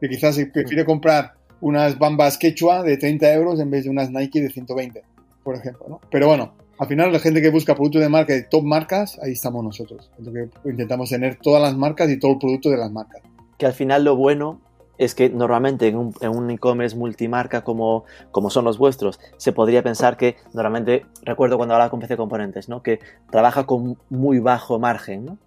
que 0.00 0.08
quizás 0.08 0.40
prefiere 0.50 0.86
comprar 0.86 1.34
unas 1.60 1.98
bambas 1.98 2.38
quechua 2.38 2.82
de 2.82 2.96
30 2.96 3.34
euros 3.34 3.60
en 3.60 3.70
vez 3.70 3.84
de 3.84 3.90
unas 3.90 4.10
Nike 4.10 4.40
de 4.40 4.48
120 4.48 5.02
por 5.46 5.54
ejemplo, 5.54 5.86
¿no? 5.88 6.00
Pero 6.10 6.26
bueno, 6.26 6.54
al 6.76 6.88
final 6.88 7.12
la 7.12 7.20
gente 7.20 7.40
que 7.40 7.50
busca 7.50 7.76
productos 7.76 8.02
de 8.02 8.08
marca 8.08 8.32
de 8.32 8.42
top 8.42 8.64
marcas, 8.64 9.16
ahí 9.22 9.30
estamos 9.30 9.62
nosotros. 9.62 10.10
intentamos 10.64 11.08
tener 11.08 11.36
todas 11.36 11.62
las 11.62 11.76
marcas 11.76 12.10
y 12.10 12.18
todo 12.18 12.32
el 12.32 12.38
producto 12.38 12.68
de 12.68 12.76
las 12.76 12.90
marcas. 12.90 13.22
Que 13.56 13.64
al 13.64 13.72
final 13.72 14.02
lo 14.02 14.16
bueno 14.16 14.60
es 14.98 15.14
que 15.14 15.30
normalmente 15.30 15.86
en 15.86 15.96
un, 15.96 16.50
e-commerce 16.50 16.96
multimarca 16.96 17.62
como, 17.62 18.04
como 18.32 18.50
son 18.50 18.64
los 18.64 18.76
vuestros, 18.76 19.20
se 19.36 19.52
podría 19.52 19.84
pensar 19.84 20.16
que 20.16 20.34
normalmente, 20.52 21.06
recuerdo 21.22 21.58
cuando 21.58 21.74
hablaba 21.74 21.90
con 21.90 22.00
PC 22.00 22.16
Componentes, 22.16 22.68
¿no? 22.68 22.82
que 22.82 22.98
trabaja 23.30 23.66
con 23.66 23.98
muy 24.10 24.40
bajo 24.40 24.80
margen. 24.80 25.26
¿no? 25.26 25.38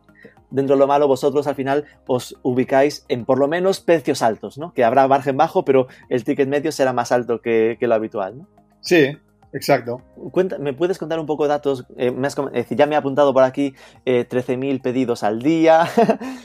Dentro 0.49 0.77
de 0.77 0.79
lo 0.79 0.87
malo, 0.87 1.09
vosotros 1.09 1.45
al 1.47 1.55
final 1.55 1.83
os 2.07 2.37
ubicáis 2.41 3.03
en 3.09 3.25
por 3.25 3.37
lo 3.37 3.49
menos 3.49 3.81
precios 3.81 4.21
altos, 4.21 4.57
¿no? 4.57 4.73
que 4.73 4.85
habrá 4.85 5.05
margen 5.09 5.35
bajo, 5.35 5.65
pero 5.65 5.87
el 6.07 6.23
ticket 6.23 6.47
medio 6.47 6.71
será 6.71 6.93
más 6.93 7.11
alto 7.11 7.41
que, 7.41 7.75
que 7.77 7.87
lo 7.87 7.95
habitual. 7.95 8.37
¿no? 8.37 8.47
Sí, 8.79 9.17
Exacto. 9.51 10.01
¿Me 10.59 10.73
puedes 10.73 10.97
contar 10.97 11.19
un 11.19 11.25
poco 11.25 11.43
de 11.43 11.49
datos? 11.49 11.85
Eh, 11.97 12.13
ya 12.69 12.85
me 12.85 12.95
he 12.95 12.97
apuntado 12.97 13.33
por 13.33 13.43
aquí 13.43 13.73
eh, 14.05 14.27
13.000 14.29 14.81
pedidos 14.81 15.23
al 15.23 15.41
día, 15.41 15.81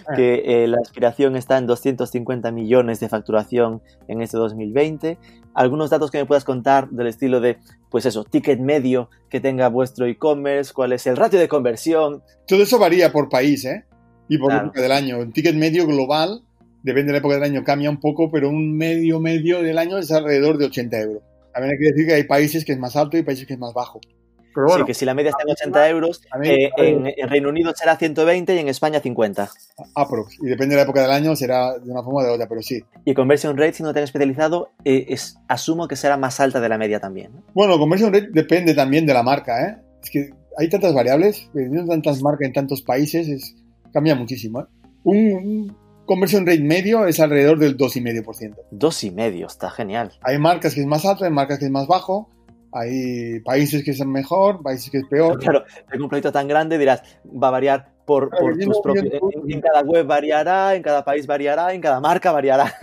ah. 0.06 0.14
que 0.16 0.42
eh, 0.64 0.66
la 0.68 0.78
aspiración 0.78 1.36
está 1.36 1.58
en 1.58 1.66
250 1.66 2.50
millones 2.50 3.00
de 3.00 3.08
facturación 3.08 3.82
en 4.08 4.22
este 4.22 4.38
2020. 4.38 5.18
Algunos 5.54 5.90
datos 5.90 6.10
que 6.10 6.18
me 6.18 6.26
puedas 6.26 6.44
contar 6.44 6.88
del 6.90 7.06
estilo 7.06 7.40
de, 7.40 7.58
pues 7.90 8.06
eso, 8.06 8.24
ticket 8.24 8.58
medio 8.58 9.10
que 9.28 9.40
tenga 9.40 9.68
vuestro 9.68 10.06
e-commerce, 10.06 10.72
cuál 10.72 10.92
es 10.92 11.06
el 11.06 11.16
ratio 11.16 11.38
de 11.38 11.48
conversión. 11.48 12.22
Todo 12.46 12.62
eso 12.62 12.78
varía 12.78 13.12
por 13.12 13.28
país, 13.28 13.64
¿eh? 13.66 13.84
Y 14.28 14.38
por 14.38 14.52
época 14.52 14.80
del 14.80 14.92
año. 14.92 15.18
El 15.18 15.32
ticket 15.32 15.54
medio 15.54 15.86
global, 15.86 16.42
depende 16.82 17.08
de 17.08 17.12
la 17.12 17.18
época 17.18 17.34
del 17.34 17.44
año, 17.44 17.62
cambia 17.62 17.90
un 17.90 18.00
poco, 18.00 18.30
pero 18.30 18.48
un 18.48 18.76
medio 18.76 19.20
medio 19.20 19.62
del 19.62 19.76
año 19.76 19.98
es 19.98 20.10
alrededor 20.10 20.56
de 20.56 20.66
80 20.66 21.00
euros. 21.00 21.22
También 21.54 21.72
hay 21.72 21.78
que 21.78 21.92
decir 21.92 22.06
que 22.06 22.14
hay 22.14 22.24
países 22.24 22.64
que 22.64 22.72
es 22.72 22.78
más 22.78 22.96
alto 22.96 23.16
y 23.16 23.22
países 23.22 23.46
que 23.46 23.54
es 23.54 23.58
más 23.58 23.72
bajo. 23.72 24.00
sí, 24.02 24.84
que 24.84 24.92
si 24.92 25.04
la 25.04 25.14
media 25.14 25.30
está 25.30 25.44
en 25.44 25.50
80 25.50 25.88
euros, 25.88 26.20
eh, 26.42 26.70
en, 26.76 27.28
Reino 27.28 27.48
Unido 27.48 27.72
será 27.76 27.96
120 27.96 28.54
y 28.54 28.58
en 28.58 28.68
España 28.68 28.98
50. 28.98 29.48
Aprox. 29.94 30.36
Y 30.42 30.46
depende 30.46 30.74
de 30.74 30.78
la 30.78 30.82
época 30.82 31.02
del 31.02 31.12
año, 31.12 31.36
será 31.36 31.78
de 31.78 31.90
una 31.90 32.02
forma 32.02 32.22
o 32.22 32.24
de 32.24 32.30
otra, 32.30 32.48
pero 32.48 32.60
sí. 32.60 32.82
Y 33.04 33.14
conversion 33.14 33.56
rate, 33.56 33.74
si 33.74 33.82
no 33.84 33.94
te 33.94 34.00
has 34.00 34.04
especializado, 34.04 34.70
eh, 34.84 35.06
es, 35.08 35.36
asumo 35.48 35.86
que 35.86 35.94
será 35.94 36.16
más 36.16 36.40
alta 36.40 36.60
de 36.60 36.68
la 36.68 36.76
media 36.76 36.98
también. 36.98 37.30
Bueno, 37.54 37.78
conversion 37.78 38.12
rate 38.12 38.28
depende 38.32 38.74
también 38.74 39.06
de 39.06 39.14
la 39.14 39.22
marca, 39.22 39.68
¿eh? 39.68 39.76
Es 40.02 40.10
que 40.10 40.30
hay 40.58 40.68
tantas 40.68 40.92
variables, 40.92 41.48
teniendo 41.52 41.86
tantas 41.86 42.20
marcas 42.20 42.46
en 42.46 42.52
tantos 42.52 42.82
países, 42.82 43.28
es, 43.28 43.54
cambia 43.92 44.16
muchísimo, 44.16 44.60
¿eh? 44.60 44.66
un, 45.04 45.76
conversión 46.04 46.46
rate 46.46 46.60
medio 46.60 47.06
es 47.06 47.20
alrededor 47.20 47.58
del 47.58 47.76
2,5%. 47.76 48.54
2,5%, 48.72 49.46
está 49.46 49.70
genial. 49.70 50.12
Hay 50.22 50.38
marcas 50.38 50.74
que 50.74 50.80
es 50.80 50.86
más 50.86 51.04
alto, 51.04 51.24
hay 51.24 51.30
marcas 51.30 51.58
que 51.58 51.66
es 51.66 51.70
más 51.70 51.86
bajo, 51.86 52.30
hay 52.74 53.40
países 53.40 53.84
que 53.84 53.94
son 53.94 54.10
mejor, 54.10 54.62
países 54.62 54.90
que 54.90 54.98
es 54.98 55.04
peor. 55.08 55.38
Claro, 55.38 55.64
en 55.92 56.02
un 56.02 56.08
proyecto 56.08 56.32
tan 56.32 56.48
grande 56.48 56.76
dirás, 56.76 57.02
va 57.24 57.48
a 57.48 57.50
variar 57.52 57.94
por, 58.04 58.30
tus 58.30 58.80
propios... 58.80 59.06
En, 59.48 59.60
cada 59.60 59.82
web 59.82 60.06
variará, 60.06 60.74
en 60.74 60.82
cada 60.82 61.04
país 61.04 61.26
variará, 61.26 61.72
en 61.72 61.80
cada 61.80 62.00
marca 62.00 62.32
variará. 62.32 62.74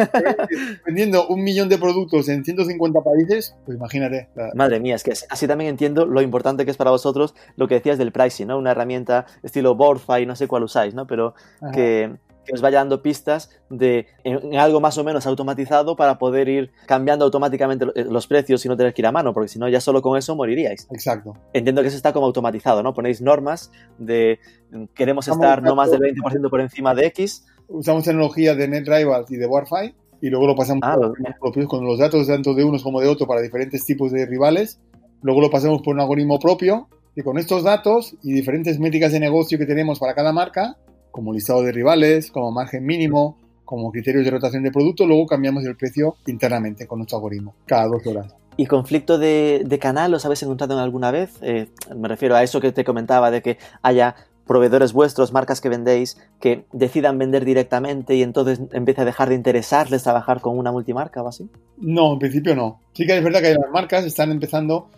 Vendiendo 0.85 1.27
un 1.27 1.43
millón 1.43 1.67
de 1.67 1.77
productos 1.77 2.29
en 2.29 2.43
150 2.43 3.01
países, 3.01 3.55
pues 3.65 3.77
imagínate. 3.77 4.29
Madre 4.55 4.79
mía, 4.79 4.95
es 4.95 5.03
que 5.03 5.11
así 5.11 5.45
también 5.45 5.69
entiendo 5.69 6.05
lo 6.05 6.21
importante 6.21 6.63
que 6.65 6.71
es 6.71 6.77
para 6.77 6.91
vosotros 6.91 7.35
lo 7.57 7.67
que 7.67 7.75
decías 7.75 7.97
del 7.97 8.13
pricing, 8.13 8.47
¿no? 8.47 8.57
Una 8.57 8.71
herramienta 8.71 9.25
estilo 9.43 9.75
Boardfy, 9.75 10.25
no 10.25 10.35
sé 10.35 10.47
cuál 10.47 10.63
usáis, 10.63 10.93
¿no? 10.93 11.05
Pero 11.05 11.35
que 11.73 12.15
que 12.45 12.53
os 12.53 12.61
vaya 12.61 12.79
dando 12.79 13.01
pistas 13.01 13.49
de 13.69 14.07
en, 14.23 14.57
algo 14.57 14.79
más 14.79 14.97
o 14.97 15.03
menos 15.03 15.25
automatizado 15.25 15.95
para 15.95 16.17
poder 16.17 16.49
ir 16.49 16.71
cambiando 16.87 17.25
automáticamente 17.25 17.85
eh, 17.95 18.05
los 18.09 18.27
precios 18.27 18.65
y 18.65 18.69
no 18.69 18.77
tener 18.77 18.93
que 18.93 19.01
ir 19.01 19.07
a 19.07 19.11
mano, 19.11 19.33
porque 19.33 19.47
si 19.47 19.59
no 19.59 19.67
ya 19.69 19.81
solo 19.81 20.01
con 20.01 20.17
eso 20.17 20.35
moriríais. 20.35 20.87
Exacto. 20.91 21.33
Entiendo 21.53 21.81
que 21.81 21.89
eso 21.89 21.97
está 21.97 22.13
como 22.13 22.25
automatizado, 22.25 22.83
¿no? 22.83 22.93
Ponéis 22.93 23.21
normas 23.21 23.71
de 23.97 24.39
mm, 24.71 24.85
queremos 24.95 25.27
estar 25.27 25.61
no 25.61 25.75
más 25.75 25.91
del 25.91 26.01
20% 26.01 26.49
por 26.49 26.61
encima 26.61 26.95
de 26.95 27.07
X. 27.07 27.45
Usamos 27.67 28.03
tecnología 28.03 28.55
de 28.55 28.67
NetRivals 28.67 29.31
y 29.31 29.37
de 29.37 29.45
Warfi 29.45 29.95
y 30.21 30.29
luego 30.29 30.47
lo 30.47 30.55
pasamos 30.55 30.83
ah, 30.83 30.97
propios 31.39 31.67
con 31.67 31.83
los 31.83 31.97
datos 31.97 32.27
tanto 32.27 32.53
de 32.53 32.63
unos 32.63 32.83
como 32.83 33.01
de 33.01 33.07
otros 33.07 33.27
para 33.27 33.41
diferentes 33.41 33.85
tipos 33.85 34.11
de 34.11 34.25
rivales. 34.25 34.79
Luego 35.21 35.41
lo 35.41 35.49
pasamos 35.49 35.81
por 35.81 35.93
un 35.95 36.01
algoritmo 36.01 36.39
propio 36.39 36.87
y 37.15 37.21
con 37.21 37.37
estos 37.37 37.63
datos 37.63 38.15
y 38.23 38.33
diferentes 38.33 38.79
métricas 38.79 39.11
de 39.11 39.19
negocio 39.19 39.57
que 39.57 39.65
tenemos 39.65 39.99
para 39.99 40.13
cada 40.13 40.31
marca, 40.31 40.77
como 41.11 41.33
listado 41.33 41.63
de 41.63 41.71
rivales, 41.71 42.31
como 42.31 42.51
margen 42.51 42.85
mínimo, 42.85 43.37
como 43.65 43.91
criterios 43.91 44.25
de 44.25 44.31
rotación 44.31 44.63
de 44.63 44.71
producto, 44.71 45.05
luego 45.05 45.25
cambiamos 45.25 45.63
el 45.65 45.75
precio 45.75 46.15
internamente 46.27 46.87
con 46.87 46.99
nuestro 46.99 47.17
algoritmo, 47.17 47.55
cada 47.65 47.87
dos 47.87 48.05
horas. 48.05 48.35
¿Y 48.57 48.65
conflicto 48.65 49.17
de, 49.17 49.77
canal 49.79 50.13
os 50.13 50.25
habéis 50.25 50.43
encontrado 50.43 50.73
en 50.73 50.79
alguna 50.79 51.09
vez? 51.09 51.31
Eh, 51.41 51.69
me 51.95 52.07
refiero 52.07 52.35
a 52.35 52.43
eso 52.43 52.59
que 52.59 52.71
te 52.71 52.83
comentaba, 52.83 53.31
de 53.31 53.41
que 53.41 53.57
haya 53.81 54.15
proveedores 54.45 54.91
vuestros, 54.91 55.31
marcas 55.31 55.61
que 55.61 55.69
vendéis, 55.69 56.17
que 56.41 56.65
decidan 56.73 57.17
vender 57.17 57.45
directamente 57.45 58.15
y 58.15 58.23
entonces 58.23 58.59
empiece 58.73 59.01
a 59.01 59.05
dejar 59.05 59.29
de 59.29 59.35
interesarles 59.35 60.03
trabajar 60.03 60.41
con 60.41 60.57
una 60.57 60.73
multimarca 60.73 61.23
o 61.23 61.29
así? 61.29 61.49
No, 61.77 62.13
en 62.13 62.19
principio 62.19 62.55
no. 62.55 62.81
Sí 62.93 63.05
que 63.05 63.17
es 63.17 63.23
verdad 63.23 63.41
que 63.41 63.53
las 63.53 63.71
marcas 63.71 64.03
están 64.03 64.31
empezando 64.31 64.89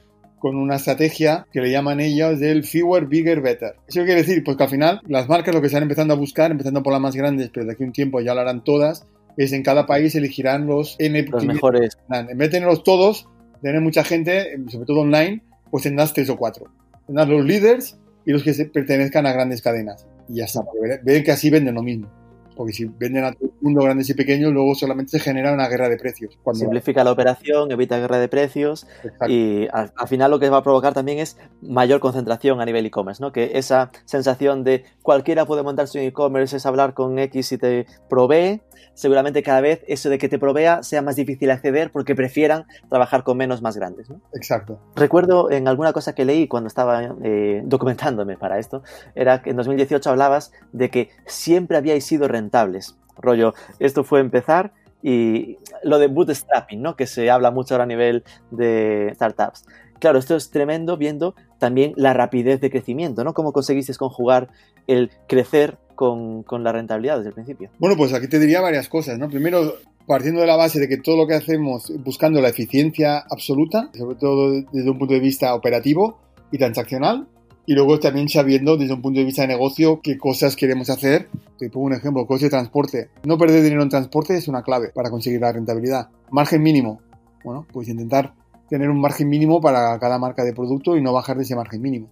con 0.43 0.58
una 0.58 0.75
estrategia 0.75 1.47
que 1.53 1.62
le 1.62 1.71
llaman 1.71 2.01
ellos 2.01 2.38
del 2.38 2.65
fewer, 2.65 3.06
bigger, 3.06 3.39
better. 3.39 3.75
Eso 3.88 4.03
quiere 4.03 4.15
decir, 4.15 4.43
pues 4.43 4.58
que 4.58 4.63
al 4.63 4.69
final 4.69 4.99
las 5.08 5.29
marcas 5.29 5.56
lo 5.56 5.62
que 5.62 5.67
están 5.67 5.84
empezando 5.84 6.13
a 6.13 6.17
buscar, 6.17 6.51
empezando 6.51 6.84
por 6.84 6.91
las 6.91 7.01
más 7.01 7.15
grandes, 7.15 7.49
pero 7.53 7.65
de 7.65 7.71
aquí 7.71 7.84
a 7.84 7.86
un 7.86 7.93
tiempo 7.93 8.19
ya 8.19 8.34
lo 8.34 8.41
harán 8.41 8.62
todas, 8.62 9.08
es 9.38 9.53
en 9.53 9.63
cada 9.63 9.86
país 9.86 10.15
elegirán 10.15 10.67
los 10.67 10.97
N 10.99 11.23
los 11.32 11.45
mejores. 11.45 11.97
En 12.12 12.38
vez 12.38 12.49
de 12.49 12.49
tenerlos 12.49 12.84
todos, 12.84 13.29
tener 13.62 13.79
mucha 13.79 14.03
gente, 14.03 14.58
sobre 14.67 14.86
todo 14.86 14.99
online, 14.99 15.41
pues 15.71 15.84
tendrás 15.84 16.12
tres 16.12 16.29
o 16.29 16.36
cuatro. 16.36 16.65
Tendrás 17.08 17.29
los 17.29 17.45
líderes 17.45 17.97
y 18.25 18.34
los 18.34 18.43
que 18.43 18.53
se 18.53 18.65
pertenezcan 18.65 19.25
a 19.25 19.32
grandes 19.32 19.62
cadenas. 19.62 20.06
y 20.27 20.39
ya 20.39 20.43
está. 20.43 20.60
Ven 21.03 21.23
que 21.23 21.32
así 21.32 21.49
venden 21.51 21.75
lo 21.75 21.84
mismo. 21.84 22.12
Porque 22.58 22.73
si 22.73 22.84
venden 22.84 23.23
a 23.23 23.29
el 23.29 23.38
mundo 23.63 23.82
grandes 23.82 24.10
y 24.10 24.13
pequeños, 24.13 24.52
luego 24.54 24.76
solamente 24.76 25.12
se 25.12 25.19
genera 25.19 25.54
una 25.54 25.67
guerra 25.67 25.89
de 25.89 25.97
precios. 25.97 26.38
Cuando... 26.43 26.60
Simplifica 26.60 27.04
la 27.04 27.12
operación, 27.12 27.71
evita 27.71 27.97
guerra 27.97 28.19
de 28.19 28.28
precios 28.28 28.86
Exacto. 29.04 29.28
y 29.30 29.67
al, 29.71 29.91
al, 29.95 30.08
final 30.08 30.32
lo 30.32 30.39
que 30.39 30.49
va 30.49 30.58
a 30.58 30.63
provocar 30.63 30.93
también 30.93 31.19
es 31.19 31.38
mayor 31.62 31.99
concentración 31.99 32.62
a 32.62 32.65
nivel 32.65 32.86
e-commerce, 32.86 33.21
¿no? 33.21 33.32
Que 33.32 33.52
esa 33.58 33.91
sensación 34.06 34.63
de 34.63 34.84
cualquiera 35.02 35.45
puede 35.45 35.63
montar 35.63 35.88
su 35.88 35.97
e-commerce 35.97 36.58
es 36.58 36.65
hablar 36.65 36.93
con 36.93 37.17
X 37.17 37.54
y 37.54 37.58
te 37.58 37.86
provee, 38.10 38.62
seguramente 38.93 39.43
cada 39.43 39.62
vez 39.62 39.84
eso 39.88 40.10
de 40.10 40.17
que 40.17 40.30
te 40.30 40.39
provea 40.39 40.84
sea 40.84 41.02
más 41.02 41.15
difícil 41.15 41.49
acceder 41.52 41.91
porque 41.91 42.15
prefieran 42.15 42.65
trabajar 42.89 43.23
con 43.23 43.38
menos 43.38 43.62
más 43.62 43.78
grandes, 43.78 44.10
¿no? 44.10 44.21
Exacto. 44.34 44.80
Recuerdo 44.95 45.52
en 45.52 45.67
alguna 45.67 45.93
cosa 45.93 46.13
que 46.13 46.26
leí 46.26 46.47
cuando 46.47 46.67
estaba 46.67 47.15
eh, 47.23 47.62
documentándome 47.65 48.38
para 48.38 48.60
esto, 48.60 48.84
era 49.15 49.41
que 49.41 49.52
en 49.52 49.58
2018 49.58 50.10
hablabas 50.10 50.52
de 50.71 50.89
que 50.89 51.10
siempre 51.26 51.78
habíais 51.78 52.06
sido 52.06 52.28
rentables. 52.28 52.97
Rollo, 53.17 53.54
esto 53.80 54.04
fue 54.04 54.19
empezar 54.19 54.73
y 55.02 55.58
lo 55.84 55.99
de 55.99 56.08
bootstrapping, 56.08 56.82
¿no? 56.82 56.95
Que 56.95 57.08
se 57.08 57.30
habla 57.30 57.52
mucho 57.52 57.73
ahora 57.73 57.84
a 57.84 57.88
nivel 57.88 58.23
de 58.52 59.12
startups. 59.15 59.65
Claro, 59.99 60.17
esto 60.17 60.36
es 60.36 60.49
tremendo 60.49 60.97
viendo 60.97 61.36
también 61.60 61.93
la 61.95 62.13
rapidez 62.13 62.60
de 62.62 62.69
crecimiento, 62.69 63.23
¿no? 63.23 63.34
¿Cómo 63.34 63.54
conseguiste 63.54 63.93
conjugar 63.95 64.49
el 64.88 65.12
crecer 65.28 65.78
con, 65.95 66.43
con, 66.43 66.63
la 66.63 66.71
rentabilidad 66.71 67.17
desde 67.17 67.30
el 67.30 67.36
principio? 67.36 67.69
Bueno, 67.80 67.95
pues 67.95 68.13
aquí 68.13 68.28
te 68.28 68.39
diría 68.39 68.60
varias 68.62 68.89
cosas, 68.89 69.17
¿no? 69.17 69.30
Primero, 69.30 69.76
partiendo 70.06 70.41
de 70.41 70.47
la 70.47 70.56
base 70.56 70.80
de 70.80 70.88
que 70.88 70.97
todo 70.97 71.17
lo 71.17 71.28
que 71.28 71.36
hacemos 71.36 71.91
buscando 72.04 72.41
la 72.41 72.49
eficiencia 72.49 73.23
absoluta, 73.30 73.89
sobre 73.93 74.15
todo 74.15 74.52
desde 74.71 74.89
un 74.89 74.97
punto 74.97 75.13
de 75.13 75.19
vista 75.19 75.54
operativo 75.56 76.19
y 76.52 76.58
transaccional, 76.58 77.28
y 77.65 77.73
luego 77.73 77.99
también 77.99 78.28
sabiendo 78.28 78.78
desde 78.78 78.93
un 78.93 79.02
punto 79.02 79.19
de 79.19 79.26
vista 79.26 79.43
de 79.43 79.47
negocio 79.47 80.02
qué 80.02 80.17
cosas 80.17 80.56
queremos 80.56 80.89
hacer. 80.89 81.30
Te 81.58 81.69
pongo 81.69 81.88
un 81.88 81.93
ejemplo, 81.93 82.26
coste 82.26 82.45
de 82.45 82.52
transporte. 82.52 83.10
No 83.26 83.38
perder 83.38 83.63
dinero 83.63 83.84
en 83.84 83.89
transporte 83.89 84.36
es 84.36 84.47
una 84.47 84.63
clave 84.63 84.89
para 84.93 85.10
conseguir 85.10 85.41
la 85.41 85.52
rentabilidad. 85.52 86.10
Margen 86.30 86.62
mínimo. 86.62 86.99
Bueno, 87.43 87.65
pues 87.71 87.88
intentar 87.88 88.34
tener 88.69 88.89
un 88.89 88.99
margen 88.99 89.30
mínimo 89.30 89.62
para 89.62 89.97
cada 89.99 90.19
marca 90.19 90.43
de 90.43 90.54
producto 90.54 90.97
y 90.97 91.02
no 91.02 91.13
bajar 91.13 91.38
de 91.38 91.43
ese 91.43 91.56
margen 91.56 91.82
mínimo. 91.82 92.10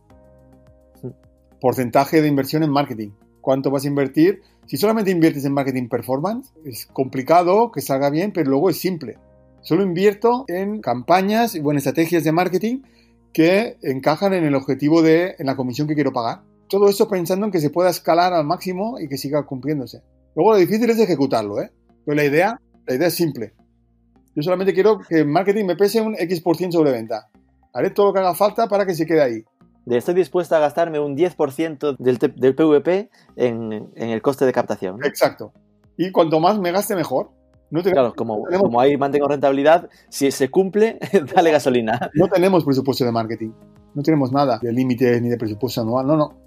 Porcentaje 1.60 2.22
de 2.22 2.28
inversión 2.28 2.64
en 2.64 2.72
marketing. 2.72 3.10
¿Cuánto 3.42 3.72
vas 3.72 3.86
a 3.86 3.88
invertir? 3.88 4.42
Si 4.68 4.78
solamente 4.78 5.12
inviertes 5.12 5.44
en 5.46 5.54
marketing 5.54 5.90
performance, 5.90 6.54
es 6.64 6.86
complicado 6.86 7.72
que 7.72 7.82
salga 7.82 8.10
bien, 8.10 8.32
pero 8.32 8.50
luego 8.50 8.70
es 8.70 8.80
simple. 8.80 9.18
Solo 9.62 9.84
invierto 9.84 10.46
en 10.48 10.82
campañas 10.82 11.56
y 11.56 11.60
buenas 11.60 11.86
estrategias 11.86 12.24
de 12.24 12.32
marketing 12.32 12.82
que 13.34 13.78
encajan 13.82 14.34
en 14.34 14.44
el 14.44 14.56
objetivo 14.56 15.02
de 15.02 15.36
en 15.40 15.46
la 15.46 15.56
comisión 15.56 15.88
que 15.88 15.96
quiero 15.96 16.12
pagar. 16.12 16.42
Todo 16.68 16.90
eso 16.90 17.08
pensando 17.08 17.46
en 17.46 17.52
que 17.52 17.60
se 17.60 17.70
pueda 17.70 17.90
escalar 17.90 18.34
al 18.34 18.46
máximo 18.46 19.00
y 19.00 19.08
que 19.08 19.18
siga 19.18 19.46
cumpliéndose. 19.46 20.02
Luego 20.36 20.52
lo 20.52 20.58
difícil 20.58 20.90
es 20.90 21.00
ejecutarlo, 21.00 21.62
¿eh? 21.62 21.72
Pero 22.06 22.16
la 22.16 22.24
idea, 22.24 22.60
la 22.88 22.96
idea 22.96 23.08
es 23.08 23.14
simple. 23.14 23.54
Yo 24.36 24.44
solamente 24.44 24.74
quiero 24.74 25.00
que 25.00 25.20
el 25.20 25.28
marketing 25.28 25.66
me 25.66 25.76
pese 25.76 26.02
un 26.02 26.16
X% 26.16 26.72
sobre 26.72 26.92
venta. 26.92 27.30
Haré 27.74 27.90
todo 27.90 28.08
lo 28.08 28.14
que 28.14 28.20
haga 28.20 28.36
falta 28.36 28.68
para 28.68 28.86
que 28.86 28.94
se 28.94 29.06
quede 29.06 29.22
ahí. 29.22 29.44
Estoy 29.88 30.14
dispuesto 30.14 30.56
a 30.56 30.60
gastarme 30.60 31.00
un 31.00 31.18
10% 31.18 31.98
del, 31.98 32.18
del 32.18 32.56
PVP 32.56 33.10
en, 33.36 33.90
en, 33.96 34.10
el 34.10 34.22
coste 34.22 34.46
de 34.46 34.54
captación. 34.54 35.04
Exacto. 35.04 35.54
Y 35.98 36.12
cuanto 36.12 36.40
más 36.40 36.60
me 36.60 36.72
gaste, 36.72 36.96
mejor. 36.96 37.32
No 37.72 37.82
claro, 37.82 38.14
como, 38.14 38.44
tenemos, 38.44 38.66
como 38.66 38.82
ahí 38.82 38.98
mantengo 38.98 39.28
rentabilidad, 39.28 39.90
si 40.10 40.30
se 40.32 40.50
cumple, 40.50 41.00
dale 41.36 41.52
gasolina. 41.52 42.12
No 42.14 42.28
tenemos 42.28 42.66
presupuesto 42.66 43.06
de 43.06 43.12
marketing. 43.12 43.52
No 43.96 44.04
tenemos 44.04 44.32
nada 44.32 44.60
de 44.62 44.72
límites 44.72 45.22
ni 45.22 45.30
de 45.30 45.38
presupuesto 45.38 45.82
anual. 45.82 46.06
No, 46.06 46.18
no 46.18 46.42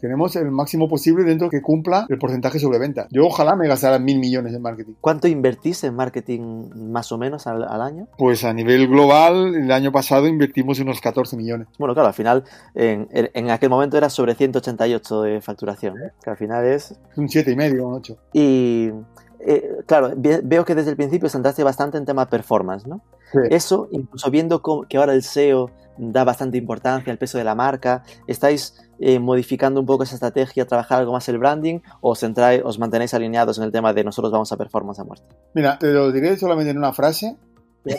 tenemos 0.00 0.36
el 0.36 0.50
máximo 0.50 0.88
posible 0.88 1.24
dentro 1.24 1.50
que 1.50 1.62
cumpla 1.62 2.06
el 2.08 2.18
porcentaje 2.18 2.58
sobre 2.58 2.78
venta. 2.78 3.06
Yo 3.10 3.26
ojalá 3.26 3.56
me 3.56 3.66
gastara 3.66 3.98
mil 3.98 4.18
millones 4.18 4.54
en 4.54 4.62
marketing. 4.62 4.92
¿Cuánto 5.00 5.28
invertís 5.28 5.84
en 5.84 5.94
marketing 5.94 6.70
más 6.92 7.10
o 7.12 7.18
menos 7.18 7.46
al, 7.46 7.64
al, 7.64 7.80
año? 7.80 8.08
Pues 8.18 8.44
a 8.44 8.52
nivel 8.52 8.88
global, 8.88 9.54
el 9.54 9.70
año 9.72 9.92
pasado 9.92 10.26
invertimos 10.26 10.78
unos 10.80 11.00
14 11.00 11.36
millones. 11.36 11.68
Bueno, 11.78 11.94
claro, 11.94 12.08
al 12.08 12.14
final, 12.14 12.44
en, 12.74 13.08
en 13.10 13.50
aquel 13.50 13.70
momento 13.70 13.96
era 13.96 14.10
sobre 14.10 14.34
188 14.34 15.22
de 15.22 15.40
facturación, 15.40 15.96
¿eh? 15.98 16.10
que 16.22 16.30
al 16.30 16.36
final 16.36 16.64
es... 16.64 16.94
Un 17.16 17.28
7,5, 17.28 17.80
un 17.80 17.94
8. 17.94 18.16
Y... 18.32 18.90
Eh, 19.40 19.78
claro, 19.86 20.12
veo 20.16 20.64
que 20.64 20.74
desde 20.74 20.90
el 20.90 20.96
principio 20.96 21.28
centraste 21.28 21.62
bastante 21.62 21.98
en 21.98 22.04
tema 22.04 22.28
performance, 22.28 22.86
¿no? 22.86 23.02
Sí. 23.32 23.38
Eso, 23.50 23.88
incluso 23.90 24.30
viendo 24.30 24.62
cómo, 24.62 24.84
que 24.84 24.96
ahora 24.96 25.12
el 25.12 25.22
SEO 25.22 25.70
da 25.98 26.24
bastante 26.24 26.58
importancia 26.58 27.12
al 27.12 27.18
peso 27.18 27.38
de 27.38 27.44
la 27.44 27.54
marca, 27.54 28.02
¿estáis 28.26 28.74
eh, 28.98 29.18
modificando 29.18 29.80
un 29.80 29.86
poco 29.86 30.02
esa 30.04 30.14
estrategia, 30.14 30.66
trabajar 30.66 31.00
algo 31.00 31.12
más 31.12 31.28
el 31.28 31.38
branding 31.38 31.80
o 32.00 32.14
centráis, 32.14 32.62
os 32.64 32.78
mantenéis 32.78 33.14
alineados 33.14 33.58
en 33.58 33.64
el 33.64 33.72
tema 33.72 33.92
de 33.92 34.04
nosotros 34.04 34.32
vamos 34.32 34.52
a 34.52 34.56
performance 34.56 34.98
a 35.00 35.04
muerte? 35.04 35.26
Mira, 35.54 35.78
te 35.78 35.88
lo 35.92 36.12
diré 36.12 36.36
solamente 36.36 36.70
en 36.70 36.78
una 36.78 36.92
frase. 36.92 37.36
Te 37.84 37.94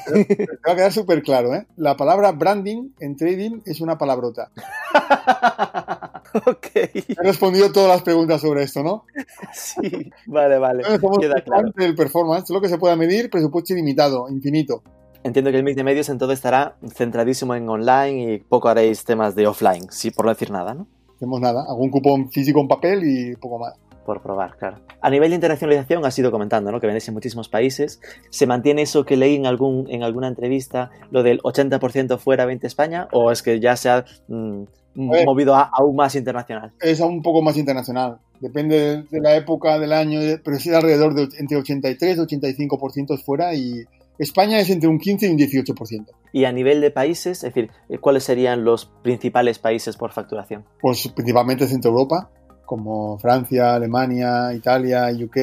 va 0.67 0.73
a 0.73 0.75
quedar 0.75 0.91
súper 0.91 1.23
claro, 1.23 1.53
¿eh? 1.55 1.65
La 1.77 1.95
palabra 1.95 2.33
branding 2.33 2.89
en 2.99 3.15
trading 3.15 3.61
es 3.65 3.79
una 3.79 3.97
palabrota. 3.97 4.51
ok. 6.45 6.67
He 6.75 7.23
respondido 7.23 7.71
todas 7.71 7.89
las 7.89 8.01
preguntas 8.01 8.41
sobre 8.41 8.63
esto, 8.63 8.83
¿no? 8.83 9.05
Sí, 9.53 10.11
vale, 10.25 10.57
vale. 10.57 10.83
Somos 10.99 11.19
Queda 11.19 11.41
claro. 11.41 11.71
del 11.75 11.95
performance, 11.95 12.49
lo 12.49 12.61
que 12.61 12.69
se 12.69 12.77
pueda 12.77 12.95
medir, 12.95 13.29
presupuesto 13.29 13.73
ilimitado, 13.73 14.29
infinito. 14.29 14.83
Entiendo 15.23 15.51
que 15.51 15.57
el 15.57 15.63
mix 15.63 15.75
de 15.75 15.83
medios 15.83 16.09
entonces 16.09 16.37
estará 16.37 16.77
centradísimo 16.93 17.55
en 17.55 17.67
online 17.67 18.33
y 18.33 18.37
poco 18.39 18.69
haréis 18.69 19.03
temas 19.03 19.35
de 19.35 19.47
offline, 19.47 19.87
sí, 19.89 20.11
por 20.11 20.25
no 20.25 20.31
decir 20.31 20.51
nada, 20.51 20.73
¿no? 20.73 20.87
Hacemos 21.15 21.41
nada, 21.41 21.65
algún 21.67 21.89
cupón 21.89 22.29
físico 22.31 22.61
en 22.61 22.67
papel 22.67 23.01
y 23.03 23.35
poco 23.35 23.59
más. 23.59 23.73
Por 24.05 24.21
probar, 24.21 24.55
claro. 24.55 24.77
A 25.01 25.09
nivel 25.09 25.31
de 25.31 25.35
internacionalización 25.35 26.05
has 26.05 26.17
ido 26.17 26.31
comentando, 26.31 26.71
¿no? 26.71 26.79
Que 26.79 26.87
vendéis 26.87 27.07
en 27.09 27.13
muchísimos 27.13 27.49
países. 27.49 27.99
¿Se 28.29 28.47
mantiene 28.47 28.83
eso 28.83 29.03
que 29.03 29.17
leí 29.17 29.35
en, 29.35 29.45
algún, 29.45 29.85
en 29.89 30.01
alguna 30.03 30.29
entrevista, 30.29 30.91
lo 31.11 31.23
del 31.23 31.41
80% 31.41 32.17
fuera, 32.17 32.45
20 32.45 32.65
España? 32.67 33.09
¿O 33.11 33.31
es 33.31 33.43
que 33.43 33.59
ya 33.59 33.75
se 33.75 33.89
ha 33.89 34.05
mmm, 34.29 34.63
a 34.97 35.25
movido 35.25 35.55
a, 35.55 35.69
aún 35.73 35.95
más 35.95 36.15
internacional? 36.15 36.73
Es 36.81 36.99
aún 37.01 37.15
un 37.15 37.21
poco 37.21 37.41
más 37.41 37.57
internacional. 37.57 38.17
Depende 38.39 38.79
de, 38.79 39.03
de 39.03 39.21
la 39.21 39.35
época 39.35 39.79
del 39.79 39.93
año, 39.93 40.19
pero 40.43 40.57
es 40.57 40.67
alrededor 40.67 41.13
de 41.13 41.27
entre 41.39 41.57
83 41.57 42.17
y 42.17 42.19
85% 42.19 43.23
fuera 43.23 43.53
y 43.53 43.83
España 44.19 44.59
es 44.59 44.69
entre 44.69 44.89
un 44.89 44.97
15 44.97 45.27
y 45.27 45.31
un 45.31 45.37
18%. 45.37 46.05
Y 46.33 46.45
a 46.45 46.51
nivel 46.51 46.81
de 46.81 46.91
países, 46.91 47.43
es 47.43 47.53
decir, 47.53 47.69
¿cuáles 48.01 48.23
serían 48.23 48.63
los 48.63 48.85
principales 49.03 49.59
países 49.59 49.95
por 49.95 50.11
facturación? 50.11 50.65
Pues 50.81 51.07
principalmente 51.09 51.67
Centro 51.67 51.91
Europa, 51.91 52.29
como 52.65 53.17
Francia, 53.19 53.75
Alemania, 53.75 54.53
Italia, 54.53 55.09
UK, 55.11 55.37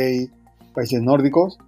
países 0.74 1.00
nórdicos. 1.02 1.58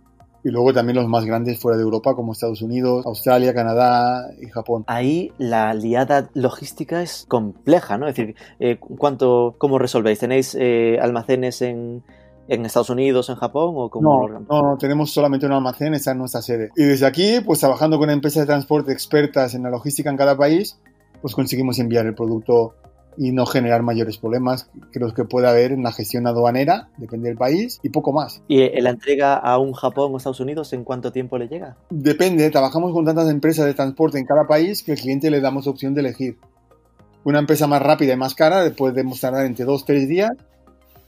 Y 0.47 0.51
luego 0.51 0.73
también 0.73 0.95
los 0.95 1.09
más 1.09 1.25
grandes 1.25 1.59
fuera 1.59 1.77
de 1.77 1.83
Europa, 1.83 2.15
como 2.15 2.31
Estados 2.31 2.63
Unidos, 2.63 3.05
Australia, 3.05 3.53
Canadá 3.53 4.31
y 4.41 4.49
Japón. 4.49 4.85
Ahí 4.87 5.33
la 5.39 5.75
liada 5.75 6.31
logística 6.35 7.03
es 7.03 7.27
compleja, 7.27 7.99
¿no? 7.99 8.07
Es 8.07 8.15
decir, 8.15 8.37
eh, 8.61 8.79
¿cuánto, 8.79 9.57
¿cómo 9.59 9.77
resolvéis? 9.81 10.21
¿Tenéis 10.21 10.57
eh, 10.57 10.99
almacenes 11.03 11.63
en, 11.63 12.05
en 12.47 12.65
Estados 12.65 12.91
Unidos, 12.91 13.29
en 13.29 13.35
Japón 13.35 13.75
o 13.77 13.91
como 13.91 14.29
no, 14.29 14.39
no, 14.49 14.63
no, 14.63 14.79
tenemos 14.79 15.11
solamente 15.13 15.47
un 15.47 15.53
almacén, 15.53 15.95
esa 15.95 16.13
es 16.13 16.17
nuestra 16.17 16.43
sede. 16.43 16.71
Y 16.77 16.85
desde 16.85 17.07
aquí, 17.07 17.41
pues 17.45 17.59
trabajando 17.59 17.99
con 17.99 18.09
empresas 18.09 18.43
de 18.43 18.47
transporte 18.47 18.93
expertas 18.93 19.53
en 19.57 19.65
la 19.65 19.71
logística 19.71 20.11
en 20.11 20.17
cada 20.17 20.37
país, 20.37 20.79
pues 21.23 21.35
conseguimos 21.35 21.81
enviar 21.81 22.07
el 22.07 22.15
producto 22.15 22.75
y 23.17 23.33
no 23.33 23.47
generar 23.47 23.83
mayores 23.83 24.19
problemas 24.19 24.71
que 24.93 25.01
los 25.01 25.15
que 25.15 25.25
pueda 25.25 25.51
haber 25.51 25.73
en 25.73 25.83
la 25.83 25.93
gestión 25.93 26.27
aduanera, 26.27 26.89
depende 26.97 27.29
del 27.29 27.39
país, 27.39 27.81
y 27.83 27.89
poco 27.89 28.13
más. 28.13 28.43
¿Y 28.49 28.81
la 28.81 28.91
entrega 28.91 29.37
a 29.37 29.59
un 29.59 29.73
Japón 29.73 30.13
o 30.13 30.17
Estados 30.17 30.41
Unidos 30.41 30.73
en 30.73 30.85
cuánto 30.85 31.13
tiempo 31.13 31.39
le 31.39 31.49
llega? 31.49 31.77
Depende, 31.91 32.51
trabajamos 32.51 32.93
con 32.93 33.05
tantas 33.05 33.31
empresas 33.31 33.67
de 33.67 33.75
transporte 33.75 34.19
en 34.19 34.27
cada 34.27 34.47
país 34.47 34.83
que 34.83 34.93
al 34.93 34.99
cliente 34.99 35.31
le 35.31 35.41
damos 35.41 35.67
opción 35.67 35.95
de 35.95 36.01
elegir. 36.01 36.37
Una 37.25 37.39
empresa 37.41 37.67
más 37.67 37.83
rápida 37.83 38.13
y 38.13 38.17
más 38.17 38.35
cara 38.35 38.71
podemos 38.77 39.21
tardar 39.21 39.47
entre 39.47 39.67
2-3 39.67 40.07
días 40.07 40.33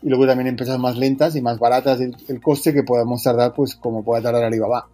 y 0.03 0.09
luego 0.09 0.27
también 0.27 0.49
empresas 0.49 0.79
más 0.79 0.97
lentas 0.97 1.37
y 1.37 1.43
más 1.43 1.59
baratas 1.59 2.01
el, 2.01 2.17
el 2.29 2.41
coste 2.41 2.73
que 2.73 2.83
podamos 2.83 3.23
tardar 3.23 3.53
pues 3.55 3.77
como 3.77 4.05
pueda 4.05 4.23
tardar 4.23 4.45
Alibaba 4.45 4.87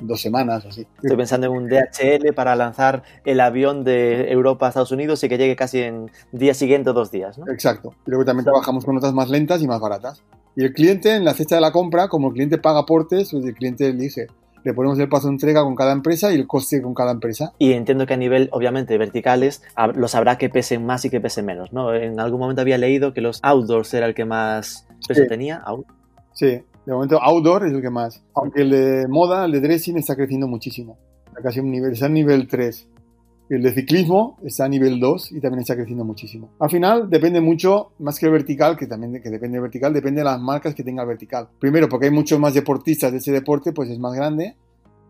dos 0.00 0.20
semanas 0.20 0.64
así. 0.66 0.86
Estoy 1.02 1.16
pensando 1.16 1.46
en 1.46 1.52
un 1.52 1.68
DHL 1.68 2.32
para 2.34 2.54
lanzar 2.56 3.02
el 3.24 3.40
avión 3.40 3.84
de 3.84 4.30
Europa 4.32 4.66
a 4.66 4.68
Estados 4.70 4.92
Unidos 4.92 5.22
y 5.24 5.28
que 5.28 5.38
llegue 5.38 5.56
casi 5.56 5.80
en 5.80 6.10
día 6.32 6.54
siguiente 6.54 6.90
o 6.90 6.92
dos 6.92 7.10
días, 7.10 7.38
¿no? 7.38 7.50
Exacto. 7.50 7.94
Y 8.06 8.10
luego 8.10 8.24
también 8.24 8.44
trabajamos 8.44 8.84
con 8.84 8.96
otras 8.96 9.12
más 9.12 9.28
lentas 9.30 9.62
y 9.62 9.66
más 9.66 9.80
baratas. 9.80 10.22
Y 10.56 10.64
el 10.64 10.72
cliente, 10.72 11.14
en 11.14 11.24
la 11.24 11.34
fecha 11.34 11.54
de 11.54 11.60
la 11.60 11.72
compra, 11.72 12.08
como 12.08 12.28
el 12.28 12.34
cliente 12.34 12.58
paga 12.58 12.80
aportes, 12.80 13.30
pues 13.30 13.44
el 13.44 13.54
cliente 13.54 13.88
elige. 13.88 14.26
Le 14.64 14.74
ponemos 14.74 14.98
el 14.98 15.08
paso 15.08 15.28
de 15.28 15.34
entrega 15.34 15.62
con 15.62 15.76
cada 15.76 15.92
empresa 15.92 16.32
y 16.32 16.34
el 16.34 16.46
coste 16.48 16.82
con 16.82 16.92
cada 16.92 17.12
empresa. 17.12 17.52
Y 17.58 17.72
entiendo 17.72 18.06
que 18.06 18.14
a 18.14 18.16
nivel, 18.16 18.48
obviamente, 18.52 18.98
verticales, 18.98 19.62
los 19.94 20.14
habrá 20.16 20.36
que 20.36 20.48
pesen 20.48 20.84
más 20.84 21.04
y 21.04 21.10
que 21.10 21.20
pesen 21.20 21.46
menos, 21.46 21.72
¿no? 21.72 21.94
En 21.94 22.18
algún 22.18 22.40
momento 22.40 22.60
había 22.62 22.76
leído 22.76 23.14
que 23.14 23.20
los 23.20 23.38
outdoors 23.44 23.94
era 23.94 24.06
el 24.06 24.14
que 24.14 24.24
más 24.24 24.86
peso 25.06 25.22
Sí. 25.22 25.28
tenía. 25.28 25.62
Out- 25.64 25.86
Sí, 26.32 26.62
de 26.88 26.94
momento 26.94 27.22
outdoor 27.22 27.66
es 27.66 27.72
el 27.74 27.82
que 27.82 27.90
más. 27.90 28.22
Aunque 28.34 28.62
el 28.62 28.70
de 28.70 29.08
moda, 29.08 29.44
el 29.44 29.52
de 29.52 29.60
dressing 29.60 29.98
está 29.98 30.16
creciendo 30.16 30.48
muchísimo. 30.48 30.96
Está 31.26 31.42
casi 31.42 31.60
un 31.60 31.70
nivel, 31.70 31.92
está 31.92 32.06
en 32.06 32.14
nivel 32.14 32.48
3. 32.48 32.88
El 33.50 33.62
de 33.62 33.72
ciclismo 33.74 34.38
está 34.42 34.64
a 34.64 34.68
nivel 34.70 34.98
2 34.98 35.32
y 35.32 35.40
también 35.40 35.60
está 35.60 35.76
creciendo 35.76 36.06
muchísimo. 36.06 36.48
Al 36.58 36.70
final 36.70 37.10
depende 37.10 37.42
mucho, 37.42 37.92
más 37.98 38.18
que 38.18 38.24
el 38.24 38.32
vertical, 38.32 38.78
que 38.78 38.86
también 38.86 39.22
que 39.22 39.28
depende 39.28 39.56
del 39.56 39.62
vertical, 39.64 39.92
depende 39.92 40.22
de 40.22 40.24
las 40.24 40.40
marcas 40.40 40.74
que 40.74 40.82
tenga 40.82 41.02
el 41.02 41.08
vertical. 41.08 41.48
Primero, 41.58 41.90
porque 41.90 42.06
hay 42.06 42.12
muchos 42.12 42.40
más 42.40 42.54
deportistas 42.54 43.12
de 43.12 43.18
ese 43.18 43.32
deporte, 43.32 43.72
pues 43.72 43.90
es 43.90 43.98
más 43.98 44.14
grande 44.14 44.56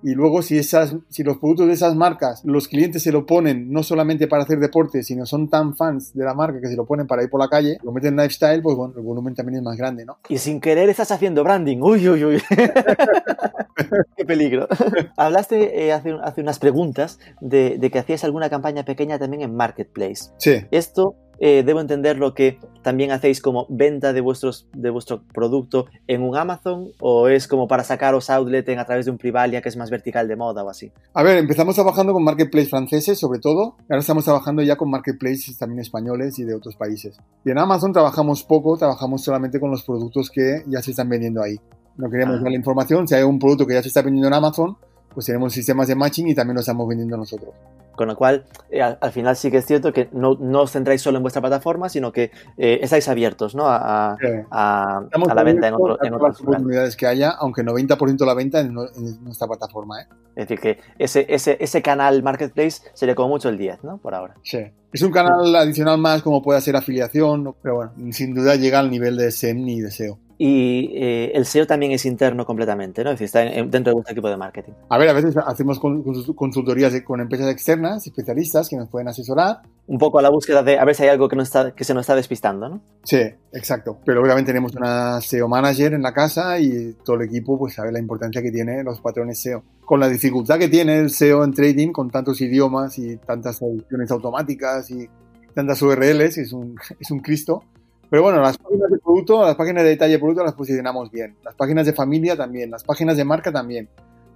y 0.03 0.15
luego 0.15 0.43
si, 0.43 0.59
esas, 0.59 0.95
si 1.09 1.23
los 1.23 1.39
productos 1.39 1.67
de 1.67 1.73
esas 1.73 1.95
marcas, 1.95 2.45
los 2.45 2.69
clientes 2.69 3.03
se 3.03 3.13
lo 3.13 3.27
ponen 3.27 3.73
no 3.73 3.83
solamente 3.83 4.29
para 4.29 4.45
hacer 4.45 4.59
deporte, 4.59 5.03
sino 5.03 5.27
son 5.27 5.49
tan 5.49 5.75
fans 5.77 6.15
de 6.15 6.25
la 6.25 6.35
marca 6.35 6.61
que 6.61 6.69
se 6.69 6.77
lo 6.77 6.87
ponen 6.87 7.07
para 7.07 7.23
ir 7.23 7.31
por 7.31 7.41
la 7.41 7.49
calle, 7.49 7.79
lo 7.83 7.93
meten 7.93 8.15
en 8.15 8.25
lifestyle, 8.25 8.63
pues 8.63 8.77
bueno, 8.77 8.95
el 8.97 9.03
volumen 9.03 9.35
también 9.35 9.59
es 9.59 9.63
más 9.63 9.77
grande, 9.77 10.05
¿no? 10.05 10.19
Y 10.29 10.39
sin 10.39 10.61
querer 10.61 10.89
estás 10.89 11.11
haciendo 11.11 11.43
branding. 11.43 11.79
Uy, 11.81 12.09
uy, 12.09 12.25
uy. 12.25 12.43
Qué 14.17 14.25
peligro. 14.25 14.69
Hablaste 15.17 15.87
eh, 15.87 15.93
hace, 15.93 16.17
hace, 16.23 16.41
unas 16.41 16.59
preguntas 16.59 17.19
de, 17.41 17.79
de 17.79 17.91
que 17.91 17.99
hacías 17.99 18.25
alguna 18.25 18.51
campaña 18.51 18.85
pequeña 18.85 19.19
también 19.19 19.43
en 19.43 19.55
Marketplace. 19.55 20.31
Sí. 20.39 20.67
Esto 20.71 21.17
eh, 21.41 21.63
debo 21.65 21.81
entender 21.81 22.19
lo 22.19 22.35
que 22.35 22.59
también 22.83 23.11
hacéis 23.11 23.41
como 23.41 23.67
venta 23.69 24.13
de, 24.13 24.21
vuestros, 24.21 24.67
de 24.75 24.91
vuestro 24.91 25.23
producto 25.33 25.87
en 26.07 26.23
un 26.23 26.37
Amazon 26.37 26.91
o 27.01 27.29
es 27.29 27.47
como 27.47 27.69
para 27.69 27.85
sacaros 27.85 28.31
outlet 28.31 28.69
a 28.69 28.85
través 28.85 29.05
de 29.05 29.13
un 29.13 29.19
Privalia 29.19 29.61
que 29.63 29.69
es 29.69 29.77
más 29.77 29.91
vertical 29.91 30.27
de 30.29 30.37
moda 30.37 30.65
o 30.65 30.71
así? 30.71 30.93
A 31.15 31.23
ver, 31.23 31.39
empezamos 31.39 31.75
trabajando 31.75 32.13
con 32.13 32.25
marketplaces 32.25 32.71
franceses 32.71 33.19
sobre 33.19 33.41
todo, 33.41 33.77
ahora 33.89 34.01
estamos 34.01 34.25
trabajando 34.25 34.63
ya 34.63 34.77
con 34.77 34.91
marketplaces 34.91 35.57
también 35.59 35.81
españoles 35.81 36.39
y 36.39 36.45
de 36.45 36.55
otros 36.55 36.77
países. 36.77 37.19
Y 37.45 37.51
en 37.51 37.59
Amazon 37.59 37.93
trabajamos 37.93 38.43
poco, 38.43 38.77
trabajamos 38.77 39.23
solamente 39.23 39.61
con 39.61 39.71
los 39.71 39.83
productos 39.85 40.31
que 40.31 40.63
ya 40.67 40.83
se 40.83 40.91
están 40.93 41.09
vendiendo 41.09 41.43
ahí. 41.43 41.59
No 41.97 42.09
queremos 42.11 42.37
Ah. 42.37 42.43
dar 42.43 42.51
la 42.51 42.57
información, 42.57 43.09
si 43.09 43.15
hay 43.15 43.23
un 43.23 43.39
producto 43.39 43.67
que 43.67 43.75
ya 43.75 43.83
se 43.83 43.89
está 43.89 44.03
vendiendo 44.03 44.29
en 44.29 44.35
Amazon, 44.35 44.77
pues 45.13 45.27
tenemos 45.27 45.53
sistemas 45.53 45.89
de 45.89 45.95
matching 45.97 46.29
y 46.29 46.35
también 46.35 46.55
lo 46.55 46.61
estamos 46.61 46.87
vendiendo 46.89 47.17
nosotros. 47.17 47.55
Con 47.99 48.07
lo 48.07 48.17
cual, 48.17 48.45
eh, 48.71 48.81
al, 48.81 48.97
al 49.01 49.11
final 49.11 49.35
sí 49.37 49.51
que 49.51 49.57
es 49.57 49.67
cierto 49.67 49.93
que 49.93 50.09
no, 50.13 50.37
no 50.41 50.63
os 50.63 50.71
centráis 50.71 51.03
solo 51.03 51.17
en 51.17 51.23
vuestra 51.25 51.43
plataforma, 51.43 51.89
sino 51.89 52.13
que 52.13 52.31
eh, 52.57 52.79
estáis 52.81 53.09
abiertos 53.09 53.57
¿no? 53.57 53.67
a, 53.67 54.13
a- 54.13 54.17
Sí. 54.21 54.27
a- 54.53 55.01
la 55.35 55.43
venta 55.43 55.67
en, 55.67 55.75
otro, 55.75 55.99
en 56.01 56.13
las 56.13 56.19
lugares. 56.21 56.41
oportunidades 56.41 56.97
que 56.97 57.07
haya, 57.09 57.31
aunque 57.31 57.63
90% 57.65 58.17
de 58.17 58.27
la 58.27 58.35
venta 58.35 58.61
en, 58.61 58.69
en 58.69 59.25
nuestra 59.25 59.49
plataforma. 59.49 60.01
¿eh? 60.01 60.07
Es 60.37 60.47
decir, 60.49 60.61
que 60.61 60.79
ese, 60.97 61.27
ese, 61.29 61.57
ese 61.61 61.83
canal 61.83 62.23
Marketplace 62.23 62.83
sería 62.95 63.17
como 63.17 63.31
mucho 63.31 63.49
el 63.49 63.59
10, 63.59 63.83
¿no? 63.83 63.99
Por 63.99 64.15
ahora. 64.15 64.35
Sí. 64.45 64.61
Es 64.93 65.03
un 65.03 65.11
canal 65.11 65.55
adicional 65.57 65.99
más 65.99 66.23
como 66.23 66.41
puede 66.41 66.61
ser 66.61 66.77
afiliación, 66.77 67.55
pero 67.61 67.75
bueno, 67.75 67.93
sin 68.13 68.33
duda 68.33 68.55
llega 68.55 68.79
al 68.79 68.91
nivel 68.91 69.17
de 69.17 69.33
SEM 69.33 69.69
y 69.69 69.81
de 69.81 69.91
SEO. 69.91 70.19
Y 70.41 70.91
eh, 70.95 71.33
el 71.35 71.45
SEO 71.47 71.67
también 71.67 71.91
es 71.91 72.07
interno 72.07 72.47
completamente, 72.47 73.03
¿no? 73.03 73.11
Es 73.11 73.15
decir, 73.15 73.25
está 73.27 73.43
en- 73.43 73.59
en- 73.65 73.71
dentro 73.73 73.91
de 73.91 73.95
vuestro 73.95 74.13
equipo 74.13 74.29
de 74.31 74.37
marketing. 74.37 74.73
A 74.89 74.97
ver, 74.97 75.09
a 75.09 75.13
veces 75.13 75.37
hacemos 75.37 75.81
con- 75.81 76.05
con- 76.05 76.23
consultorías 76.35 76.95
con 77.03 77.21
empresas 77.21 77.51
externas, 77.51 78.07
especialistas 78.07 78.69
que 78.69 78.77
nos 78.77 78.89
pueden 78.89 79.09
asesorar. 79.09 79.63
Un 79.89 79.99
poco 79.99 80.21
a 80.21 80.23
la 80.23 80.31
búsqueda 80.31 80.63
de 80.63 80.79
a 80.79 80.85
ver 80.85 80.95
si 80.95 81.03
hay 81.03 81.09
algo 81.09 81.29
que, 81.29 81.35
no 81.35 81.43
está, 81.43 81.75
que 81.75 81.83
se 81.83 81.93
nos 81.93 82.03
está 82.03 82.15
despistando, 82.15 82.69
¿no? 82.69 82.81
Sí, 83.03 83.19
exacto. 83.53 83.99
Pero 84.05 84.23
obviamente 84.23 84.51
tenemos 84.51 84.77
una 84.77 85.21
SEO 85.21 85.49
manager 85.49 85.95
en 85.95 86.03
la 86.03 86.13
casa 86.15 86.61
y 86.61 86.95
todo 87.05 87.17
el 87.17 87.23
equipo 87.23 87.59
pues 87.59 87.75
sabe 87.75 87.91
la 87.91 87.99
importancia 87.99 88.41
que 88.41 88.53
tiene 88.53 88.85
los 88.85 89.01
patrones 89.01 89.41
SEO. 89.41 89.65
Con 89.85 89.99
la 89.99 90.09
dificultad 90.09 90.59
que 90.59 90.69
tiene 90.69 90.99
el 91.01 91.11
SEO 91.11 91.43
en 91.43 91.53
trading, 91.53 91.91
con 91.91 92.11
tantos 92.11 92.41
idiomas 92.41 92.97
y 92.99 93.17
tantas 93.17 93.59
traducciones 93.59 94.09
automáticas 94.13 94.89
y 94.93 95.09
tantas 95.55 95.83
URLs, 95.83 96.39
es 96.39 96.53
un, 96.53 96.77
es 97.01 97.11
un 97.11 97.19
Cristo. 97.19 97.65
Pero 98.11 98.23
bueno, 98.23 98.41
las 98.41 98.57
páginas 98.59 98.91
de 98.91 98.99
producto, 98.99 99.45
las 99.45 99.55
páginas 99.57 99.83
de 99.85 99.91
detalle 99.91 100.13
de 100.13 100.19
producto 100.19 100.43
las 100.45 100.55
posicionamos 100.55 101.11
bien. 101.11 101.37
Las 101.45 101.55
páginas 101.55 101.87
de 101.87 101.93
familia 101.93 102.37
también, 102.37 102.71
las 102.71 102.85
páginas 102.85 103.17
de 103.17 103.25
marca 103.25 103.53
también. 103.53 103.89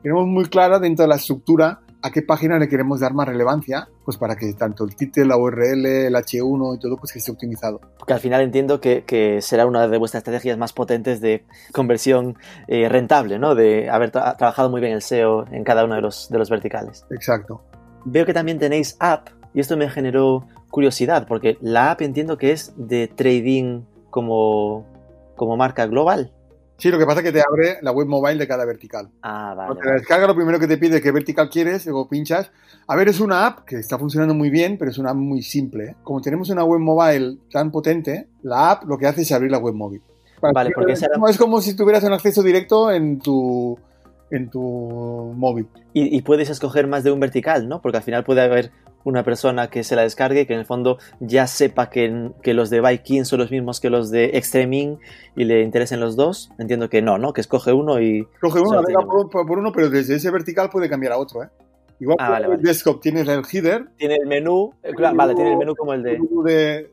Tenemos 0.02 0.26
muy 0.26 0.44
clara 0.46 0.78
dentro 0.78 1.04
de 1.04 1.08
la 1.08 1.16
estructura 1.16 1.80
a 2.04 2.10
qué 2.10 2.20
página 2.22 2.58
le 2.58 2.68
queremos 2.68 2.98
dar 2.98 3.14
más 3.14 3.28
relevancia, 3.28 3.88
pues 4.04 4.16
para 4.16 4.34
que 4.34 4.52
tanto 4.54 4.82
el 4.82 4.96
título, 4.96 5.24
la 5.26 5.36
URL, 5.36 5.86
el 5.86 6.14
H1 6.16 6.74
y 6.74 6.78
todo, 6.80 6.96
pues 6.96 7.12
que 7.12 7.20
esté 7.20 7.30
optimizado. 7.30 7.80
Porque 7.96 8.12
al 8.12 8.18
final 8.18 8.40
entiendo 8.42 8.80
que, 8.80 9.04
que 9.04 9.40
será 9.40 9.66
una 9.66 9.86
de 9.86 9.98
vuestras 9.98 10.22
estrategias 10.22 10.58
más 10.58 10.72
potentes 10.72 11.20
de 11.20 11.44
conversión 11.72 12.36
eh, 12.66 12.88
rentable, 12.88 13.38
¿no? 13.38 13.54
De 13.54 13.88
haber 13.88 14.10
tra- 14.10 14.36
trabajado 14.36 14.68
muy 14.68 14.80
bien 14.80 14.92
el 14.94 15.02
SEO 15.02 15.46
en 15.52 15.62
cada 15.62 15.84
uno 15.84 15.94
de 15.94 16.00
los, 16.00 16.28
de 16.28 16.38
los 16.38 16.50
verticales. 16.50 17.06
Exacto. 17.12 17.62
Veo 18.04 18.26
que 18.26 18.34
también 18.34 18.58
tenéis 18.58 18.96
app 18.98 19.28
y 19.54 19.60
esto 19.60 19.76
me 19.76 19.88
generó 19.88 20.44
curiosidad 20.72 21.26
porque 21.28 21.56
la 21.60 21.92
app 21.92 22.02
entiendo 22.02 22.36
que 22.36 22.50
es 22.50 22.72
de 22.76 23.06
trading 23.06 23.82
como, 24.10 24.84
como 25.36 25.56
marca 25.56 25.86
global. 25.86 26.32
Sí, 26.78 26.90
lo 26.90 26.98
que 26.98 27.06
pasa 27.06 27.20
es 27.20 27.26
que 27.26 27.32
te 27.32 27.40
abre 27.48 27.76
la 27.82 27.92
web 27.92 28.08
mobile 28.08 28.38
de 28.38 28.48
cada 28.48 28.64
vertical. 28.64 29.08
Ah, 29.22 29.54
vale. 29.56 29.66
Cuando 29.68 29.82
te 29.82 29.88
la 29.88 29.94
descarga, 29.94 30.26
lo 30.26 30.34
primero 30.34 30.58
que 30.58 30.66
te 30.66 30.78
pide 30.78 30.96
es 30.96 31.02
qué 31.02 31.12
vertical 31.12 31.48
quieres, 31.48 31.86
luego 31.86 32.08
pinchas. 32.08 32.50
A 32.88 32.96
ver, 32.96 33.06
es 33.08 33.20
una 33.20 33.46
app 33.46 33.60
que 33.64 33.76
está 33.76 33.96
funcionando 33.98 34.34
muy 34.34 34.50
bien, 34.50 34.76
pero 34.78 34.90
es 34.90 34.98
una 34.98 35.10
app 35.10 35.16
muy 35.16 35.42
simple. 35.42 35.94
Como 36.02 36.20
tenemos 36.20 36.50
una 36.50 36.64
web 36.64 36.80
mobile 36.80 37.36
tan 37.52 37.70
potente, 37.70 38.26
la 38.42 38.72
app 38.72 38.84
lo 38.88 38.98
que 38.98 39.06
hace 39.06 39.22
es 39.22 39.30
abrir 39.30 39.52
la 39.52 39.58
web 39.58 39.74
móvil. 39.74 40.02
Para 40.40 40.52
Vale, 40.54 40.70
que- 40.70 40.74
porque 40.74 40.92
era- 40.94 41.16
no, 41.18 41.28
Es 41.28 41.38
como 41.38 41.60
si 41.60 41.76
tuvieras 41.76 42.02
un 42.02 42.14
acceso 42.14 42.42
directo 42.42 42.90
en 42.90 43.20
tu, 43.20 43.78
en 44.32 44.50
tu 44.50 44.60
móvil. 45.36 45.68
Y, 45.92 46.16
y 46.16 46.22
puedes 46.22 46.50
escoger 46.50 46.88
más 46.88 47.04
de 47.04 47.12
un 47.12 47.20
vertical, 47.20 47.68
¿no? 47.68 47.80
Porque 47.80 47.98
al 47.98 48.02
final 48.02 48.24
puede 48.24 48.40
haber 48.40 48.72
una 49.04 49.24
persona 49.24 49.68
que 49.68 49.84
se 49.84 49.96
la 49.96 50.02
descargue 50.02 50.42
y 50.42 50.46
que 50.46 50.52
en 50.54 50.60
el 50.60 50.66
fondo 50.66 50.98
ya 51.20 51.46
sepa 51.46 51.90
que, 51.90 52.30
que 52.42 52.54
los 52.54 52.70
de 52.70 52.80
Viking 52.80 53.24
son 53.24 53.40
los 53.40 53.50
mismos 53.50 53.80
que 53.80 53.90
los 53.90 54.10
de 54.10 54.36
Extreming 54.36 54.98
y 55.36 55.44
le 55.44 55.62
interesen 55.62 56.00
los 56.00 56.16
dos. 56.16 56.50
Entiendo 56.58 56.88
que 56.88 57.02
no, 57.02 57.18
¿no? 57.18 57.32
Que 57.32 57.40
escoge 57.40 57.72
uno 57.72 58.00
y... 58.00 58.26
Coge 58.40 58.60
uno, 58.60 58.80
navega 58.80 59.00
por, 59.00 59.28
por- 59.30 59.58
uno, 59.58 59.72
pero 59.72 59.90
desde 59.90 60.16
ese 60.16 60.30
vertical 60.30 60.70
puede 60.70 60.88
cambiar 60.88 61.12
a 61.12 61.18
otro. 61.18 61.42
¿eh? 61.42 61.48
Igual 62.00 62.16
Ah, 62.20 62.26
que 62.26 62.32
vale, 62.32 62.44
el 62.46 62.50
vale. 62.52 62.62
desktop 62.62 63.00
tienes 63.00 63.28
el 63.28 63.42
header, 63.52 63.86
Tiene 63.96 64.16
el 64.16 64.26
menú, 64.26 64.72
eh, 64.82 64.92
claro, 64.94 65.16
vale, 65.16 65.34
tiene 65.34 65.52
el 65.52 65.56
menú 65.58 65.74
como 65.76 65.92
el 65.94 66.02
de... 66.02 66.18
de, 66.44 66.92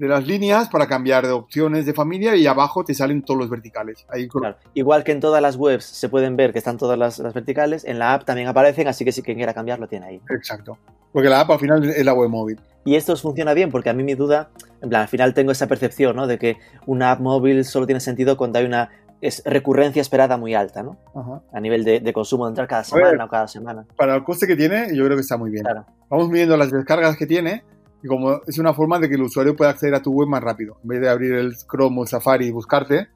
de 0.00 0.08
las 0.08 0.26
líneas 0.26 0.70
para 0.70 0.86
cambiar 0.86 1.26
de 1.26 1.32
opciones 1.32 1.84
de 1.84 1.92
familia 1.92 2.34
y 2.34 2.46
abajo 2.46 2.84
te 2.84 2.94
salen 2.94 3.20
todos 3.20 3.38
los 3.38 3.50
verticales. 3.50 4.06
Ahí 4.08 4.28
Claro. 4.28 4.56
Igual 4.72 5.04
que 5.04 5.12
en 5.12 5.20
todas 5.20 5.42
las 5.42 5.56
webs 5.56 5.84
se 5.84 6.08
pueden 6.08 6.36
ver 6.36 6.52
que 6.54 6.58
están 6.58 6.78
todas 6.78 6.98
las, 6.98 7.18
las 7.18 7.34
verticales, 7.34 7.84
en 7.84 7.98
la 7.98 8.14
app 8.14 8.24
también 8.24 8.48
aparecen, 8.48 8.88
así 8.88 9.04
que 9.04 9.12
si 9.12 9.20
quien 9.20 9.36
quiera 9.36 9.52
cambiarlo 9.52 9.88
tiene 9.88 10.06
ahí. 10.06 10.20
Exacto. 10.30 10.78
Porque 11.12 11.28
la 11.28 11.40
app 11.40 11.50
al 11.50 11.58
final 11.58 11.84
es 11.84 12.02
la 12.02 12.14
web 12.14 12.30
móvil. 12.30 12.58
Y 12.86 12.94
esto 12.94 13.12
os 13.12 13.20
funciona 13.20 13.52
bien 13.52 13.70
porque 13.70 13.90
a 13.90 13.92
mí 13.92 14.02
mi 14.02 14.14
duda, 14.14 14.48
en 14.80 14.88
plan, 14.88 15.02
al 15.02 15.08
final 15.08 15.34
tengo 15.34 15.52
esa 15.52 15.66
percepción, 15.66 16.16
¿no? 16.16 16.26
De 16.26 16.38
que 16.38 16.56
una 16.86 17.10
app 17.10 17.20
móvil 17.20 17.66
solo 17.66 17.84
tiene 17.84 18.00
sentido 18.00 18.38
cuando 18.38 18.58
hay 18.58 18.64
una 18.64 18.88
es 19.20 19.42
recurrencia 19.44 20.00
esperada 20.00 20.38
muy 20.38 20.54
alta, 20.54 20.82
¿no? 20.82 20.96
Ajá. 21.14 21.42
A 21.52 21.60
nivel 21.60 21.84
de, 21.84 22.00
de 22.00 22.12
consumo 22.14 22.46
de 22.46 22.52
entrar 22.52 22.66
cada 22.66 22.80
ver. 22.80 22.86
semana 22.86 23.24
o 23.26 23.28
cada 23.28 23.48
semana. 23.48 23.84
Para 23.96 24.14
el 24.14 24.24
coste 24.24 24.46
que 24.46 24.56
tiene, 24.56 24.96
yo 24.96 25.04
creo 25.04 25.14
que 25.14 25.20
está 25.20 25.36
muy 25.36 25.50
bien. 25.50 25.62
Claro. 25.62 25.84
Vamos 26.08 26.30
midiendo 26.30 26.56
las 26.56 26.70
descargas 26.70 27.18
que 27.18 27.26
tiene 27.26 27.62
y 28.02 28.08
como 28.08 28.40
es 28.46 28.58
una 28.58 28.72
forma 28.74 28.98
de 28.98 29.08
que 29.08 29.14
el 29.14 29.22
usuario 29.22 29.54
pueda 29.56 29.70
acceder 29.70 29.94
a 29.94 30.02
tu 30.02 30.12
web 30.12 30.28
más 30.28 30.42
rápido. 30.42 30.76
En 30.82 30.88
vez 30.88 31.00
de 31.00 31.08
abrir 31.08 31.32
el 31.34 31.54
Chrome 31.56 32.00
o 32.02 32.06
Safari 32.06 32.46
y 32.46 32.50
buscarte, 32.50 33.08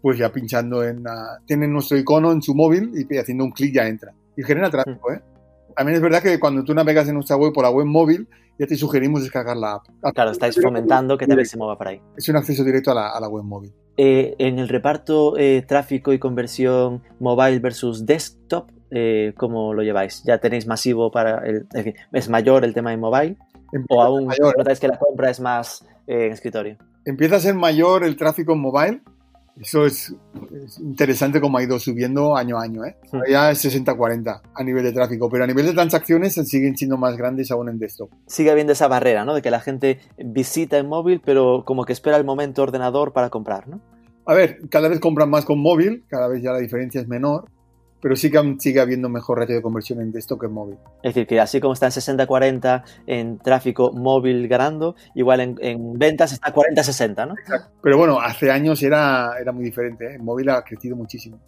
pues 0.00 0.18
ya 0.18 0.32
pinchando 0.32 0.82
en... 0.84 1.02
la- 1.02 1.38
tiene 1.46 1.68
nuestro 1.68 1.96
icono 1.96 2.32
en 2.32 2.42
su 2.42 2.54
móvil 2.54 2.92
y 2.94 3.16
haciendo 3.16 3.44
un 3.44 3.52
clic 3.52 3.74
ya 3.74 3.86
entra. 3.86 4.12
Y 4.36 4.42
genera 4.42 4.70
tráfico, 4.70 5.12
¿eh? 5.12 5.20
También 5.76 5.96
es 5.96 6.02
verdad 6.02 6.22
que 6.22 6.38
cuando 6.40 6.64
tú 6.64 6.74
navegas 6.74 7.08
en 7.08 7.14
nuestra 7.14 7.36
web 7.36 7.52
por 7.52 7.64
la 7.64 7.70
web 7.70 7.86
móvil, 7.86 8.26
ya 8.58 8.66
te 8.66 8.76
sugerimos 8.76 9.22
descargar 9.22 9.56
la 9.56 9.74
app. 9.74 9.86
Claro, 10.14 10.30
estáis 10.30 10.60
fomentando 10.60 11.16
que 11.16 11.26
también 11.26 11.46
se 11.46 11.56
mueva 11.56 11.78
por 11.78 11.88
ahí. 11.88 12.00
Es 12.16 12.28
un 12.28 12.36
acceso 12.36 12.62
directo 12.64 12.90
a 12.90 12.94
la, 12.94 13.08
a 13.10 13.20
la 13.20 13.28
web 13.28 13.44
móvil. 13.44 13.72
Eh, 13.96 14.34
en 14.38 14.58
el 14.58 14.68
reparto 14.68 15.36
eh, 15.38 15.64
tráfico 15.66 16.12
y 16.12 16.18
conversión 16.18 17.02
mobile 17.20 17.58
versus 17.60 18.04
desktop, 18.04 18.70
eh, 18.90 19.32
¿cómo 19.36 19.72
lo 19.72 19.82
lleváis? 19.82 20.22
¿Ya 20.26 20.38
tenéis 20.38 20.66
masivo 20.66 21.10
para 21.10 21.38
el... 21.46 21.66
¿es 22.12 22.28
mayor 22.28 22.64
el 22.64 22.74
tema 22.74 22.90
de 22.90 22.98
mobile? 22.98 23.36
¿O 23.88 24.02
aún 24.02 24.26
mayor, 24.26 24.56
notáis 24.56 24.80
que 24.80 24.88
la 24.88 24.98
compra 24.98 25.30
es 25.30 25.40
más 25.40 25.84
eh, 26.06 26.26
en 26.26 26.32
escritorio? 26.32 26.76
empieza 27.04 27.36
a 27.36 27.40
ser 27.40 27.54
mayor 27.54 28.04
el 28.04 28.16
tráfico 28.16 28.52
en 28.52 28.60
mobile. 28.60 29.00
Eso 29.60 29.84
es, 29.84 30.14
es 30.64 30.78
interesante 30.78 31.38
como 31.38 31.58
ha 31.58 31.62
ido 31.62 31.78
subiendo 31.78 32.36
año 32.36 32.58
a 32.58 32.62
año. 32.62 32.86
¿eh? 32.86 32.96
Ya 33.30 33.50
es 33.50 33.62
60-40 33.62 34.40
a 34.54 34.64
nivel 34.64 34.82
de 34.82 34.92
tráfico, 34.92 35.28
pero 35.28 35.44
a 35.44 35.46
nivel 35.46 35.66
de 35.66 35.74
transacciones 35.74 36.34
siguen 36.34 36.74
siendo 36.74 36.96
más 36.96 37.18
grandes 37.18 37.50
aún 37.50 37.68
en 37.68 37.78
desktop. 37.78 38.10
Sigue 38.26 38.50
habiendo 38.50 38.72
esa 38.72 38.88
barrera, 38.88 39.26
¿no? 39.26 39.34
De 39.34 39.42
que 39.42 39.50
la 39.50 39.60
gente 39.60 40.00
visita 40.16 40.78
en 40.78 40.88
móvil, 40.88 41.20
pero 41.22 41.64
como 41.66 41.84
que 41.84 41.92
espera 41.92 42.16
el 42.16 42.24
momento 42.24 42.62
ordenador 42.62 43.12
para 43.12 43.28
comprar, 43.28 43.68
¿no? 43.68 43.80
A 44.24 44.34
ver, 44.34 44.58
cada 44.70 44.88
vez 44.88 45.00
compran 45.00 45.28
más 45.28 45.44
con 45.44 45.58
móvil, 45.58 46.04
cada 46.08 46.28
vez 46.28 46.42
ya 46.42 46.52
la 46.52 46.58
diferencia 46.58 47.00
es 47.00 47.08
menor, 47.08 47.50
pero 48.02 48.16
sí 48.16 48.30
que 48.30 48.56
sigue 48.58 48.80
habiendo 48.80 49.08
mejor 49.08 49.38
ratio 49.38 49.54
de 49.54 49.62
conversión 49.62 50.00
en 50.00 50.10
desktop 50.10 50.40
que 50.40 50.46
en 50.46 50.52
móvil. 50.52 50.78
Es 51.04 51.14
decir, 51.14 51.26
que 51.26 51.40
así 51.40 51.60
como 51.60 51.72
está 51.72 51.86
en 51.86 51.92
60-40 51.92 52.82
en 53.06 53.38
tráfico 53.38 53.92
móvil 53.92 54.48
ganando, 54.48 54.96
igual 55.14 55.40
en, 55.40 55.56
en 55.60 55.92
ventas 55.94 56.32
está 56.32 56.52
40-60, 56.52 57.28
¿no? 57.28 57.34
Pero 57.80 57.96
bueno, 57.96 58.20
hace 58.20 58.50
años 58.50 58.82
era, 58.82 59.38
era 59.40 59.52
muy 59.52 59.64
diferente, 59.64 60.06
¿eh? 60.06 60.16
el 60.16 60.22
móvil 60.22 60.50
ha 60.50 60.62
crecido 60.62 60.96
muchísimo. 60.96 61.40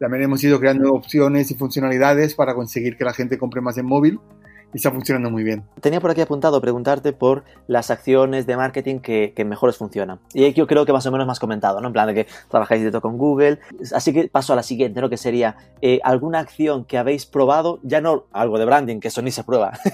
También 0.00 0.24
hemos 0.24 0.42
ido 0.42 0.58
creando 0.58 0.92
opciones 0.94 1.50
y 1.50 1.54
funcionalidades 1.54 2.34
para 2.34 2.54
conseguir 2.54 2.96
que 2.96 3.04
la 3.04 3.12
gente 3.12 3.36
compre 3.36 3.60
más 3.60 3.76
en 3.76 3.84
móvil. 3.84 4.18
Y 4.76 4.78
está 4.78 4.90
funcionando 4.90 5.30
muy 5.30 5.42
bien. 5.42 5.64
Tenía 5.80 6.00
por 6.02 6.10
aquí 6.10 6.20
apuntado 6.20 6.60
preguntarte 6.60 7.14
por 7.14 7.44
las 7.66 7.90
acciones 7.90 8.46
de 8.46 8.58
marketing 8.58 8.98
que, 8.98 9.32
que 9.34 9.46
mejores 9.46 9.78
funcionan. 9.78 10.20
Y 10.34 10.52
yo 10.52 10.66
creo 10.66 10.84
que 10.84 10.92
más 10.92 11.06
o 11.06 11.10
menos 11.10 11.26
me 11.26 11.32
has 11.32 11.40
comentado, 11.40 11.80
¿no? 11.80 11.86
En 11.86 11.94
plan 11.94 12.06
de 12.08 12.14
que 12.14 12.26
trabajáis 12.50 12.82
directo 12.82 13.00
con 13.00 13.16
Google. 13.16 13.58
Así 13.94 14.12
que 14.12 14.28
paso 14.28 14.52
a 14.52 14.56
la 14.56 14.62
siguiente, 14.62 15.00
¿no? 15.00 15.08
Que 15.08 15.16
sería 15.16 15.56
eh, 15.80 15.98
alguna 16.04 16.40
acción 16.40 16.84
que 16.84 16.98
habéis 16.98 17.24
probado, 17.24 17.80
ya 17.84 18.02
no 18.02 18.26
algo 18.32 18.58
de 18.58 18.66
branding, 18.66 19.00
que 19.00 19.08
eso 19.08 19.22
ni 19.22 19.30
se 19.30 19.44
prueba, 19.44 19.72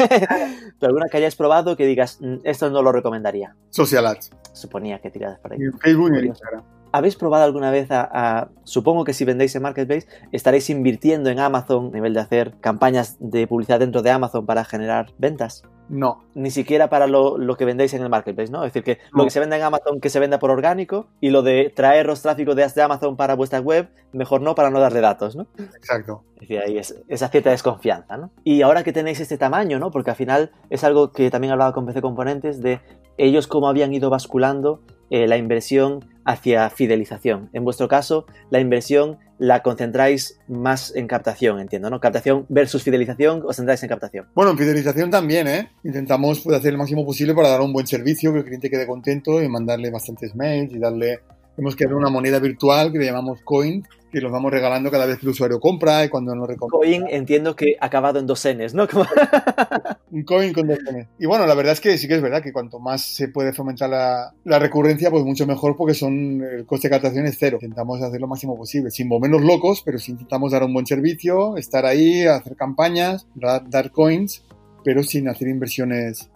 pero 0.81 0.89
alguna 0.91 1.07
que 1.09 1.19
hayáis 1.19 1.37
probado 1.37 1.77
que 1.77 1.87
digas, 1.87 2.19
"Mm, 2.21 2.39
esto 2.43 2.69
no 2.71 2.83
lo 2.83 2.91
recomendaría. 2.91 3.55
Social 3.71 4.05
Ads. 4.07 4.31
Suponía 4.53 4.99
que 4.99 5.11
tiradas 5.11 5.39
por 5.39 5.53
ahí. 5.53 5.59
Y 5.61 5.65
en 5.65 5.79
Facebook 5.79 6.07
y 6.07 6.09
en 6.09 6.15
Curioso. 6.15 6.43
Instagram. 6.43 6.82
¿Habéis 6.93 7.17
probado 7.17 7.45
alguna 7.45 7.71
vez 7.71 7.91
a, 7.91 8.09
a- 8.13 8.49
Supongo 8.65 9.05
que 9.05 9.13
si 9.15 9.25
vendéis 9.25 9.55
en 9.57 9.63
Marketplace 9.63 10.07
estaréis 10.31 10.71
invirtiendo 10.71 11.31
en 11.31 11.39
Amazon 11.41 11.89
a 11.89 11.91
nivel 11.95 12.15
de 12.15 12.21
hacer 12.21 12.55
campañas 12.61 13.17
de 13.19 13.47
publicidad 13.47 13.81
dentro 13.81 14.03
de 14.03 14.11
Amazon 14.11 14.47
para 14.47 14.65
generar 14.65 15.13
ventas? 15.19 15.65
No, 15.89 16.23
Ni 16.35 16.51
siquiera 16.51 16.89
para 16.89 17.07
lo, 17.07 17.37
lo 17.37 17.57
que 17.57 17.65
vendéis 17.67 17.93
en 17.93 18.03
el 18.03 18.09
Marketplace, 18.09 18.51
¿no? 18.51 18.65
Es 18.65 18.73
decir, 18.73 18.83
que 18.85 18.99
lo 19.13 19.25
que 19.25 19.31
se 19.31 19.41
venda 19.41 19.57
en 19.57 19.63
Amazon 19.63 20.01
que 20.01 20.09
se 20.09 20.21
venda 20.21 20.39
por 20.39 20.51
orgánico 20.51 21.09
y 21.21 21.31
lo 21.31 21.43
de 21.43 21.71
traeros 21.75 22.23
tráfico 22.23 22.55
desde 22.55 22.81
Amazon 22.83 23.17
para 23.17 23.35
vuestra 23.35 23.61
web, 23.61 23.89
mejor 24.13 24.41
no 24.41 24.55
para 24.55 24.71
no 24.71 24.79
darle 24.81 25.01
datos, 25.01 25.37
¿no? 25.37 25.47
exacto. 25.59 26.23
Es 26.37 26.41
decir, 26.49 26.61
ahí 26.61 26.79
es 26.79 27.03
esa 27.09 27.29
cierta 27.29 27.51
desconfianza, 27.51 28.17
¿no? 28.17 28.31
Y 28.43 28.63
ahora 28.63 28.85
que 28.85 28.93
tenéis 28.93 29.21
este 29.21 29.37
tamaño, 29.37 29.79
¿no? 29.79 29.91
Porque 29.91 30.11
al 30.11 30.17
final 30.17 30.51
es 30.71 30.83
algo 30.85 31.13
que 31.13 31.31
también 31.31 31.53
hablaba 31.53 31.73
con 31.73 31.85
PC 31.85 32.01
Componentes 32.01 32.63
de 32.63 32.81
ellos 33.19 33.47
cómo 33.47 33.69
habían 33.69 33.93
ido 33.93 34.09
basculando 34.09 34.81
eh, 35.13 35.27
la 35.27 35.37
inversión 35.37 36.03
hacia 36.25 36.71
fidelización. 36.71 37.51
En 37.53 37.65
vuestro 37.65 37.87
caso, 37.87 38.25
la 38.49 38.61
inversión 38.61 39.19
la 39.39 39.63
concentráis 39.63 40.41
más 40.49 40.97
en 40.97 41.07
captación, 41.07 41.61
entiendo, 41.61 41.91
¿no? 41.91 42.01
Captación 42.01 42.47
versus 42.49 42.83
fidelización, 42.83 43.43
os 43.45 43.57
centráis 43.57 43.83
en 43.83 43.91
captación. 43.91 44.27
Bueno, 44.35 44.53
en 44.53 44.57
fidelización 44.57 45.11
también, 45.11 45.49
¿eh? 45.49 45.71
Intentamos 45.85 46.41
pues, 46.41 46.57
hacer 46.57 46.71
el 46.71 46.79
máximo 46.79 47.05
posible 47.05 47.35
para 47.35 47.51
dar 47.51 47.61
un 47.61 47.75
buen 47.75 47.87
servicio, 47.87 48.33
que 48.33 48.39
el 48.39 48.45
cliente 48.47 48.71
quede 48.71 48.87
contento 48.87 49.43
y 49.43 49.49
mandarle 49.51 49.91
bastantes 49.91 50.35
mails 50.35 50.73
y 50.73 50.79
darle... 50.79 51.21
Hemos 51.57 51.77
creado 51.77 51.97
una 51.99 52.09
moneda 52.09 52.39
virtual 52.39 52.91
que 52.93 52.99
le 52.99 53.05
llamamos 53.05 53.41
Coin, 53.45 53.87
que 54.11 54.21
los 54.21 54.33
vamos 54.33 54.51
regalando 54.51 54.91
cada 54.91 55.07
vez 55.07 55.19
que 55.19 55.27
el 55.27 55.31
usuario 55.33 55.61
compra 55.61 56.05
y 56.05 56.09
cuando 56.09 56.35
nos 56.35 56.49
recompra. 56.49 56.79
Coin 56.79 57.05
entiendo 57.11 57.55
que 57.57 57.77
acabado 57.81 58.19
en 58.19 58.27
dos 58.27 58.47
Ns, 58.47 58.75
¿no? 58.75 58.89
Como- 58.89 59.05
Un 60.11 60.25
coin 60.25 60.53
con 60.53 60.67
dos 60.67 60.79
N. 60.89 61.09
Y 61.19 61.27
bueno, 61.27 61.47
la 61.47 61.55
verdad 61.55 61.73
es 61.73 61.81
que 61.81 61.97
sí 61.97 62.07
que 62.09 62.15
es 62.17 62.23
verdad 62.23 62.43
que 62.43 62.53
cuanto 62.53 62.79
más 62.79 63.03
se 63.03 63.29
puede 63.29 63.53
fomentar 63.55 63.89
la, 63.89 64.33
la 64.45 64.59
recurrencia, 64.59 65.11
pues 65.11 65.25
mucho 65.25 65.47
mejor 65.47 65.77
porque 65.77 65.95
son 65.95 66.43
el 66.43 66.67
coste 66.67 66.89
de 66.89 66.93
captación 66.93 67.27
es 67.27 67.37
cero. 67.39 67.59
Intentamos 67.63 68.03
hacer 68.03 68.21
lo 68.21 68.29
máximo 68.29 68.57
posible, 68.57 68.91
sin 68.91 69.09
volvernos 69.09 69.43
locos, 69.43 69.83
pero 69.85 69.99
sí 69.99 70.13
intentamos 70.13 70.53
dar 70.53 70.65
un 70.65 70.75
buen 70.75 70.87
servicio, 70.87 71.57
estar 71.57 71.87
ahí, 71.87 72.27
hacer 72.27 72.57
campañas, 72.57 73.27
da- 73.35 73.61
dar 73.61 73.91
coins, 73.91 74.45
pero 74.85 75.03
sin 75.03 75.29
hacer 75.29 75.49
inversiones 75.49 76.29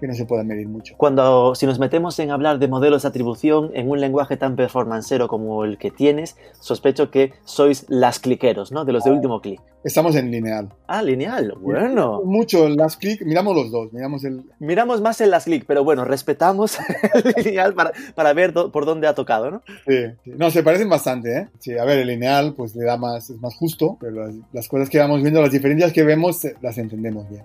que 0.00 0.08
no 0.08 0.14
se 0.14 0.24
puedan 0.24 0.46
medir 0.46 0.66
mucho. 0.68 0.94
Cuando, 0.96 1.54
si 1.54 1.66
nos 1.66 1.78
metemos 1.78 2.18
en 2.18 2.30
hablar 2.30 2.58
de 2.58 2.66
modelos 2.68 3.02
de 3.02 3.08
atribución 3.08 3.70
en 3.74 3.90
un 3.90 4.00
lenguaje 4.00 4.36
tan 4.36 4.56
performancero 4.56 5.28
como 5.28 5.64
el 5.64 5.78
que 5.78 5.90
tienes, 5.90 6.36
sospecho 6.58 7.10
que 7.10 7.32
sois 7.44 7.84
las 7.88 8.18
cliqueros, 8.18 8.72
¿no? 8.72 8.84
De 8.84 8.92
los 8.92 9.04
de 9.04 9.10
último 9.10 9.40
clic. 9.40 9.60
Estamos 9.84 10.14
en 10.16 10.30
lineal. 10.30 10.68
Ah, 10.88 11.02
lineal. 11.02 11.54
Bueno. 11.60 12.20
Mucho 12.24 12.66
el 12.66 12.76
last 12.76 13.00
click, 13.00 13.22
miramos 13.24 13.54
los 13.56 13.70
dos, 13.70 13.92
miramos 13.92 14.24
el... 14.24 14.42
Miramos 14.58 15.00
más 15.00 15.20
en 15.22 15.30
las 15.30 15.44
clic, 15.44 15.64
pero 15.66 15.84
bueno, 15.84 16.04
respetamos 16.04 16.78
el 17.14 17.44
lineal 17.44 17.72
para, 17.74 17.92
para 18.14 18.32
ver 18.34 18.52
do- 18.52 18.70
por 18.72 18.84
dónde 18.84 19.06
ha 19.06 19.14
tocado, 19.14 19.50
¿no? 19.50 19.62
Sí, 19.86 19.96
sí. 20.24 20.32
No, 20.36 20.50
se 20.50 20.62
parecen 20.62 20.88
bastante, 20.90 21.34
¿eh? 21.36 21.48
Sí, 21.58 21.78
a 21.78 21.84
ver, 21.84 21.98
el 22.00 22.08
lineal 22.08 22.54
pues 22.54 22.74
le 22.76 22.84
da 22.84 22.96
más, 22.98 23.30
es 23.30 23.40
más 23.40 23.54
justo, 23.54 23.96
pero 24.00 24.26
las, 24.26 24.34
las 24.52 24.68
cosas 24.68 24.90
que 24.90 24.98
vamos 24.98 25.22
viendo, 25.22 25.40
las 25.40 25.52
diferencias 25.52 25.92
que 25.92 26.02
vemos, 26.04 26.44
eh, 26.44 26.54
las 26.60 26.76
entendemos 26.76 27.28
bien. 27.30 27.42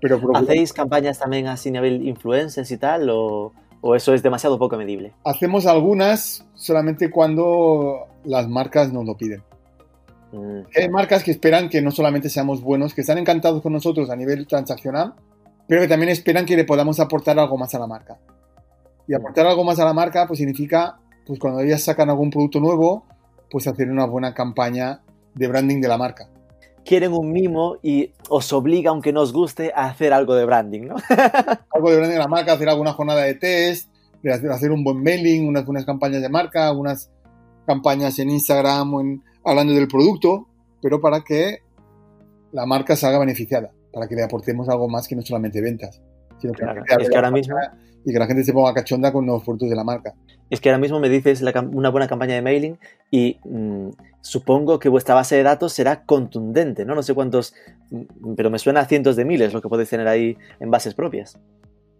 Pero 0.00 0.20
¿Hacéis 0.34 0.72
campañas 0.72 1.18
también 1.18 1.46
así 1.46 1.70
a 1.70 1.72
nivel 1.72 2.06
influencers 2.06 2.70
y 2.70 2.76
tal? 2.76 3.08
O, 3.10 3.52
o 3.80 3.94
eso 3.94 4.14
es 4.14 4.22
demasiado 4.22 4.58
poco 4.58 4.76
medible? 4.76 5.12
hacemos 5.24 5.66
algunas 5.66 6.46
solamente 6.54 7.10
cuando 7.10 8.06
las 8.24 8.48
marcas 8.48 8.92
nos 8.92 9.04
lo 9.04 9.16
piden. 9.16 9.42
Mm, 10.32 10.60
Hay 10.76 10.88
marcas 10.88 11.22
que 11.22 11.30
esperan 11.30 11.68
que 11.68 11.80
no 11.82 11.90
solamente 11.90 12.28
seamos 12.28 12.60
buenos, 12.62 12.94
que 12.94 13.02
están 13.02 13.18
encantados 13.18 13.62
con 13.62 13.72
nosotros 13.72 14.10
a 14.10 14.16
nivel 14.16 14.46
transaccional, 14.46 15.14
pero 15.68 15.82
que 15.82 15.88
también 15.88 16.10
esperan 16.10 16.44
que 16.46 16.56
le 16.56 16.64
podamos 16.64 16.98
aportar 17.00 17.38
algo 17.38 17.56
más 17.56 17.74
a 17.74 17.78
la 17.78 17.86
marca. 17.86 18.18
Y 19.06 19.14
aportar 19.14 19.46
algo 19.46 19.64
más 19.64 19.78
a 19.78 19.84
la 19.84 19.92
marca 19.92 20.26
pues 20.26 20.38
significa, 20.38 20.98
pues 21.26 21.38
cuando 21.38 21.60
ellas 21.60 21.82
sacan 21.82 22.10
algún 22.10 22.30
producto 22.30 22.60
nuevo, 22.60 23.06
pues 23.50 23.66
hacer 23.66 23.90
una 23.90 24.06
buena 24.06 24.34
campaña 24.34 25.02
de 25.34 25.46
branding 25.46 25.80
de 25.80 25.88
la 25.88 25.98
marca. 25.98 26.28
Quieren 26.84 27.12
un 27.12 27.32
mimo 27.32 27.76
y 27.82 28.12
os 28.28 28.52
obliga, 28.52 28.90
aunque 28.90 29.12
no 29.12 29.22
os 29.22 29.32
guste, 29.32 29.72
a 29.74 29.86
hacer 29.86 30.12
algo 30.12 30.34
de 30.34 30.44
branding, 30.44 30.82
¿no? 30.82 30.96
algo 31.70 31.90
de 31.90 31.96
branding 31.96 32.14
de 32.14 32.18
la 32.18 32.28
marca, 32.28 32.52
hacer 32.52 32.68
alguna 32.68 32.92
jornada 32.92 33.22
de 33.22 33.34
test, 33.34 33.88
hacer, 34.50 34.70
un 34.70 34.84
buen 34.84 35.02
mailing, 35.02 35.48
unas 35.48 35.84
campañas 35.84 36.22
de 36.22 36.28
marca, 36.28 36.72
unas 36.72 37.10
campañas 37.66 38.18
en 38.18 38.30
Instagram 38.30 38.94
o 38.94 39.00
en- 39.00 39.22
hablando 39.44 39.72
del 39.72 39.88
producto, 39.88 40.46
pero 40.82 41.00
para 41.00 41.22
que 41.22 41.58
la 42.52 42.66
marca 42.66 42.96
salga 42.96 43.18
beneficiada, 43.18 43.70
para 43.92 44.06
que 44.06 44.14
le 44.14 44.22
aportemos 44.22 44.68
algo 44.68 44.88
más 44.88 45.08
que 45.08 45.16
no 45.16 45.22
solamente 45.22 45.60
ventas, 45.60 46.00
sino 46.38 46.52
Claro, 46.52 46.82
es 47.00 47.08
que 47.08 47.16
ahora 47.16 47.30
mismo- 47.30 47.56
y 48.06 48.12
que 48.12 48.18
la 48.18 48.26
gente 48.26 48.44
se 48.44 48.52
ponga 48.52 48.74
cachonda 48.74 49.12
con 49.12 49.24
los 49.24 49.42
productos 49.42 49.70
de 49.70 49.76
la 49.76 49.84
marca. 49.84 50.14
Es 50.50 50.60
que 50.60 50.68
ahora 50.68 50.78
mismo 50.78 51.00
me 51.00 51.08
dices 51.08 51.40
la 51.40 51.58
una 51.72 51.88
buena 51.88 52.06
campaña 52.06 52.34
de 52.34 52.42
mailing 52.42 52.78
y 53.10 53.38
mm, 53.44 53.88
supongo 54.20 54.78
que 54.78 54.90
vuestra 54.90 55.14
base 55.14 55.36
de 55.36 55.42
datos 55.42 55.72
será 55.72 56.04
contundente, 56.04 56.84
¿no? 56.84 56.94
No 56.94 57.02
sé 57.02 57.14
cuántos, 57.14 57.54
mm, 57.90 58.34
pero 58.36 58.50
me 58.50 58.58
suena 58.58 58.80
a 58.80 58.84
cientos 58.84 59.16
de 59.16 59.24
miles 59.24 59.54
lo 59.54 59.62
que 59.62 59.68
podéis 59.70 59.88
tener 59.88 60.06
ahí 60.06 60.36
en 60.60 60.70
bases 60.70 60.94
propias. 60.94 61.38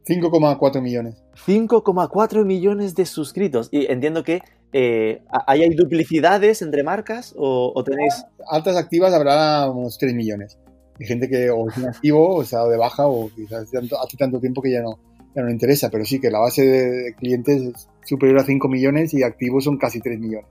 5,4 0.06 0.82
millones. 0.82 1.22
5,4 1.46 2.44
millones 2.44 2.94
de 2.94 3.06
suscritos. 3.06 3.70
Y 3.72 3.90
entiendo 3.90 4.22
que 4.22 4.42
eh, 4.72 5.22
¿ahí 5.46 5.62
hay 5.62 5.70
duplicidades 5.70 6.60
entre 6.60 6.82
marcas 6.82 7.32
o, 7.38 7.72
o 7.74 7.84
tenéis... 7.84 8.24
Altas 8.50 8.76
activas 8.76 9.14
habrá 9.14 9.70
unos 9.70 9.96
3 9.96 10.12
millones. 10.14 10.58
Hay 11.00 11.06
gente 11.06 11.28
que 11.28 11.50
o 11.50 11.68
es 11.68 11.76
inactivo 11.78 12.36
o 12.36 12.44
se 12.44 12.54
ha 12.56 12.60
dado 12.60 12.70
de 12.70 12.76
baja 12.78 13.06
o 13.06 13.28
quizás 13.34 13.70
tanto- 13.70 14.00
hace 14.00 14.16
tanto 14.16 14.38
tiempo 14.40 14.62
que 14.62 14.70
ya 14.72 14.80
no, 14.82 14.98
ya 15.34 15.42
no 15.42 15.46
le 15.48 15.52
interesa, 15.52 15.90
pero 15.90 16.04
sí 16.04 16.20
que 16.20 16.30
la 16.30 16.38
base 16.38 16.62
de 16.64 17.14
clientes 17.14 17.62
es 17.62 17.88
superior 18.04 18.38
a 18.38 18.44
5 18.44 18.68
millones 18.68 19.12
y 19.14 19.22
activos 19.22 19.64
son 19.64 19.76
casi 19.78 20.00
3 20.00 20.18
millones. 20.20 20.46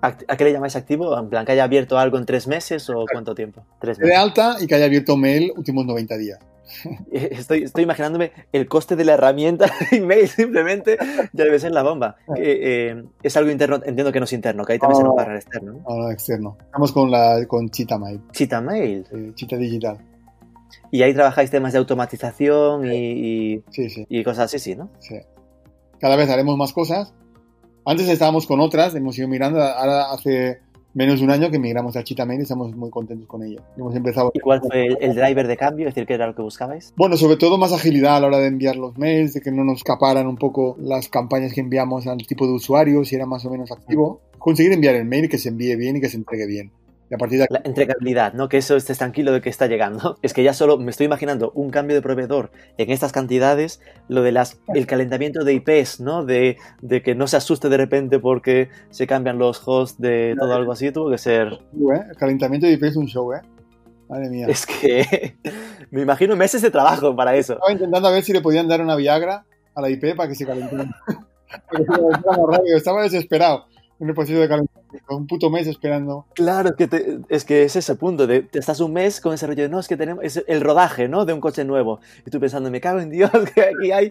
¿A, 0.00 0.16
qué 0.16 0.44
le 0.44 0.52
llamáis 0.52 0.76
activo? 0.76 1.18
¿En 1.18 1.28
plan 1.28 1.44
que 1.44 1.50
haya 1.52 1.64
abierto 1.64 1.98
algo 1.98 2.18
en 2.18 2.24
tres 2.24 2.46
meses 2.46 2.88
o 2.88 3.04
cuánto 3.10 3.34
tiempo? 3.34 3.64
Tres 3.80 3.98
de 3.98 4.04
meses. 4.06 4.18
alta 4.20 4.56
y 4.60 4.68
que 4.68 4.76
haya 4.76 4.84
abierto 4.84 5.16
mail 5.16 5.52
últimos 5.56 5.84
90 5.86 6.16
días. 6.16 6.38
Estoy, 7.10 7.62
estoy 7.64 7.84
imaginándome 7.84 8.32
el 8.52 8.68
coste 8.68 8.94
de 8.96 9.04
la 9.04 9.14
herramienta 9.14 9.66
de 9.90 9.96
email 9.98 10.28
simplemente 10.28 10.96
ya 11.32 11.44
debe 11.44 11.58
ser 11.58 11.72
la 11.72 11.82
bomba. 11.82 12.16
Eh, 12.36 13.02
es 13.22 13.36
algo 13.36 13.50
interno, 13.50 13.76
entiendo 13.76 14.12
que 14.12 14.20
no 14.20 14.24
es 14.24 14.32
interno, 14.32 14.64
que 14.64 14.74
ahí 14.74 14.78
también 14.78 14.96
será 14.98 15.08
un 15.08 15.12
Oh. 15.14 15.16
partner 15.16 15.36
externo. 15.36 15.72
¿no? 15.72 15.78
No, 15.88 15.96
no, 16.04 16.10
externo. 16.10 16.56
Estamos 16.60 16.92
con 16.92 17.10
la 17.10 17.44
con 17.46 17.68
Chita 17.70 17.98
Mail, 17.98 18.20
Chita 18.32 18.60
Mail. 18.60 19.06
eh, 19.12 19.32
Chita 19.34 19.56
Digital. 19.56 19.98
Y 20.90 21.02
ahí 21.02 21.14
trabajáis 21.14 21.50
temas 21.50 21.72
de 21.72 21.78
automatización 21.78 22.84
y, 22.92 23.54
y- 23.54 23.64
Sí, 23.70 23.88
sí, 23.90 24.06
y 24.08 24.22
cosas 24.24 24.46
así, 24.46 24.58
sí, 24.58 24.74
¿no? 24.76 24.90
sí. 24.98 25.16
Cada 26.00 26.16
vez 26.16 26.30
haremos 26.30 26.56
más 26.56 26.72
cosas. 26.72 27.12
Antes 27.84 28.08
estábamos 28.08 28.46
con 28.46 28.60
otras, 28.60 28.94
hemos 28.94 29.18
ido 29.18 29.28
mirando. 29.28 29.62
Ahora 29.62 30.12
hace 30.12 30.60
menos 30.98 31.20
de 31.20 31.24
un 31.24 31.30
año 31.30 31.48
que 31.48 31.60
migramos 31.60 31.96
a 31.96 32.02
Chita 32.02 32.26
Mail 32.26 32.40
y 32.40 32.42
estamos 32.42 32.74
muy 32.74 32.90
contentos 32.90 33.28
con 33.28 33.44
ello. 33.44 33.62
Hemos 33.76 33.94
empezado. 33.94 34.32
¿Y 34.34 34.40
cuál 34.40 34.60
fue 34.60 34.86
el, 34.86 34.98
el 35.00 35.14
driver 35.14 35.46
de 35.46 35.56
cambio? 35.56 35.88
Es 35.88 35.94
decir, 35.94 36.08
¿qué 36.08 36.14
era 36.14 36.26
lo 36.26 36.34
que 36.34 36.42
buscabais? 36.42 36.92
Bueno, 36.96 37.16
sobre 37.16 37.36
todo 37.36 37.56
más 37.56 37.72
agilidad 37.72 38.16
a 38.16 38.20
la 38.20 38.26
hora 38.26 38.38
de 38.38 38.48
enviar 38.48 38.74
los 38.74 38.98
mails, 38.98 39.32
de 39.32 39.40
que 39.40 39.52
no 39.52 39.62
nos 39.62 39.78
escaparan 39.78 40.26
un 40.26 40.36
poco 40.36 40.76
las 40.80 41.08
campañas 41.08 41.54
que 41.54 41.60
enviamos 41.60 42.08
al 42.08 42.18
tipo 42.26 42.46
de 42.46 42.52
usuario, 42.52 43.04
si 43.04 43.14
era 43.14 43.26
más 43.26 43.44
o 43.44 43.50
menos 43.50 43.70
activo. 43.70 44.20
Conseguir 44.38 44.72
enviar 44.72 44.96
el 44.96 45.04
mail 45.04 45.28
que 45.28 45.38
se 45.38 45.50
envíe 45.50 45.76
bien 45.76 45.96
y 45.96 46.00
que 46.00 46.08
se 46.08 46.16
entregue 46.16 46.46
bien. 46.46 46.72
Y 47.10 47.14
a 47.14 47.18
partir 47.18 47.38
de 47.38 47.44
aquí, 47.44 47.54
La 47.54 47.62
entregabilidad, 47.64 48.34
¿no? 48.34 48.48
Que 48.48 48.58
eso 48.58 48.76
estés 48.76 48.98
tranquilo 48.98 49.32
de 49.32 49.40
que 49.40 49.48
está 49.48 49.66
llegando. 49.66 50.18
Es 50.22 50.34
que 50.34 50.42
ya 50.42 50.52
solo 50.52 50.78
me 50.78 50.90
estoy 50.90 51.06
imaginando 51.06 51.52
un 51.54 51.70
cambio 51.70 51.96
de 51.96 52.02
proveedor 52.02 52.50
en 52.76 52.90
estas 52.90 53.12
cantidades, 53.12 53.80
lo 54.08 54.22
de 54.22 54.32
las 54.32 54.60
el 54.74 54.86
calentamiento 54.86 55.44
de 55.44 55.54
IPs, 55.54 56.00
¿no? 56.00 56.24
De, 56.24 56.58
de 56.82 57.02
que 57.02 57.14
no 57.14 57.26
se 57.26 57.36
asuste 57.36 57.68
de 57.68 57.76
repente 57.76 58.18
porque 58.18 58.68
se 58.90 59.06
cambian 59.06 59.38
los 59.38 59.62
hosts 59.66 60.00
de 60.00 60.34
todo 60.38 60.52
algo 60.54 60.72
así, 60.72 60.90
tuvo 60.92 61.10
que 61.10 61.18
ser. 61.18 61.48
¿eh? 61.52 62.02
el 62.10 62.16
calentamiento 62.16 62.66
de 62.66 62.74
IP 62.74 62.84
es 62.84 62.96
un 62.96 63.06
show, 63.06 63.32
¿eh? 63.32 63.40
Madre 64.08 64.30
mía. 64.30 64.46
Es 64.48 64.66
que 64.66 65.36
me 65.90 66.02
imagino 66.02 66.36
meses 66.36 66.62
de 66.62 66.70
trabajo 66.70 67.14
para 67.14 67.36
eso. 67.36 67.54
Estaba 67.54 67.72
intentando 67.72 68.08
a 68.08 68.12
ver 68.12 68.22
si 68.22 68.32
le 68.32 68.40
podían 68.40 68.68
dar 68.68 68.80
una 68.80 68.96
Viagra 68.96 69.44
a 69.74 69.80
la 69.80 69.90
IP 69.90 70.16
para 70.16 70.28
que 70.28 70.34
se 70.34 70.46
calentara. 70.46 70.90
Estaba 72.76 73.02
desesperado 73.02 73.64
el 74.00 74.14
proceso 74.14 74.38
de 74.40 74.48
calentamiento. 74.48 75.16
Un 75.16 75.26
puto 75.26 75.50
mes 75.50 75.66
esperando. 75.66 76.26
Claro, 76.34 76.74
que, 76.76 76.86
te- 76.86 77.18
es 77.28 77.44
que 77.44 77.64
es 77.64 77.74
ese 77.76 77.94
punto 77.96 78.26
de 78.26 78.42
te 78.42 78.58
estás 78.58 78.80
un 78.80 78.92
mes 78.92 79.20
con 79.20 79.34
ese 79.34 79.46
rollo 79.46 79.64
de 79.64 79.68
no, 79.68 79.80
es 79.80 79.88
que 79.88 79.96
tenemos 79.96 80.22
es 80.24 80.42
el 80.46 80.60
rodaje, 80.60 81.08
¿no? 81.08 81.24
De 81.24 81.32
un 81.32 81.40
coche 81.40 81.64
nuevo. 81.64 82.00
Y 82.26 82.30
tú 82.30 82.38
pensando, 82.40 82.70
me 82.70 82.80
cago 82.80 83.00
en 83.00 83.10
Dios, 83.10 83.30
que 83.54 83.60
aquí 83.62 83.90
hay 83.92 84.10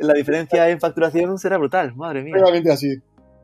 la 0.00 0.14
diferencia 0.14 0.68
en 0.68 0.78
facturación 0.80 1.38
será 1.38 1.56
brutal, 1.58 1.94
madre 1.96 2.22
mía. 2.22 2.34
Realmente 2.36 2.70
así. 2.70 2.96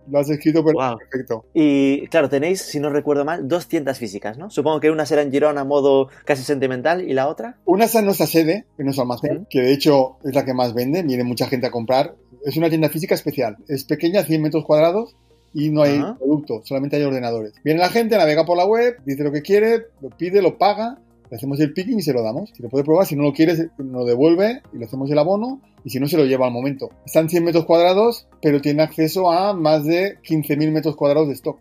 Lo 0.09 0.19
has 0.19 0.31
escrito 0.31 0.65
pero 0.65 0.79
Wow. 0.79 0.99
perfecto. 0.99 1.45
Y 1.55 2.07
claro, 2.09 2.29
tenéis, 2.29 2.63
si 2.63 2.81
no 2.81 2.91
recuerdo 2.91 3.25
mal, 3.25 3.47
dos 3.47 3.69
tiendas 3.69 3.99
físicas, 3.99 4.39
¿no? 4.39 4.51
Supongo 4.51 4.81
que 4.81 4.91
una 4.91 5.07
será 5.07 5.23
en 5.23 5.31
Girona 5.31 5.61
a 5.61 5.65
modo 5.65 6.09
casi 6.25 6.43
sentimental 6.43 7.03
y 7.09 7.13
la 7.13 7.29
otra. 7.29 7.59
Una 7.67 7.85
está 7.85 8.01
en 8.01 8.07
nuestra 8.07 8.27
sede, 8.27 8.65
en 8.79 8.87
nuestro 8.87 9.03
almacén, 9.03 9.47
que 9.49 9.61
de 9.61 9.73
hecho 9.73 10.17
es 10.25 10.35
la 10.35 10.45
que 10.45 10.55
más 10.55 10.75
vende, 10.75 11.03
viene 11.03 11.23
mucha 11.23 11.47
gente 11.47 11.67
a 11.67 11.71
comprar. 11.71 12.15
Es 12.45 12.57
una 12.57 12.69
tienda 12.71 12.89
física 12.89 13.15
especial. 13.15 13.59
Es 13.69 13.85
pequeña, 13.85 14.25
100 14.25 14.43
metros 14.43 14.65
cuadrados, 14.65 15.15
y 15.55 15.71
no 15.71 15.83
hay 15.83 15.97
Ajá. 15.99 16.17
producto, 16.19 16.61
solamente 16.65 16.97
hay 16.97 17.03
ordenadores. 17.03 17.55
Viene 17.65 17.81
la 17.81 17.89
gente, 17.89 18.17
navega 18.17 18.45
por 18.45 18.57
la 18.57 18.67
web, 18.67 18.97
dice 19.05 19.25
lo 19.25 19.33
que 19.33 19.43
quiere, 19.43 19.87
lo 20.01 20.11
pide, 20.11 20.41
lo 20.43 20.59
paga, 20.59 20.99
le 21.31 21.37
hacemos 21.37 21.59
el 21.61 21.73
picking 21.73 21.99
y 21.99 22.03
se 22.03 22.13
lo 22.13 22.23
damos. 22.23 22.51
Si 22.55 22.63
lo 22.63 22.69
puede 22.69 22.85
probar, 22.85 23.07
si 23.07 23.17
no 23.17 23.23
lo 23.25 23.33
quiere, 23.33 23.57
se- 23.57 23.71
nos 23.79 24.03
lo 24.03 24.05
devuelve 24.05 24.63
y 24.73 24.79
le 24.79 24.85
hacemos 24.87 25.11
el 25.11 25.19
abono, 25.19 25.61
y 25.85 25.91
si 25.91 25.99
no, 26.01 26.07
se 26.09 26.17
lo 26.17 26.25
lleva 26.25 26.47
al 26.47 26.53
momento. 26.53 26.91
Están 27.07 27.29
100 27.29 27.45
metros 27.45 27.65
cuadrados, 27.65 28.27
pero 28.43 28.61
tiene 28.61 28.83
acceso 28.83 29.31
a 29.31 29.55
más 29.55 29.85
de 29.85 30.19
15.000 30.23 30.71
metros 30.73 30.95
cuadrados 30.97 31.29
de 31.29 31.35
stock. 31.35 31.59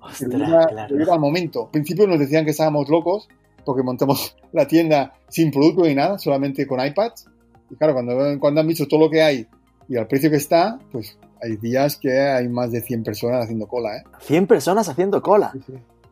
Lo 0.00 0.06
Ostras, 0.06 0.30
lleva, 0.32 0.66
claro. 0.66 0.94
lo 0.94 1.00
lleva 1.00 1.14
al 1.14 1.20
momento. 1.20 1.64
Al 1.66 1.70
principio 1.70 2.06
nos 2.06 2.18
decían 2.18 2.44
que 2.44 2.50
estábamos 2.52 2.88
locos 2.88 3.28
porque 3.64 3.82
montamos 3.82 4.36
la 4.52 4.66
tienda 4.66 5.12
sin 5.28 5.50
producto 5.50 5.84
ni 5.84 5.94
nada, 5.94 6.18
solamente 6.18 6.66
con 6.66 6.84
iPads. 6.84 7.26
Y 7.70 7.76
claro, 7.76 7.94
cuando, 7.94 8.16
cuando 8.40 8.60
han 8.60 8.66
visto 8.66 8.86
todo 8.88 9.00
lo 9.00 9.10
que 9.10 9.22
hay 9.22 9.46
y 9.88 9.96
al 9.96 10.06
precio 10.06 10.30
que 10.30 10.36
está, 10.36 10.78
pues 10.90 11.16
hay 11.42 11.56
días 11.56 11.96
que 11.96 12.20
hay 12.20 12.48
más 12.48 12.70
de 12.72 12.80
100 12.80 13.02
personas 13.04 13.44
haciendo 13.44 13.66
cola, 13.66 13.96
¿eh? 13.96 14.02
100 14.20 14.46
personas 14.46 14.88
haciendo 14.88 15.20
cola. 15.22 15.52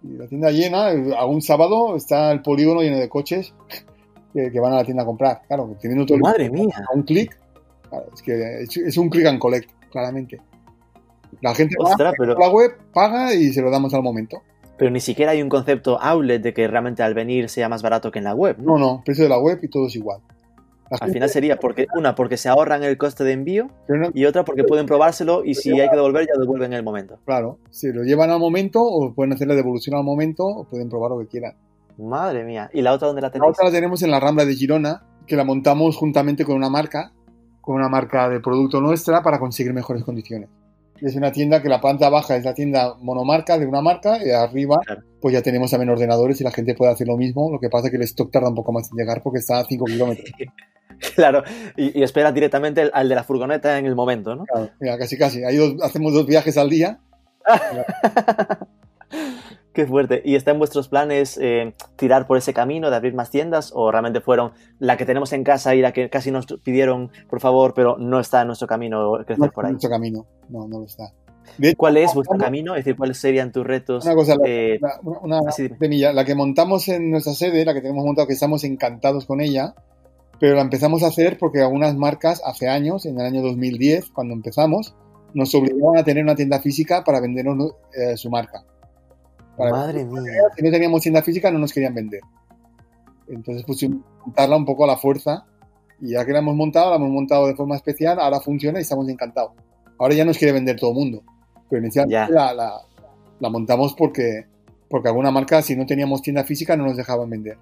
Y 0.03 0.17
la 0.17 0.27
tienda 0.27 0.51
llena, 0.51 0.89
a 1.17 1.25
un 1.27 1.41
sábado 1.43 1.95
está 1.97 2.33
el 2.33 2.43
polígono 2.43 2.81
lleno 2.83 2.99
de 2.99 3.09
coches 3.09 3.55
que, 4.35 4.51
que 4.51 4.61
van 4.61 4.73
a 4.73 4.77
la 4.77 4.85
tienda 4.85 5.03
a 5.03 5.07
comprar. 5.07 5.43
Claro, 5.47 5.75
teniendo 5.81 6.05
todo 6.07 6.17
el- 6.17 6.23
Madre 6.23 6.51
mía. 6.51 6.75
a 6.91 6.95
un 6.95 7.03
clic, 7.03 7.39
claro, 7.89 8.07
es 8.15 8.23
que 8.23 8.63
es, 8.63 8.97
un 8.97 9.09
click 9.11 9.27
and 9.27 9.39
collect, 9.39 9.71
claramente. 9.91 10.41
La 11.43 11.55
gente 11.55 11.77
va 11.83 11.91
Ostras, 11.91 12.15
pero- 12.19 12.37
a 12.37 12.41
la 12.41 12.51
web, 12.51 12.73
paga 12.93 13.35
y 13.35 13.53
se 13.53 13.63
lo 13.63 13.71
damos 13.71 13.95
al 13.95 14.03
momento. 14.03 14.43
Pero 14.77 14.91
ni 14.91 15.01
siquiera 15.01 15.33
hay 15.33 15.43
un 15.43 15.51
concepto 15.51 16.01
outlet 16.01 16.41
de 16.43 16.55
que 16.55 16.67
realmente 16.67 17.03
al 17.03 17.13
venir 17.13 17.51
sea 17.51 17.69
más 17.69 17.83
barato 17.83 18.11
que 18.11 18.19
en 18.19 18.25
la 18.25 18.35
web. 18.35 18.57
¿no? 18.59 18.79
No, 18.79 18.79
no, 18.79 19.03
precio 19.05 19.25
de 19.25 19.29
la 19.31 19.39
web 19.39 19.59
y 19.63 19.69
todo 19.69 19.87
es 19.89 19.95
igual. 19.97 20.21
La 20.91 20.99
Al 21.01 21.13
final 21.13 21.29
sería 21.29 21.57
porque, 21.57 21.87
una, 21.97 22.15
porque 22.17 22.37
se 22.37 22.49
ahorran 22.49 22.83
el 22.83 22.99
coste 22.99 23.23
de 23.25 23.33
envío 23.33 23.69
y 24.13 24.25
otra 24.25 24.45
porque 24.45 24.65
pueden 24.65 24.87
probárselo 24.87 25.45
y 25.45 25.55
si 25.55 25.79
hay 25.81 25.89
que 25.89 25.95
devolver, 25.97 26.27
ya 26.27 26.33
devuelven 26.39 26.73
en 26.73 26.79
el 26.79 26.83
momento. 26.83 27.19
claro, 27.25 27.59
se 27.71 27.93
lo 27.93 28.03
llevan 28.03 28.31
al 28.31 28.41
momento 28.41 28.83
o 28.83 29.15
pueden 29.15 29.33
hacer 29.33 29.47
la 29.47 29.55
devolución 29.55 29.95
al 29.97 30.03
momento 30.05 30.45
o 30.47 30.65
pueden 30.65 30.89
probar 30.89 31.13
lo 31.13 31.19
que 31.21 31.27
quieran. 31.29 31.55
Madre 31.97 32.43
mía. 32.45 32.71
¿Y 32.73 32.83
la 32.83 32.93
otra 32.93 33.07
dónde 33.09 33.23
la 33.23 33.29
La 33.29 33.33
tenéis? 33.33 33.51
otra 33.53 33.67
la 33.67 33.71
tenemos 33.71 34.03
en 34.03 34.11
la 34.11 34.19
Rambla 34.19 34.45
de 34.45 34.55
Girona, 34.55 35.03
que 35.27 35.37
la 35.37 35.45
montamos 35.45 35.97
juntamente 35.97 36.45
con 36.45 36.57
una 36.57 36.71
marca, 36.71 37.13
con 37.61 37.77
una 37.77 37.89
marca 37.89 38.29
de 38.29 38.41
producto 38.41 38.81
nuestra 38.81 39.23
para 39.23 39.39
conseguir 39.39 39.73
mejores 39.73 40.03
condiciones. 40.03 40.49
Es 41.01 41.15
una 41.15 41.31
tienda 41.31 41.63
que 41.63 41.69
la 41.69 41.81
planta 41.81 42.09
baja 42.11 42.37
es 42.37 42.45
la 42.45 42.53
tienda 42.53 42.95
monomarca 43.01 43.59
de 43.59 43.67
una 43.67 43.81
marca 43.81 44.19
y 44.23 44.31
arriba 44.31 44.79
Claro. 44.85 45.03
pues 45.21 45.33
ya 45.35 45.41
tenemos 45.41 45.71
también 45.71 45.89
ordenadores 45.91 46.41
y 46.41 46.45
la 46.45 46.51
gente 46.51 46.75
puede 46.75 46.91
hacer 46.93 47.07
lo 47.07 47.17
mismo. 47.17 47.51
Lo 47.53 47.59
que 47.61 47.71
pasa 47.71 47.87
es 47.87 47.91
que 47.93 47.97
el 47.97 48.03
stock 48.03 48.31
tarda 48.33 48.49
un 48.49 48.55
poco 48.55 48.73
más 48.73 48.91
en 48.91 48.99
llegar 48.99 49.23
porque 49.23 49.39
está 49.39 49.61
a 49.61 49.65
5 49.65 49.85
kilómetros. 49.85 50.27
Claro, 51.15 51.43
y, 51.77 51.99
y 51.99 52.03
espera 52.03 52.31
directamente 52.33 52.81
al, 52.83 52.91
al 52.95 53.09
de 53.09 53.15
la 53.15 53.25
furgoneta 53.25 53.79
en 53.79 53.87
el 53.87 53.95
momento, 53.95 54.35
¿no? 54.37 54.45
Claro, 54.45 54.71
mira, 54.81 54.99
casi 54.99 55.17
casi. 55.19 55.45
Ahí 55.45 55.57
dos- 55.57 55.83
hacemos 55.83 56.13
dos 56.13 56.27
viajes 56.27 56.57
al 56.59 56.69
día. 56.71 57.01
Qué 59.73 59.87
fuerte. 59.87 60.21
¿Y 60.25 60.35
está 60.35 60.51
en 60.51 60.59
vuestros 60.59 60.89
planes 60.89 61.39
eh, 61.41 61.75
tirar 61.97 62.27
por 62.27 62.37
ese 62.37 62.53
camino 62.53 62.91
de 62.91 62.97
abrir 62.97 63.15
más 63.15 63.31
tiendas 63.31 63.71
o 63.75 63.91
realmente 63.93 64.21
fueron 64.21 64.53
la 64.81 64.97
que 64.97 65.07
tenemos 65.07 65.33
en 65.33 65.45
casa 65.45 65.75
y 65.77 65.81
la 65.81 65.93
que 65.93 66.11
casi 66.11 66.31
nos 66.33 66.47
pidieron, 66.47 67.11
por 67.29 67.41
favor, 67.41 67.73
pero 67.73 67.97
no 67.97 68.19
está 68.19 68.41
en 68.41 68.49
nuestro 68.49 68.67
camino 68.67 69.13
crecer 69.25 69.39
No 69.39 69.51
por 69.53 69.65
es 69.65 69.69
ahí? 69.69 69.73
nuestro 69.75 69.91
camino. 69.91 70.27
No, 70.49 70.67
no 70.67 70.81
lo 70.81 70.87
está. 70.87 71.13
Hecho, 71.61 71.77
¿Cuál 71.77 71.97
es 71.99 72.15
vuestro 72.15 72.37
camino? 72.37 72.75
Es 72.75 72.85
decir, 72.85 72.97
¿cuáles 72.97 73.19
serían 73.19 73.53
tus 73.53 73.65
retos? 73.67 74.05
Una 74.05 74.15
cosa, 74.15 74.35
eh, 74.45 74.79
la- 74.81 74.99
una, 75.03 75.19
una 75.21 75.41
así. 75.49 75.69
La 76.13 76.25
que 76.25 76.35
montamos 76.35 76.89
en 76.89 77.11
nuestra 77.11 77.33
sede, 77.35 77.65
la 77.65 77.73
que 77.73 77.81
tenemos 77.81 78.05
montado, 78.05 78.27
que 78.27 78.35
estamos 78.35 78.65
encantados 78.65 79.25
con 79.25 79.41
ella, 79.41 79.75
pero 80.41 80.57
la 80.57 80.63
empezamos 80.63 81.03
a 81.03 81.09
hacer 81.09 81.37
porque 81.39 81.61
algunas 81.61 81.95
marcas 81.97 82.43
hace 82.45 82.69
años, 82.69 83.05
en 83.07 83.21
el 83.21 83.27
año 83.27 83.43
2010, 83.43 84.11
cuando 84.11 84.35
empezamos, 84.35 84.95
nos 85.35 85.55
obligaban 85.55 85.99
a 85.99 86.03
tener 86.05 86.25
una 86.25 86.35
tienda 86.35 86.59
física 86.61 87.05
para 87.05 87.21
vendernos 87.21 87.75
eh, 87.95 88.17
su 88.17 88.31
marca. 88.31 88.65
Para- 89.57 89.71
Madre 89.71 90.05
mía. 90.05 90.23
Si 90.57 90.63
no 90.65 90.71
teníamos 90.71 91.03
tienda 91.03 91.23
física, 91.23 91.51
no 91.51 91.59
nos 91.59 91.73
querían 91.73 91.95
vender. 91.95 92.21
Entonces 93.29 93.65
pusimos 93.65 94.01
a 94.21 94.25
montarla 94.27 94.57
un 94.57 94.65
poco 94.65 94.85
a 94.85 94.87
la 94.89 94.97
fuerza 94.97 95.45
y 96.01 96.13
ya 96.13 96.25
que 96.25 96.33
la 96.33 96.39
hemos 96.41 96.57
montado, 96.57 96.91
la 96.91 96.97
hemos 96.97 97.11
montado 97.11 97.47
de 97.47 97.55
forma 97.55 97.77
especial, 97.77 98.19
ahora 98.19 98.41
funciona 98.41 98.79
y 98.79 98.83
estamos 98.83 99.09
encantados. 99.09 99.53
Ahora 99.99 100.15
ya 100.15 100.25
nos 100.25 100.39
quiere 100.39 100.53
vender 100.53 100.81
todo 100.81 100.91
el 100.91 100.97
mundo, 100.97 101.23
pero 101.69 101.83
inicialmente 101.83 102.33
la, 102.35 102.55
la- 102.55 102.81
la 103.39 103.49
montamos 103.51 103.95
porque, 103.95 104.47
porque 104.89 105.09
alguna 105.09 105.31
marca, 105.31 105.63
si 105.63 105.77
no 105.77 105.87
teníamos 105.87 106.23
tienda 106.23 106.45
física, 106.45 106.77
no 106.77 106.85
nos 106.87 106.97
dejaban 106.97 107.29
vender. 107.31 107.57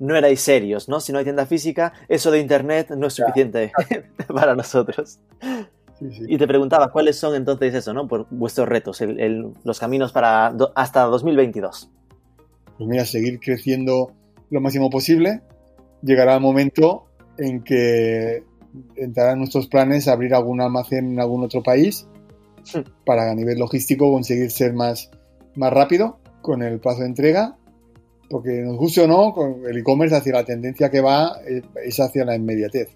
No 0.00 0.14
erais 0.16 0.40
serios, 0.40 0.88
¿no? 0.88 1.00
Si 1.00 1.12
no 1.12 1.18
hay 1.18 1.24
tienda 1.24 1.44
física, 1.46 1.92
eso 2.08 2.30
de 2.30 2.38
internet 2.40 2.90
no 2.96 3.06
es 3.08 3.14
suficiente 3.14 3.72
para 4.28 4.54
nosotros. 4.54 5.18
Sí, 5.98 6.10
sí. 6.12 6.24
Y 6.28 6.38
te 6.38 6.46
preguntaba, 6.46 6.92
¿cuáles 6.92 7.18
son 7.18 7.34
entonces 7.34 7.74
eso, 7.74 7.92
¿no? 7.92 8.06
Por 8.06 8.26
vuestros 8.30 8.68
retos, 8.68 9.00
el- 9.00 9.18
el- 9.18 9.52
los 9.64 9.80
caminos 9.80 10.12
para 10.12 10.52
do- 10.52 10.72
hasta 10.76 11.02
2022. 11.02 11.90
Pues 12.76 12.88
mira, 12.88 13.04
seguir 13.04 13.40
creciendo 13.40 14.12
lo 14.50 14.60
máximo 14.60 14.88
posible. 14.90 15.42
Llegará 16.02 16.34
el 16.36 16.40
momento 16.40 17.06
en 17.36 17.64
que 17.64 18.44
entrará 18.94 19.32
en 19.32 19.38
nuestros 19.38 19.66
planes 19.66 20.06
abrir 20.06 20.32
algún 20.34 20.60
almacén 20.60 21.12
en 21.12 21.20
algún 21.20 21.42
otro 21.42 21.62
país 21.64 22.06
Sí. 22.62 22.84
para 23.04 23.30
a 23.30 23.34
nivel 23.34 23.58
logístico 23.58 24.12
conseguir 24.12 24.50
ser 24.52 24.74
más, 24.74 25.10
más 25.56 25.72
rápido 25.72 26.20
con 26.42 26.62
el 26.62 26.78
plazo 26.78 27.00
de 27.00 27.06
entrega. 27.06 27.56
Porque 28.28 28.60
nos 28.60 28.76
guste 28.76 29.00
o 29.02 29.06
no, 29.06 29.34
el 29.66 29.78
e-commerce 29.78 30.14
hacia 30.14 30.32
la 30.34 30.44
tendencia 30.44 30.90
que 30.90 31.00
va 31.00 31.38
eh, 31.48 31.62
es 31.84 31.98
hacia 31.98 32.24
la 32.24 32.36
inmediatez. 32.36 32.90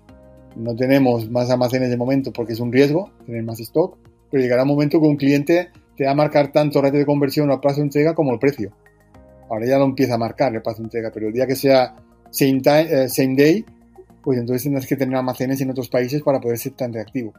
No 0.57 0.77
tenemos 0.77 1.31
más 1.31 1.49
almacenes 1.51 1.89
de 1.89 1.97
momento 1.97 2.33
porque 2.33 2.53
es 2.53 2.61
un 2.61 2.71
riesgo 2.71 3.11
tener 3.25 3.43
más 3.43 3.59
stock, 3.61 3.97
pero 4.31 4.43
llegará 4.43 4.63
un 4.63 4.69
momento 4.69 5.01
que 5.01 5.07
un 5.07 5.17
cliente 5.17 5.71
te 5.97 6.05
va 6.05 6.11
a 6.11 6.15
marcar 6.15 6.53
tanto 6.53 6.83
ratio 6.83 6.99
de 6.99 7.07
conversión 7.07 7.51
o 7.51 7.61
plazo 7.61 7.77
de 7.77 7.85
entrega 7.85 8.15
como 8.15 8.33
el 8.33 8.39
precio. 8.39 8.73
Ahora 9.49 9.67
ya 9.67 9.79
lo 9.79 9.85
empieza 9.85 10.15
a 10.15 10.19
marcar 10.19 10.55
el 10.55 10.63
plazo 10.63 10.79
de 10.79 10.85
entrega, 10.85 11.11
pero 11.13 11.29
el 11.29 11.33
día 11.33 11.47
que 11.47 11.57
sea 11.57 11.95
same, 12.31 12.61
eh, 12.65 13.09
same 13.09 13.35
day, 13.37 13.65
pues 14.23 14.39
entonces 14.39 14.65
tendrás 14.65 14.87
que 14.87 14.97
tener 14.97 15.17
almacenes 15.17 15.61
en 15.61 15.71
otros 15.71 15.89
países 15.89 16.23
para 16.23 16.41
poder 16.41 16.59
ser 16.59 16.73
tan 16.73 16.93
reactivo. 16.93 17.33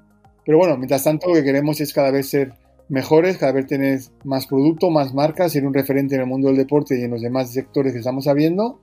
Pero 0.45 0.57
bueno, 0.57 0.77
mientras 0.77 1.03
tanto 1.03 1.29
lo 1.29 1.35
que 1.35 1.43
queremos 1.43 1.79
es 1.81 1.93
cada 1.93 2.11
vez 2.11 2.29
ser 2.29 2.53
mejores, 2.93 3.37
cada 3.37 3.51
vez 3.53 3.65
tener 3.67 3.99
más 4.23 4.45
producto, 4.47 4.89
más 4.89 5.13
marcas, 5.13 5.51
ser 5.51 5.65
un 5.65 5.73
referente 5.73 6.15
en 6.15 6.21
el 6.21 6.27
mundo 6.27 6.47
del 6.49 6.57
deporte 6.57 6.97
y 6.99 7.03
en 7.03 7.11
los 7.11 7.21
demás 7.21 7.51
sectores 7.51 7.91
que 7.93 7.99
estamos 7.99 8.27
abriendo. 8.27 8.79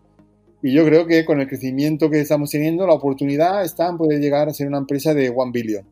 Y 0.62 0.72
yo 0.74 0.84
creo 0.84 1.06
que 1.06 1.24
con 1.24 1.40
el 1.40 1.46
crecimiento 1.48 2.10
que 2.10 2.20
estamos 2.20 2.50
teniendo, 2.50 2.86
la 2.86 2.92
oportunidad 2.92 3.64
está 3.64 3.88
en 3.88 3.96
poder 3.96 4.20
llegar 4.20 4.48
a 4.48 4.52
ser 4.52 4.66
una 4.66 4.78
empresa 4.78 5.14
de 5.14 5.30
1 5.30 5.52
billion. 5.52 5.84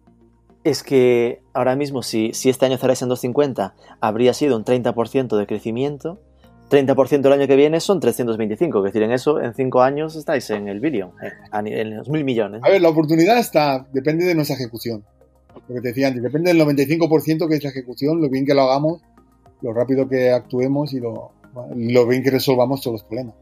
Es 0.65 0.83
que 0.83 1.41
ahora 1.55 1.77
mismo, 1.77 2.03
si, 2.03 2.33
si 2.35 2.51
este 2.51 2.67
año 2.67 2.77
cerráis 2.77 3.01
en 3.01 3.09
250, 3.09 3.75
habría 4.01 4.35
sido 4.35 4.57
un 4.57 4.65
30% 4.65 5.39
de 5.39 5.47
crecimiento. 5.47 6.21
30% 6.71 7.25
el 7.25 7.33
año 7.33 7.47
que 7.47 7.57
viene 7.57 7.81
son 7.81 7.99
325, 8.01 8.79
es 8.79 8.93
decir, 8.93 9.03
en 9.03 9.13
eso, 9.13 9.41
en 9.41 9.55
5 9.55 9.81
años 9.81 10.17
estáis 10.17 10.51
en 10.51 10.69
el 10.69 10.81
billion, 10.81 11.11
eh, 11.23 11.31
a 11.51 11.63
ni- 11.63 11.73
en 11.73 11.97
los 11.97 12.11
mil 12.11 12.25
millones. 12.25 12.61
A 12.63 12.69
ver, 12.69 12.83
la 12.83 12.91
oportunidad 12.91 13.39
está, 13.39 13.87
depende 13.93 14.27
de 14.27 14.35
nuestra 14.35 14.57
ejecución. 14.57 15.03
Lo 15.69 15.75
que 15.75 15.81
te 15.81 15.89
decía 15.89 16.09
antes, 16.09 16.23
depende 16.23 16.53
del 16.53 16.61
95% 16.63 17.49
que 17.49 17.55
es 17.57 17.65
la 17.65 17.71
ejecución, 17.71 18.21
lo 18.21 18.29
bien 18.29 18.47
que 18.47 18.55
lo 18.55 18.63
hagamos, 18.63 19.03
lo 19.61 19.73
rápido 19.73 20.09
que 20.09 20.31
actuemos 20.31 20.93
y 20.93 21.01
lo, 21.01 21.33
lo 21.75 22.07
bien 22.07 22.23
que 22.23 22.31
resolvamos 22.31 22.81
todos 22.81 23.01
los 23.01 23.05
problemas. 23.05 23.35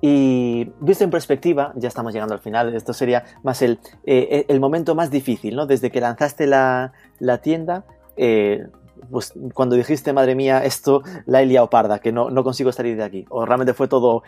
Y 0.00 0.70
visto 0.80 1.04
en 1.04 1.10
perspectiva, 1.10 1.72
ya 1.74 1.88
estamos 1.88 2.12
llegando 2.12 2.34
al 2.34 2.40
final, 2.40 2.74
esto 2.74 2.92
sería 2.92 3.24
más 3.42 3.62
el, 3.62 3.78
eh, 4.04 4.44
el 4.48 4.60
momento 4.60 4.94
más 4.94 5.10
difícil, 5.10 5.56
¿no? 5.56 5.66
Desde 5.66 5.90
que 5.90 6.00
lanzaste 6.00 6.46
la, 6.46 6.92
la 7.18 7.38
tienda, 7.40 7.84
eh, 8.16 8.66
pues 9.10 9.32
cuando 9.54 9.76
dijiste, 9.76 10.12
madre 10.12 10.34
mía, 10.34 10.64
esto 10.64 11.02
la 11.26 11.42
he 11.42 11.46
liado 11.46 11.70
parda, 11.70 11.98
que 11.98 12.12
no, 12.12 12.30
no 12.30 12.44
consigo 12.44 12.72
salir 12.72 12.96
de 12.96 13.04
aquí. 13.04 13.24
O 13.30 13.46
realmente 13.46 13.74
fue 13.74 13.88
todo 13.88 14.22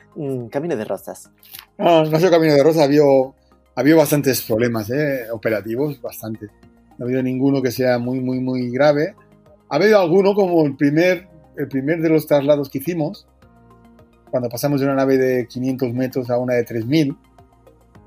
camino 0.50 0.76
de 0.76 0.84
rosas. 0.84 1.30
No, 1.76 2.04
no 2.04 2.16
ha 2.16 2.20
sido 2.20 2.30
camino 2.30 2.54
de 2.54 2.62
rosa, 2.62 2.82
ha 2.82 2.84
habido, 2.84 3.34
ha 3.74 3.80
habido 3.80 3.98
bastantes 3.98 4.42
problemas 4.42 4.90
¿eh? 4.90 5.26
operativos, 5.32 6.00
bastantes. 6.00 6.50
No 6.98 7.04
ha 7.04 7.06
habido 7.06 7.22
ninguno 7.22 7.62
que 7.62 7.70
sea 7.70 7.98
muy, 7.98 8.20
muy, 8.20 8.40
muy 8.40 8.70
grave. 8.70 9.14
Ha 9.70 9.76
habido 9.76 10.00
alguno 10.00 10.34
como 10.34 10.64
el 10.64 10.76
primer, 10.76 11.28
el 11.56 11.68
primer 11.68 12.00
de 12.00 12.08
los 12.08 12.26
traslados 12.26 12.68
que 12.68 12.78
hicimos, 12.78 13.26
cuando 14.30 14.48
pasamos 14.48 14.80
de 14.80 14.86
una 14.86 14.96
nave 14.96 15.16
de 15.16 15.46
500 15.46 15.92
metros 15.94 16.30
a 16.30 16.38
una 16.38 16.54
de 16.54 16.64
3000 16.64 17.16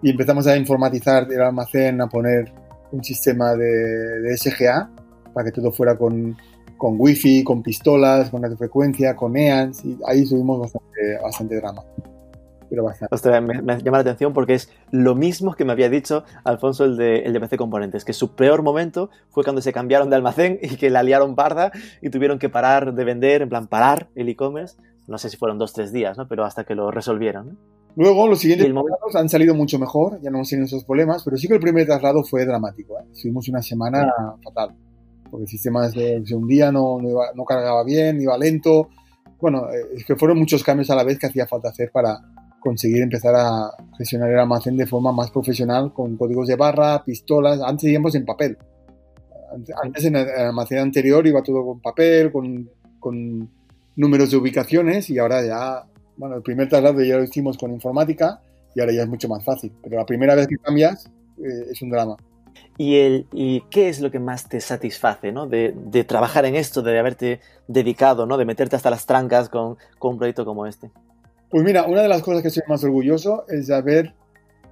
y 0.04 0.10
empezamos 0.10 0.48
a 0.48 0.56
informatizar 0.56 1.32
el 1.32 1.42
almacén, 1.42 2.02
a 2.02 2.08
poner 2.08 2.52
un 2.92 3.04
sistema 3.04 3.56
de, 3.56 3.66
de 3.66 4.38
SGA 4.38 4.90
para 5.34 5.46
que 5.46 5.52
todo 5.52 5.72
fuera 5.72 5.98
con, 5.98 6.36
con 6.78 6.96
wifi, 6.98 7.44
con 7.44 7.62
pistolas, 7.62 8.30
con 8.30 8.42
radiofrecuencia, 8.42 9.16
con 9.16 9.38
EANS 9.38 9.86
y 9.86 9.98
ahí 10.08 10.28
tuvimos 10.28 10.60
bastante, 10.60 11.18
bastante 11.22 11.56
drama. 11.58 11.84
Pero 12.72 12.84
bastante. 12.86 13.14
Ostras, 13.14 13.44
me, 13.44 13.62
me 13.62 13.78
llama 13.84 13.98
la 13.98 14.02
atención 14.02 14.34
porque 14.34 14.54
es 14.56 14.72
lo 14.92 15.14
mismo 15.14 15.54
que 15.54 15.66
me 15.66 15.74
había 15.74 15.90
dicho 15.90 16.24
Alfonso, 16.46 16.86
el 16.86 16.96
de, 16.98 17.20
el 17.20 17.34
de 17.34 17.40
PC 17.42 17.58
Componentes, 17.58 18.04
que 18.06 18.14
su 18.14 18.34
peor 18.34 18.64
momento 18.64 19.10
fue 19.30 19.44
cuando 19.44 19.62
se 19.62 19.72
cambiaron 19.74 20.10
de 20.10 20.16
almacén 20.16 20.58
y 20.62 20.78
que 20.78 20.90
la 20.90 21.04
liaron 21.04 21.36
parda 21.36 21.72
y 22.02 22.10
tuvieron 22.10 22.40
que 22.40 22.50
parar 22.50 22.94
de 22.96 23.04
vender, 23.04 23.42
en 23.44 23.50
plan 23.50 23.68
parar 23.68 24.08
el 24.16 24.30
e-commerce. 24.30 24.78
No 25.08 25.18
sé 25.18 25.30
si 25.30 25.36
fueron 25.38 25.58
dos, 25.60 25.74
tres 25.74 25.92
días, 25.92 26.18
¿no? 26.18 26.28
Pero 26.28 26.46
hasta 26.46 26.64
que 26.64 26.74
lo 26.74 26.90
resolvieron. 26.92 27.48
¿no? 27.50 27.56
Luego, 27.98 28.28
los 28.28 28.40
siguientes 28.40 28.68
traslados 28.68 29.16
han 29.18 29.28
salido 29.28 29.54
mucho 29.54 29.78
mejor, 29.78 30.22
ya 30.22 30.30
no 30.32 30.38
hemos 30.38 30.50
tenido 30.50 30.66
esos 30.66 30.86
problemas, 30.86 31.24
pero 31.26 31.36
sí 31.36 31.48
que 31.50 31.56
el 31.56 31.60
primer 31.60 31.86
traslado 31.86 32.24
fue 32.24 32.46
dramático. 32.46 32.98
¿eh? 32.98 33.04
Estuvimos 33.12 33.50
una 33.50 33.62
semana 33.62 34.10
fatal, 34.42 34.74
porque 35.30 35.44
el 35.44 35.50
sistema 35.50 35.90
se, 35.90 36.26
se 36.26 36.34
hundía, 36.36 36.72
no, 36.72 37.00
no, 37.02 37.10
iba- 37.10 37.32
no 37.36 37.44
cargaba 37.44 37.84
bien, 37.84 38.22
iba 38.22 38.38
lento. 38.38 38.88
Bueno, 39.42 39.66
eh, 39.72 39.96
es 39.98 40.06
que 40.06 40.16
fueron 40.16 40.38
muchos 40.38 40.64
cambios 40.64 40.90
a 40.92 40.96
la 40.96 41.04
vez 41.04 41.18
que 41.20 41.26
hacía 41.28 41.48
falta 41.48 41.70
hacer 41.70 41.90
para 41.92 42.20
conseguir 42.62 43.02
empezar 43.02 43.36
a 43.36 43.72
gestionar 43.98 44.30
el 44.30 44.40
almacén 44.40 44.78
de 44.78 44.86
forma 44.86 45.12
más 45.12 45.32
profesional, 45.32 45.92
con 45.94 46.16
códigos 46.16 46.48
de 46.48 46.56
barra, 46.56 47.04
pistolas. 47.04 47.60
Antes 47.62 47.90
íbamos 47.90 48.16
en 48.16 48.24
papel. 48.26 48.58
Antes- 49.84 50.06
en 50.06 50.16
el 50.16 50.28
el 50.30 50.46
almacén 50.48 50.78
anterior 50.78 51.26
iba 51.28 51.42
todo 51.44 51.66
con 51.66 51.82
papel, 51.82 52.32
con, 52.32 52.70
con 53.00 53.50
números 53.98 54.32
de 54.32 54.38
ubicaciones 54.38 55.10
y 55.10 55.20
ahora 55.20 55.46
ya, 55.46 55.84
bueno, 56.16 56.38
el 56.38 56.42
primer 56.42 56.70
traslado 56.70 57.02
ya 57.04 57.18
lo 57.18 57.24
hicimos 57.24 57.58
con 57.58 57.72
informática 57.72 58.40
y 58.74 58.80
ahora 58.80 58.94
ya 58.94 59.02
es 59.04 59.10
mucho 59.10 59.28
más 59.28 59.44
fácil. 59.44 59.74
Pero 59.84 59.98
la 59.98 60.06
primera 60.06 60.36
vez 60.36 60.48
que 60.48 60.56
cambias 60.58 61.12
eh, 61.40 61.66
es 61.72 61.82
un 61.82 61.90
drama. 61.90 62.16
¿Y, 62.78 62.96
el, 62.96 63.28
¿Y 63.34 63.62
qué 63.70 63.90
es 63.90 64.00
lo 64.00 64.12
que 64.12 64.20
más 64.20 64.48
te 64.48 64.60
satisface, 64.62 65.32
¿no? 65.32 65.48
De, 65.48 65.74
de 65.76 66.04
trabajar 66.04 66.46
en 66.46 66.56
esto, 66.56 66.82
de 66.82 66.98
haberte 66.98 67.40
dedicado, 67.68 68.26
¿no? 68.26 68.38
De 68.38 68.46
meterte 68.46 68.76
hasta 68.76 68.90
las 68.90 69.06
trancas 69.06 69.50
con, 69.50 69.78
con 70.00 70.14
un 70.14 70.18
proyecto 70.18 70.46
como 70.46 70.66
este. 70.66 70.90
Pues 71.52 71.66
mira, 71.66 71.84
una 71.84 72.02
de 72.02 72.08
las 72.08 72.22
cosas 72.22 72.42
que 72.42 72.48
estoy 72.48 72.64
más 72.70 72.82
orgulloso 72.86 73.44
es 73.50 73.68
de 73.68 73.76
haber 73.76 74.14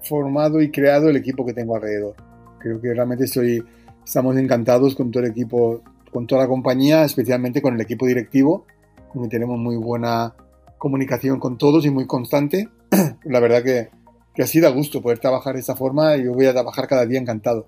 formado 0.01 0.61
y 0.61 0.71
creado 0.71 1.09
el 1.09 1.17
equipo 1.17 1.45
que 1.45 1.53
tengo 1.53 1.75
alrededor. 1.75 2.15
Creo 2.57 2.79
que 2.79 2.93
realmente 2.93 3.25
estoy, 3.25 3.61
estamos 4.05 4.37
encantados 4.37 4.95
con 4.95 5.11
todo 5.11 5.23
el 5.23 5.31
equipo, 5.31 5.81
con 6.09 6.25
toda 6.25 6.43
la 6.43 6.47
compañía, 6.47 7.03
especialmente 7.03 7.61
con 7.61 7.75
el 7.75 7.81
equipo 7.81 8.07
directivo, 8.07 8.65
con 9.11 9.27
tenemos 9.27 9.59
muy 9.59 9.75
buena 9.75 10.33
comunicación 10.77 11.37
con 11.37 11.57
todos 11.57 11.85
y 11.85 11.89
muy 11.89 12.07
constante. 12.07 12.69
La 13.25 13.41
verdad 13.41 13.61
que, 13.61 13.89
que 14.33 14.43
así 14.43 14.61
da 14.61 14.69
gusto 14.69 15.01
poder 15.01 15.19
trabajar 15.19 15.55
de 15.55 15.59
esta 15.59 15.75
forma 15.75 16.15
y 16.15 16.23
yo 16.23 16.33
voy 16.33 16.45
a 16.45 16.53
trabajar 16.53 16.87
cada 16.87 17.05
día 17.05 17.19
encantado. 17.19 17.67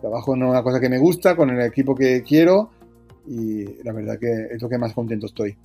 Trabajo 0.00 0.36
en 0.36 0.44
una 0.44 0.62
cosa 0.62 0.78
que 0.78 0.88
me 0.88 0.98
gusta, 0.98 1.34
con 1.34 1.50
el 1.50 1.60
equipo 1.62 1.96
que 1.96 2.22
quiero 2.22 2.70
y 3.26 3.82
la 3.82 3.92
verdad 3.92 4.20
que 4.20 4.54
es 4.54 4.62
lo 4.62 4.68
que 4.68 4.78
más 4.78 4.92
contento 4.92 5.26
estoy. 5.26 5.56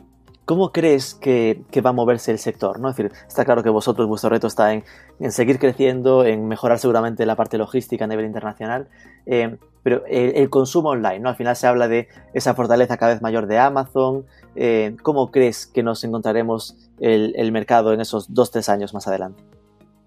¿Cómo 0.46 0.72
crees 0.72 1.14
que, 1.14 1.62
que, 1.72 1.82
va 1.82 1.92
a 1.92 1.94
moverse 1.94 2.32
el 2.32 2.40
sector? 2.40 2.80
¿no? 2.80 2.90
Es 2.90 2.96
decir, 2.96 3.12
está 3.28 3.46
claro 3.46 3.64
que 3.64 3.70
vosotros, 3.70 4.08
vuestro 4.08 4.30
reto 4.30 4.48
está 4.48 4.74
en, 4.74 4.84
en 5.20 5.32
seguir 5.32 5.60
creciendo, 5.60 6.26
en 6.26 6.48
mejorar 6.48 6.80
seguramente 6.80 7.26
la 7.26 7.36
parte 7.36 7.58
logística 7.58 8.06
a 8.06 8.08
nivel 8.08 8.26
internacional, 8.26 8.88
eh, 9.26 9.58
pero 9.84 10.04
el, 10.08 10.36
el, 10.36 10.50
consumo 10.50 10.90
online, 10.90 11.20
¿no? 11.20 11.30
Al 11.30 11.36
final 11.36 11.56
se 11.56 11.68
habla 11.68 11.88
de 11.88 12.08
esa 12.34 12.54
fortaleza 12.54 12.98
cada 12.98 13.14
vez 13.14 13.22
mayor 13.22 13.48
de 13.48 13.60
Amazon. 13.60 14.26
Eh, 14.56 14.96
¿Cómo 15.04 15.32
crees 15.32 15.68
que 15.68 15.84
nos 15.84 16.04
encontraremos 16.04 16.76
el, 17.00 17.34
el 17.36 17.52
mercado 17.52 17.94
en 17.94 18.02
esos 18.02 18.34
dos, 18.34 18.52
tres 18.52 18.70
años 18.70 18.94
más 18.94 19.08
adelante? 19.08 19.44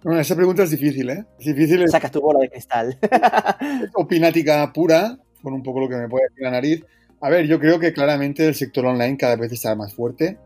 Bueno, 0.05 0.21
esa 0.21 0.37
pregunta 0.37 0.63
es 0.65 0.71
difícil, 0.71 1.09
¿eh? 1.09 1.25
Es 1.39 1.47
difícil. 1.47 1.89
Sacas 1.89 2.11
tu 2.11 2.21
bola 2.21 2.41
de 2.41 2.51
cristal. 2.51 2.99
opinática 3.95 4.71
pura, 4.73 5.19
con 5.43 5.55
un 5.55 5.63
poco 5.63 5.81
lo 5.81 5.89
que 5.89 5.97
me 5.97 6.09
puede 6.09 6.27
decir 6.29 6.45
la 6.45 6.51
nariz. 6.51 6.85
A 7.25 7.31
ver, 7.31 7.47
yo 7.47 7.59
creo 7.59 7.81
que 7.81 7.95
claramente 7.95 8.47
el 8.47 8.55
sector 8.55 8.85
online 8.85 9.17
cada 9.17 9.37
vez 9.37 9.51
está 9.51 9.75
más 9.75 9.95
fuerte. 9.95 10.37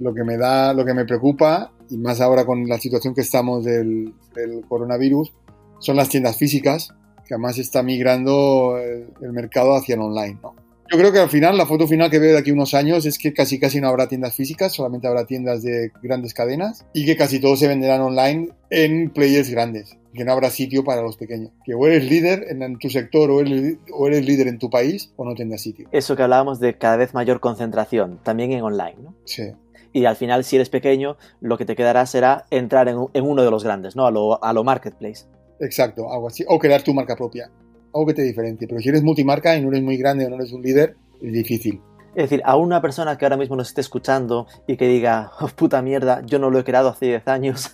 Lo 0.00 0.12
que 0.12 0.22
me 0.22 0.36
da, 0.36 0.74
lo 0.74 0.84
que 0.84 0.92
me 0.92 1.06
preocupa, 1.06 1.72
y 1.88 1.96
más 1.96 2.20
ahora 2.20 2.44
con 2.44 2.68
la 2.68 2.78
situación 2.78 3.14
que 3.14 3.22
estamos 3.22 3.64
del, 3.64 4.12
del 4.34 4.60
coronavirus, 4.68 5.32
son 5.78 5.96
las 5.96 6.10
tiendas 6.10 6.36
físicas, 6.36 6.90
que 7.26 7.32
además 7.32 7.56
está 7.56 7.82
migrando 7.82 8.76
el, 8.76 9.06
el 9.22 9.32
mercado 9.32 9.74
hacia 9.74 9.94
el 9.94 10.02
online, 10.02 10.38
¿no? 10.42 10.54
Yo 10.90 10.98
creo 10.98 11.10
que 11.10 11.20
al 11.20 11.30
final, 11.30 11.56
la 11.56 11.64
foto 11.64 11.88
final 11.88 12.10
que 12.10 12.18
veo 12.18 12.32
de 12.32 12.40
aquí 12.40 12.50
unos 12.50 12.74
años 12.74 13.06
es 13.06 13.16
que 13.16 13.32
casi 13.32 13.58
casi 13.58 13.80
no 13.80 13.88
habrá 13.88 14.08
tiendas 14.08 14.36
físicas, 14.36 14.74
solamente 14.74 15.06
habrá 15.06 15.24
tiendas 15.24 15.62
de 15.62 15.90
grandes 16.02 16.34
cadenas 16.34 16.84
y 16.92 17.06
que 17.06 17.16
casi 17.16 17.40
todos 17.40 17.58
se 17.58 17.68
venderán 17.68 18.02
online 18.02 18.50
en 18.68 19.08
players 19.08 19.48
grandes, 19.48 19.96
que 20.14 20.24
no 20.24 20.32
habrá 20.32 20.50
sitio 20.50 20.84
para 20.84 21.02
los 21.02 21.16
pequeños. 21.16 21.50
Que 21.64 21.74
o 21.74 21.86
eres 21.86 22.08
líder 22.08 22.46
en, 22.48 22.78
tu 22.78 22.90
sector 22.90 23.30
o 23.30 23.40
eres, 23.40 23.76
o 23.92 24.06
eres, 24.06 24.24
líder 24.24 24.48
en 24.48 24.58
tu 24.58 24.70
país 24.70 25.12
o 25.16 25.24
no 25.24 25.34
tendrás 25.34 25.62
sitio. 25.62 25.88
Eso 25.92 26.16
que 26.16 26.22
hablábamos 26.22 26.60
de 26.60 26.76
cada 26.76 26.96
vez 26.96 27.14
mayor 27.14 27.40
concentración, 27.40 28.20
también 28.22 28.52
en 28.52 28.62
online, 28.62 28.96
¿no? 29.02 29.14
Sí. 29.24 29.52
Y 29.92 30.04
al 30.06 30.16
final, 30.16 30.44
si 30.44 30.56
eres 30.56 30.70
pequeño, 30.70 31.16
lo 31.40 31.58
que 31.58 31.66
te 31.66 31.76
quedará 31.76 32.06
será 32.06 32.46
entrar 32.50 32.88
en, 32.88 32.96
en 33.12 33.24
uno 33.24 33.42
de 33.42 33.50
los 33.50 33.62
grandes, 33.62 33.94
¿no? 33.94 34.06
A 34.06 34.10
lo, 34.10 34.42
a 34.42 34.52
lo 34.52 34.64
marketplace. 34.64 35.26
Exacto, 35.60 36.10
algo 36.10 36.28
así. 36.28 36.44
O 36.48 36.58
crear 36.58 36.82
tu 36.82 36.94
marca 36.94 37.14
propia 37.14 37.50
algo 37.94 38.06
que 38.06 38.14
te 38.14 38.22
diferencie. 38.22 38.66
Pero 38.66 38.80
si 38.80 38.88
eres 38.88 39.02
multimarca 39.02 39.56
y 39.56 39.62
no 39.62 39.68
eres 39.68 39.82
muy 39.82 39.96
grande 39.96 40.26
o 40.26 40.30
no 40.30 40.36
eres 40.36 40.52
un 40.52 40.62
líder, 40.62 40.96
es 41.20 41.32
difícil. 41.32 41.80
Es 42.14 42.24
decir, 42.24 42.42
a 42.44 42.56
una 42.56 42.82
persona 42.82 43.16
que 43.16 43.24
ahora 43.24 43.38
mismo 43.38 43.56
nos 43.56 43.68
esté 43.68 43.80
escuchando 43.80 44.46
y 44.66 44.76
que 44.76 44.86
diga, 44.86 45.32
oh, 45.40 45.48
puta 45.48 45.80
mierda, 45.80 46.20
yo 46.26 46.38
no 46.38 46.50
lo 46.50 46.58
he 46.58 46.64
creado 46.64 46.90
hace 46.90 47.06
10 47.06 47.28
años, 47.28 47.70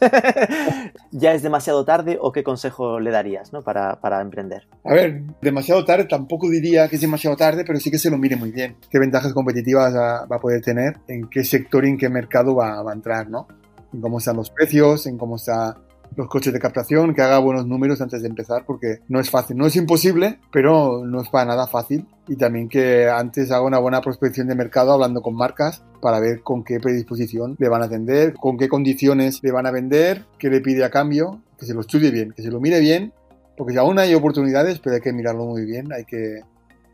¿ya 1.11 1.32
es 1.32 1.43
demasiado 1.43 1.84
tarde 1.84 2.18
o 2.20 2.30
qué 2.30 2.45
consejo 2.45 3.01
le 3.01 3.11
darías 3.11 3.53
¿no? 3.53 3.62
para, 3.62 4.01
para, 4.01 4.20
emprender? 4.20 4.68
A 4.84 4.95
ver, 4.95 5.22
demasiado 5.43 5.84
tarde 5.84 6.05
tampoco 6.05 6.49
diría 6.49 6.89
que 6.89 6.97
es 6.97 7.03
demasiado 7.03 7.36
tarde, 7.36 7.64
pero 7.66 7.80
sí 7.80 7.91
que 7.91 7.99
se 7.99 8.11
lo 8.11 8.18
mire 8.18 8.36
muy 8.36 8.53
bien. 8.53 8.76
¿Qué 8.91 9.01
ventajas 9.01 9.32
competitivas 9.32 9.95
va, 9.95 10.22
a 10.22 10.41
poder 10.41 10.61
tener? 10.62 10.99
¿En 11.09 11.28
qué 11.28 11.43
sector 11.43 11.84
y 11.84 11.89
en 11.89 11.99
qué 11.99 12.09
mercado 12.09 12.55
va, 12.55 12.80
va 12.82 12.93
a 12.93 12.95
entrar? 12.95 13.28
¿no? 13.28 13.49
En 13.93 14.01
cómo 14.01 14.18
están 14.18 14.36
los 14.36 14.51
precios, 14.51 15.07
en 15.07 15.18
cómo 15.18 15.34
está 15.34 15.76
los 16.17 16.29
coches 16.29 16.53
de 16.53 16.59
captación, 16.59 17.15
que 17.15 17.23
haga 17.23 17.39
buenos 17.39 17.67
números 17.67 18.01
antes 18.01 18.23
de 18.23 18.29
empezar, 18.29 18.65
porque 18.67 19.01
no 19.09 19.21
es 19.21 19.31
fácil. 19.31 19.57
No 19.57 19.67
es 19.67 19.77
imposible, 19.77 20.41
pero 20.53 21.05
no 21.05 21.21
es 21.21 21.29
para 21.29 21.47
nada 21.47 21.67
fácil. 21.67 22.07
Y 22.27 22.37
también 22.37 22.69
que 22.69 23.09
antes 23.09 23.51
haga 23.51 23.63
una 23.63 23.79
buena 23.79 24.01
prospección 24.01 24.49
de 24.49 24.55
mercado 24.55 24.93
hablando 24.93 25.23
con 25.23 25.35
marcas 25.35 25.83
para 26.01 26.21
ver 26.21 26.43
con 26.43 26.65
qué 26.65 26.81
predisposición 26.81 27.57
le 27.59 27.69
van 27.69 27.83
a 27.83 27.87
atender, 27.87 28.35
con 28.35 28.59
qué 28.59 28.69
condiciones 28.69 29.41
le 29.43 29.53
van 29.53 29.67
a 29.67 29.71
vender, 29.71 30.27
qué 30.39 30.51
le 30.51 30.61
pide 30.61 30.85
a 30.85 30.91
cambio, 30.91 31.43
que 31.59 31.67
se 31.67 31.75
lo 31.75 31.81
estudie 31.81 32.11
bien, 32.11 32.33
que 32.33 32.43
se 32.43 32.51
lo 32.51 32.61
mire 32.61 32.81
bien, 32.81 33.13
porque 33.57 33.79
aún 33.79 33.99
hay 33.99 34.15
oportunidades, 34.15 34.79
pero 34.79 34.97
hay 34.97 35.01
que 35.01 35.13
mirarlo 35.13 35.47
muy 35.47 35.65
bien, 35.65 35.93
hay 35.93 36.05
que 36.05 36.41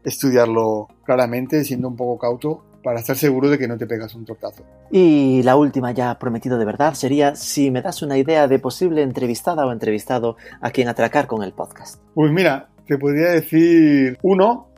estudiarlo 0.05 0.89
claramente, 1.05 1.65
siendo 1.65 1.89
un 1.89 1.97
poco 1.97 2.19
cauto 2.19 2.65
para 2.85 3.01
estar 3.01 3.16
seguro 3.16 3.49
de 3.49 3.59
que 3.59 3.66
no 3.66 3.76
te 3.78 3.87
pegas 3.87 4.14
un 4.14 4.24
tortazo. 4.24 4.62
Y 4.91 5.43
la 5.43 5.57
última 5.57 5.91
ya 5.93 6.16
prometido 6.18 6.59
de 6.59 6.66
verdad 6.66 6.95
sería 6.95 7.35
si 7.35 7.70
me 7.70 7.82
das 7.82 8.03
una 8.03 8.18
idea 8.18 8.47
de 8.47 8.59
posible 8.59 9.03
entrevistada 9.03 9.66
o 9.66 9.72
entrevistado 9.72 10.37
a 10.61 10.70
quien 10.70 10.87
atracar 10.89 11.26
con 11.26 11.43
el 11.43 11.53
podcast. 11.53 12.01
Pues 12.14 12.30
mira, 12.30 12.68
te 12.87 12.99
podría 12.99 13.30
decir 13.30 14.18
uno, 14.22 14.68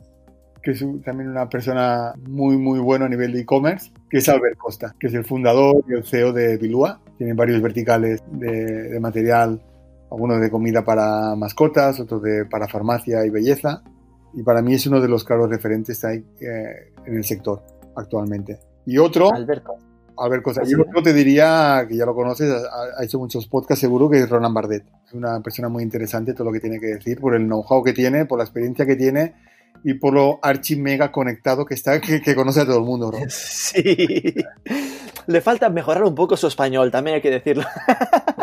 que 0.63 0.71
es 0.71 0.85
también 1.03 1.29
una 1.29 1.49
persona 1.49 2.13
muy 2.27 2.57
muy 2.57 2.79
bueno 2.79 3.05
a 3.05 3.09
nivel 3.09 3.33
de 3.33 3.41
e-commerce, 3.41 3.91
que 4.09 4.19
es 4.19 4.29
Albert 4.29 4.57
Costa, 4.57 4.95
que 4.97 5.07
es 5.07 5.13
el 5.13 5.25
fundador 5.25 5.83
y 5.87 5.93
el 5.93 6.05
CEO 6.05 6.31
de 6.31 6.57
Bilua. 6.57 7.01
Tiene 7.17 7.33
varios 7.33 7.61
verticales 7.61 8.23
de, 8.31 8.89
de 8.89 8.99
material, 9.01 9.61
algunos 10.09 10.39
de 10.39 10.49
comida 10.49 10.85
para 10.85 11.35
mascotas, 11.35 11.99
otros 11.99 12.23
de 12.23 12.45
para 12.45 12.69
farmacia 12.69 13.25
y 13.25 13.29
belleza. 13.29 13.83
Y 14.33 14.43
para 14.43 14.61
mí 14.61 14.75
es 14.75 14.87
uno 14.87 15.01
de 15.01 15.09
los 15.09 15.25
claros 15.25 15.49
referentes 15.49 16.03
ahí, 16.05 16.23
eh, 16.39 16.93
en 17.05 17.17
el 17.17 17.23
sector 17.23 17.76
actualmente. 17.97 18.59
Y 18.85 18.97
otro, 18.97 19.33
Alberto. 19.33 19.75
Albert 20.17 20.43
Costa. 20.43 20.61
Y 20.65 20.73
otro 20.73 21.03
te 21.03 21.13
diría, 21.13 21.85
que 21.87 21.95
ya 21.95 22.05
lo 22.05 22.15
conoces, 22.15 22.51
ha, 22.51 22.99
ha, 22.99 23.03
hecho 23.03 23.19
muchos 23.19 23.47
podcasts 23.47 23.81
seguro, 23.81 24.09
que 24.09 24.19
es 24.19 24.29
Ronan 24.29 24.53
Bardet. 24.53 24.83
Es 25.05 25.13
una 25.13 25.39
persona 25.41 25.69
muy 25.69 25.83
interesante 25.83 26.33
todo 26.33 26.45
lo 26.45 26.51
que 26.51 26.59
tiene 26.59 26.79
que 26.79 26.87
decir, 26.87 27.19
por 27.19 27.35
el 27.35 27.45
know-how 27.45 27.83
que 27.83 27.93
tiene, 27.93 28.25
por 28.25 28.37
la 28.37 28.43
experiencia 28.43 28.85
que 28.85 28.95
tiene 28.95 29.35
y 29.83 29.93
por 29.95 30.13
lo 30.13 30.39
archi 30.41 30.75
mega 30.75 31.11
conectado 31.11 31.65
que 31.65 31.75
está, 31.75 32.01
que, 32.01 32.21
que 32.21 32.35
conoce 32.35 32.61
a 32.61 32.65
todo 32.65 32.79
el 32.79 32.83
mundo, 32.83 33.11
¿no? 33.11 33.19
Sí. 33.29 34.33
Le 35.27 35.41
falta 35.41 35.69
mejorar 35.69 36.03
un 36.03 36.15
poco 36.15 36.37
su 36.37 36.47
español, 36.47 36.89
también 36.89 37.15
hay 37.15 37.21
que 37.21 37.31
decirlo. 37.31 37.63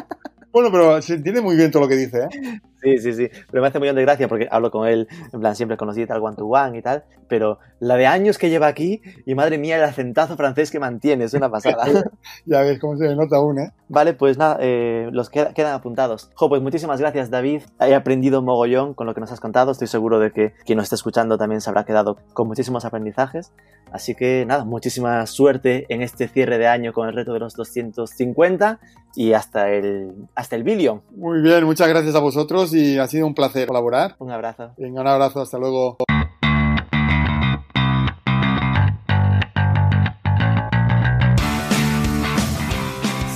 Bueno, 0.55 0.71
pero 0.71 1.03
se 1.03 1.15
entiende 1.15 1.43
muy 1.43 1.57
bien 1.57 1.73
todo 1.73 1.83
lo 1.83 1.89
que 1.89 1.97
dice, 1.97 2.23
¿eh? 2.23 2.61
Sí, 2.81 2.99
sí, 2.99 3.13
sí. 3.15 3.29
Pero 3.51 3.61
me 3.61 3.67
hace 3.67 3.81
muy 3.81 3.91
de 3.91 4.03
gracia 4.03 4.29
porque 4.29 4.47
hablo 4.49 4.71
con 4.71 4.87
él, 4.87 5.09
en 5.33 5.41
plan, 5.41 5.57
siempre 5.57 5.77
conocí 5.77 6.07
tal 6.07 6.23
one 6.23 6.37
to 6.37 6.47
one 6.47 6.79
y 6.79 6.83
tal. 6.83 7.03
Pero 7.29 7.59
la 7.81 7.97
de 7.97 8.07
años 8.07 8.39
que 8.39 8.51
lleva 8.51 8.69
aquí, 8.69 9.03
y 9.27 9.35
madre 9.35 9.59
mía, 9.59 9.79
el 9.79 9.83
acentazo 9.83 10.37
francés 10.37 10.71
que 10.71 10.79
mantiene, 10.79 11.25
es 11.25 11.35
una 11.35 11.51
pasada. 11.51 11.85
ya 12.47 12.61
ves 12.61 12.79
cómo 12.79 12.97
se 12.97 13.17
nota 13.17 13.37
aún, 13.37 13.59
¿eh? 13.59 13.73
Vale, 13.89 14.13
pues 14.13 14.39
nada, 14.39 14.59
eh, 14.61 15.09
los 15.11 15.29
queda, 15.29 15.55
quedan 15.55 15.75
apuntados. 15.75 16.31
Jo, 16.35 16.49
pues 16.49 16.63
muchísimas 16.63 17.01
gracias, 17.01 17.31
David. 17.31 17.63
He 17.81 17.95
aprendido 17.95 18.41
mogollón 18.41 18.95
con 18.95 19.09
lo 19.09 19.15
que 19.15 19.21
nos 19.21 19.33
has 19.33 19.41
contado. 19.41 19.73
Estoy 19.73 19.89
seguro 19.89 20.21
de 20.21 20.31
que 20.31 20.53
quien 20.65 20.77
nos 20.77 20.85
está 20.85 20.95
escuchando 20.95 21.37
también 21.37 21.63
se 21.63 21.71
habrá 21.71 21.85
quedado 21.85 22.19
con 22.33 22.47
muchísimos 22.47 22.85
aprendizajes. 22.85 23.51
Así 23.91 24.15
que 24.15 24.45
nada, 24.47 24.65
muchísima 24.65 25.25
suerte 25.27 25.87
en 25.89 26.03
este 26.03 26.29
cierre 26.29 26.59
de 26.59 26.67
año 26.67 26.93
con 26.93 27.09
el 27.09 27.15
reto 27.15 27.33
de 27.33 27.41
los 27.41 27.55
250 27.55 28.79
y 29.15 29.33
hasta 29.33 29.71
el, 29.71 30.13
hasta 30.35 30.44
el 30.53 30.63
billion. 30.63 31.03
Muy 31.17 31.41
bien, 31.41 31.65
muchas 31.65 31.89
gracias 31.89 32.15
a 32.15 32.21
vosotros 32.21 32.75
y 32.75 32.99
ha 32.99 33.07
sido 33.07 33.27
un 33.27 33.35
placer 33.35 33.69
colaborar. 33.69 34.17
Un 34.19 34.31
abrazo. 34.31 34.73
Venga, 34.77 35.01
un 35.01 35.07
abrazo, 35.07 35.41
hasta 35.41 35.59
luego. 35.59 35.97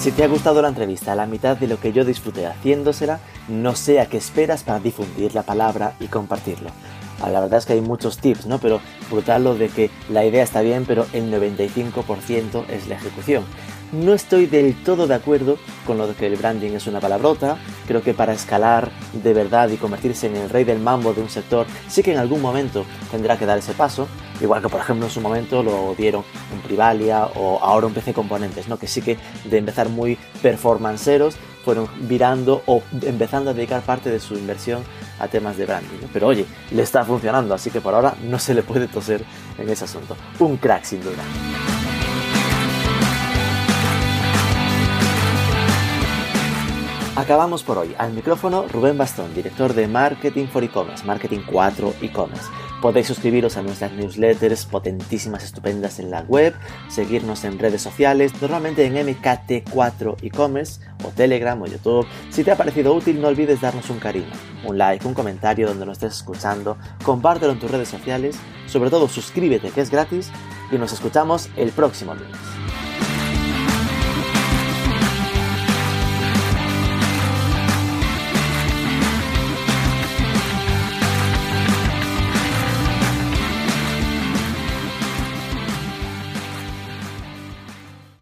Si 0.01 0.13
te 0.13 0.25
ha 0.25 0.29
gustado 0.29 0.63
la 0.63 0.69
entrevista, 0.69 1.15
la 1.15 1.27
mitad 1.27 1.57
de 1.57 1.67
lo 1.67 1.79
que 1.81 1.93
yo 1.93 2.05
disfruté 2.05 2.47
haciéndosela, 2.47 3.21
no 3.49 3.75
sé 3.75 4.01
a 4.01 4.07
qué 4.07 4.17
esperas 4.17 4.63
para 4.63 4.81
difundir 4.81 5.35
la 5.35 5.43
palabra 5.43 5.95
y 6.01 6.07
compartirlo. 6.07 6.71
Ah, 7.21 7.31
la 7.31 7.41
verdad 7.41 7.59
es 7.59 7.67
que 7.67 7.73
hay 7.73 7.81
muchos 7.81 8.19
tips, 8.19 8.47
¿no? 8.47 8.59
Pero 8.59 8.81
brutal 9.11 9.45
lo 9.45 9.55
de 9.55 9.69
que 9.69 9.91
la 10.09 10.25
idea 10.25 10.45
está 10.45 10.61
bien, 10.61 10.85
pero 10.87 11.05
el 11.13 11.33
95% 11.33 12.65
es 12.69 12.87
la 12.89 12.95
ejecución. 12.95 13.45
No 13.91 14.13
estoy 14.13 14.47
del 14.47 14.75
todo 14.85 15.07
de 15.07 15.15
acuerdo 15.15 15.57
con 15.87 15.97
lo 15.97 16.07
de 16.07 16.15
que 16.15 16.27
el 16.27 16.37
branding 16.37 16.73
es 16.73 16.87
una 16.87 17.01
palabrota. 17.01 17.57
Creo 17.87 18.03
que 18.03 18.13
para 18.13 18.35
escalar 18.35 18.91
de 19.15 19.33
verdad 19.33 19.71
y 19.71 19.79
convertirse 19.79 20.27
en 20.27 20.37
el 20.37 20.51
rey 20.51 20.65
del 20.65 20.79
mambo 20.79 21.15
de 21.15 21.23
un 21.23 21.31
sector, 21.31 21.67
sí 21.89 22.03
que 22.03 22.13
en 22.13 22.19
algún 22.19 22.43
momento 22.43 22.85
tendrá 23.11 23.39
que 23.39 23.47
dar 23.47 23.57
ese 23.57 23.73
paso. 23.73 24.07
Igual 24.43 24.61
que 24.61 24.69
por 24.69 24.81
ejemplo 24.81 25.07
en 25.07 25.13
su 25.13 25.23
momento 25.23 25.63
lo 25.63 25.95
dieron 25.97 26.23
en 26.53 26.61
Privalia 26.61 27.25
o 27.35 27.59
ahora 27.63 27.87
un 27.87 27.95
PC 27.95 28.13
Componentes, 28.13 28.69
¿no? 28.69 28.79
Que 28.79 28.87
sí 28.87 29.01
que 29.01 29.17
de 29.45 29.57
empezar 29.57 29.89
muy 29.89 30.19
performanceros 30.43 31.37
fueron 31.65 31.89
virando 32.03 32.63
o 32.67 32.83
empezando 33.03 33.51
a 33.51 33.55
dedicar 33.55 33.81
parte 33.83 34.11
de 34.11 34.21
su 34.21 34.35
inversión 34.35 34.83
a 35.19 35.29
temas 35.29 35.57
de 35.57 35.65
branding. 35.65 36.09
Pero 36.13 36.27
oye, 36.27 36.45
le 36.73 36.83
está 36.83 37.05
funcionando, 37.05 37.55
así 37.55 37.71
que 37.71 37.81
por 37.81 37.95
ahora 37.95 38.15
no 38.23 38.39
se 38.39 38.53
le 38.53 38.63
puede 38.63 38.87
toser 38.87 39.25
en 39.57 39.69
ese 39.69 39.85
asunto. 39.85 40.15
Un 40.39 40.59
crack 40.59 40.85
sin 40.85 41.03
duda. 41.03 41.23
Acabamos 47.19 47.65
por 47.65 47.79
hoy. 47.79 47.97
Al 47.99 48.13
micrófono 48.13 48.69
Rubén 48.69 48.97
Bastón, 48.97 49.35
director 49.35 49.75
de 49.75 49.89
Marketing 49.89 50.47
for 50.47 50.63
E-Commerce, 50.63 51.05
Marketing 51.05 51.41
4 51.51 51.95
E-Commerce. 52.01 52.45
Podéis 52.81 53.09
suscribiros 53.09 53.57
a 53.57 53.63
nuestras 53.63 53.91
newsletters 53.91 54.67
potentísimas, 54.67 55.43
estupendas 55.43 55.99
en 55.99 56.13
la 56.13 56.21
web, 56.21 56.55
seguirnos 56.87 57.43
en 57.43 57.59
redes 57.59 57.83
sociales, 57.83 58.41
normalmente 58.41 58.85
en 58.85 58.95
MKT4 58.95 60.15
E-Commerce 60.23 60.81
o 61.03 61.09
Telegram 61.09 61.61
o 61.61 61.67
YouTube. 61.67 62.07
Si 62.31 62.45
te 62.45 62.53
ha 62.53 62.57
parecido 62.57 62.95
útil, 62.95 63.21
no 63.21 63.27
olvides 63.27 63.61
darnos 63.61 63.91
un 63.91 63.99
cariño, 63.99 64.31
un 64.65 64.79
like, 64.79 65.05
un 65.05 65.15
comentario 65.15 65.67
donde 65.67 65.87
nos 65.87 65.97
estés 65.97 66.19
escuchando, 66.19 66.77
compártelo 67.03 67.51
en 67.53 67.59
tus 67.59 67.69
redes 67.73 67.89
sociales, 67.89 68.39
sobre 68.69 68.91
todo 68.91 69.09
suscríbete 69.09 69.71
que 69.71 69.81
es 69.81 69.91
gratis 69.91 70.31
y 70.71 70.77
nos 70.79 70.93
escuchamos 70.93 71.51
el 71.57 71.73
próximo 71.73 72.15
lunes. 72.15 72.68